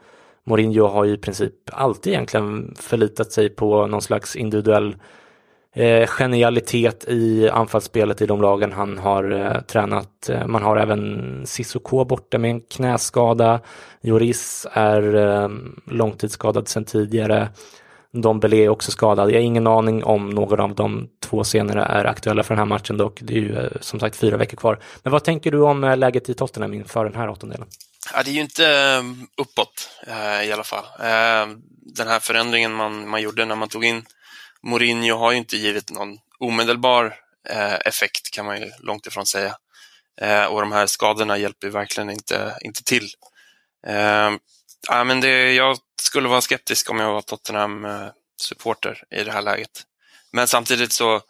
Mourinho 0.47 0.87
har 0.87 1.05
ju 1.05 1.13
i 1.13 1.19
princip 1.19 1.55
alltid 1.73 2.13
egentligen 2.13 2.75
förlitat 2.79 3.33
sig 3.33 3.49
på 3.49 3.87
någon 3.87 4.03
slags 4.03 4.37
individuell 4.37 4.97
eh, 5.75 6.07
genialitet 6.07 7.05
i 7.09 7.49
anfallsspelet 7.49 8.23
i 8.23 8.27
de 8.27 8.43
lagen 8.43 8.73
han 8.73 8.99
har 8.99 9.31
eh, 9.31 9.61
tränat. 9.61 10.29
Eh, 10.29 10.47
man 10.47 10.63
har 10.63 10.77
även 10.77 11.43
Sissoko 11.47 12.05
borta 12.05 12.39
med 12.39 12.51
en 12.51 12.61
knäskada. 12.61 13.61
Joris 14.01 14.67
är 14.73 15.15
eh, 15.15 15.49
långtidsskadad 15.87 16.69
sedan 16.69 16.85
tidigare. 16.85 17.49
Dombele 18.15 18.57
är 18.57 18.69
också 18.69 18.91
skadad. 18.91 19.31
Jag 19.31 19.37
har 19.37 19.43
ingen 19.43 19.67
aning 19.67 20.05
om 20.05 20.31
någon 20.31 20.61
av 20.61 20.75
de 20.75 21.09
två 21.23 21.45
senare 21.45 21.85
är 21.85 22.05
aktuella 22.05 22.43
för 22.43 22.55
den 22.55 22.59
här 22.59 22.67
matchen 22.67 22.97
dock. 22.97 23.19
Det 23.23 23.35
är 23.35 23.39
ju 23.39 23.57
eh, 23.57 23.71
som 23.81 24.01
sagt 24.01 24.17
fyra 24.17 24.37
veckor 24.37 24.57
kvar. 24.57 24.83
Men 25.03 25.13
vad 25.13 25.25
tänker 25.25 25.51
du 25.51 25.61
om 25.61 25.85
eh, 25.85 25.97
läget 25.97 26.29
i 26.29 26.35
Tottenham 26.35 26.75
inför 26.75 27.05
den 27.05 27.15
här 27.15 27.29
åttondelen? 27.29 27.69
Ja, 28.15 28.23
det 28.23 28.31
är 28.31 28.35
ju 28.35 28.41
inte 28.41 28.67
ehm, 28.67 29.27
uppåt 29.37 29.91
eh, 30.07 30.49
i 30.49 30.53
alla 30.53 30.65
fall. 30.65 30.85
Ehm, 31.01 31.63
den 31.97 32.09
här 32.09 32.21
förändringen 32.21 32.73
man, 32.73 33.09
man 33.09 33.23
gjorde 33.23 33.45
när 33.45 33.57
man 33.57 33.69
tog 33.69 33.85
in 33.85 34.05
Mourinho 34.63 35.17
har 35.17 35.33
ju 35.33 35.39
inte 35.39 35.57
givit 35.57 35.91
någon 35.91 36.19
omedelbar 36.39 37.15
effekt 37.85 38.31
kan 38.35 38.47
man 38.47 38.61
ju 38.61 38.71
långt 38.81 39.07
ifrån 39.07 39.27
säga. 39.27 39.57
Och 40.51 40.61
de 40.61 40.73
här 40.73 40.87
skadorna 40.87 41.39
hjälper 41.39 41.69
verkligen 41.69 42.11
inte, 42.11 42.59
inte 42.61 42.85
till. 42.85 43.09
Ehm, 43.87 44.39
ja, 44.89 45.05
men 45.05 45.21
det, 45.21 45.53
jag 45.53 45.77
skulle 46.05 46.29
vara 46.29 46.41
skeptisk 46.41 46.91
om 46.91 46.99
jag 46.99 47.13
var 47.13 47.23
Tottenham-supporter 47.23 49.03
i 49.11 49.25
det 49.25 49.33
här 49.33 49.43
läget. 49.43 49.83
Men 50.33 50.49
samtidigt 50.49 50.93
så, 50.93 51.21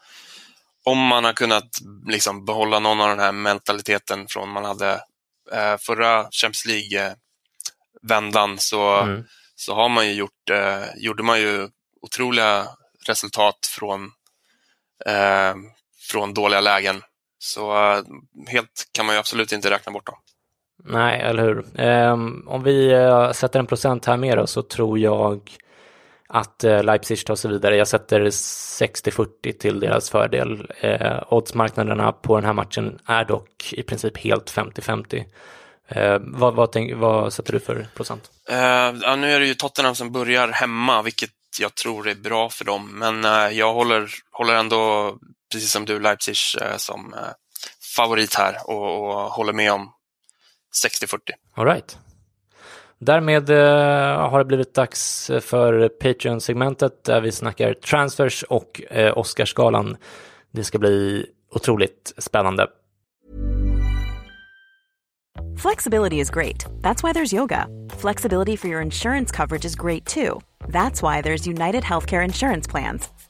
om 0.85 0.99
man 0.99 1.25
har 1.25 1.33
kunnat 1.33 1.79
liksom 2.07 2.45
behålla 2.45 2.79
någon 2.79 3.01
av 3.01 3.09
den 3.09 3.19
här 3.19 3.33
mentaliteten 3.33 4.29
från 4.29 4.49
man 4.49 4.65
hade 4.65 4.93
eh, 5.53 5.77
förra 5.79 6.29
Champions 6.31 6.67
League-vändan 6.67 8.59
så, 8.59 8.97
mm. 9.01 9.25
så 9.55 9.75
har 9.75 9.89
man 9.89 10.07
ju 10.07 10.13
gjort, 10.13 10.51
eh, 10.51 10.85
gjorde 10.97 11.23
man 11.23 11.41
ju 11.41 11.69
otroliga 12.01 12.69
resultat 13.07 13.67
från, 13.67 14.13
eh, 15.07 15.55
från 16.11 16.35
dåliga 16.35 16.61
lägen. 16.61 17.03
Så 17.39 17.93
eh, 17.93 18.05
helt 18.49 18.89
kan 18.93 19.07
man 19.07 19.15
ju 19.15 19.19
absolut 19.19 19.53
inte 19.53 19.71
räkna 19.71 19.93
bort 19.93 20.07
dem. 20.07 20.19
Nej, 20.87 21.21
eller 21.21 21.43
hur. 21.43 21.81
Um, 21.87 22.45
om 22.49 22.63
vi 22.63 22.95
uh, 22.95 23.33
sätter 23.33 23.59
en 23.59 23.67
procent 23.67 24.07
här 24.07 24.17
med 24.17 24.39
då, 24.39 24.47
så 24.47 24.63
tror 24.63 24.99
jag 24.99 25.51
att 26.29 26.65
uh, 26.65 26.83
Leipzig 26.83 27.27
tar 27.27 27.35
sig 27.35 27.51
vidare. 27.51 27.77
Jag 27.77 27.89
sätter 27.89 28.21
60-40 28.21 29.59
till 29.59 29.81
deras 29.81 30.11
fördel. 30.11 30.73
Uh, 30.85 31.23
oddsmarknaderna 31.29 32.13
på 32.13 32.37
den 32.37 32.45
här 32.45 32.53
matchen 32.53 32.99
är 33.07 33.25
dock 33.25 33.73
i 33.73 33.83
princip 33.83 34.19
helt 34.19 34.53
50-50. 34.53 35.25
Eh, 35.89 36.19
vad, 36.21 36.55
vad, 36.55 36.73
tänk, 36.73 36.95
vad, 36.97 37.33
sätter 37.33 37.53
du 37.53 37.61
för 37.61 37.87
procent? 37.95 38.31
Ehm, 38.49 39.01
ja, 39.03 39.17
nu 39.17 39.33
är 39.33 39.41
det 39.41 39.47
ju 39.47 39.55
Tottenham 39.55 39.95
som 39.95 40.13
börjar 40.13 40.49
hemma, 40.49 41.03
vilket 41.03 41.31
jag 41.61 41.75
tror 41.75 42.09
är 42.09 42.15
bra 42.15 42.49
för 42.49 42.65
dem. 42.65 42.99
Men 42.99 43.25
jag 43.57 43.75
håller, 43.75 44.11
håller 44.31 44.55
ändå, 44.55 45.15
precis 45.53 45.73
som 45.73 45.85
du, 45.85 46.01
Leipzig 46.01 46.37
som 46.77 47.15
favorit 47.97 48.35
här 48.35 48.57
och, 48.65 49.09
och 49.09 49.15
håller 49.15 49.53
med 49.53 49.73
om 49.73 49.93
60-40. 50.85 51.19
All 51.55 51.65
right. 51.65 51.99
Därmed 52.99 53.51
eh, 53.51 54.29
har 54.31 54.39
det 54.39 54.45
blivit 54.45 54.75
dags 54.75 55.31
för 55.41 55.89
Patreon-segmentet 55.89 57.05
där 57.05 57.21
vi 57.21 57.33
snackar 57.33 57.75
transfers 57.75 58.43
och 58.43 58.83
eh, 58.91 59.19
Oscarsgalan. 59.19 59.97
Det 60.51 60.65
ska 60.65 60.79
bli 60.79 61.27
otroligt 61.51 62.13
spännande. 62.19 62.67
Flexibility 65.59 66.21
is 66.21 66.31
great. 66.31 66.67
That's 66.83 67.03
why 67.03 67.13
there's 67.13 67.35
yoga. 67.35 67.67
Flexibility 67.99 68.57
for 68.57 68.69
your 68.69 68.83
insurance 68.83 69.37
coverage 69.37 69.65
is 69.65 69.77
great 69.77 70.07
too. 70.07 70.41
That's 70.69 71.03
why 71.03 71.23
there's 71.23 71.47
United 71.47 71.85
Healthcare 71.85 72.25
Insurance 72.25 72.71
Plans. 72.71 73.09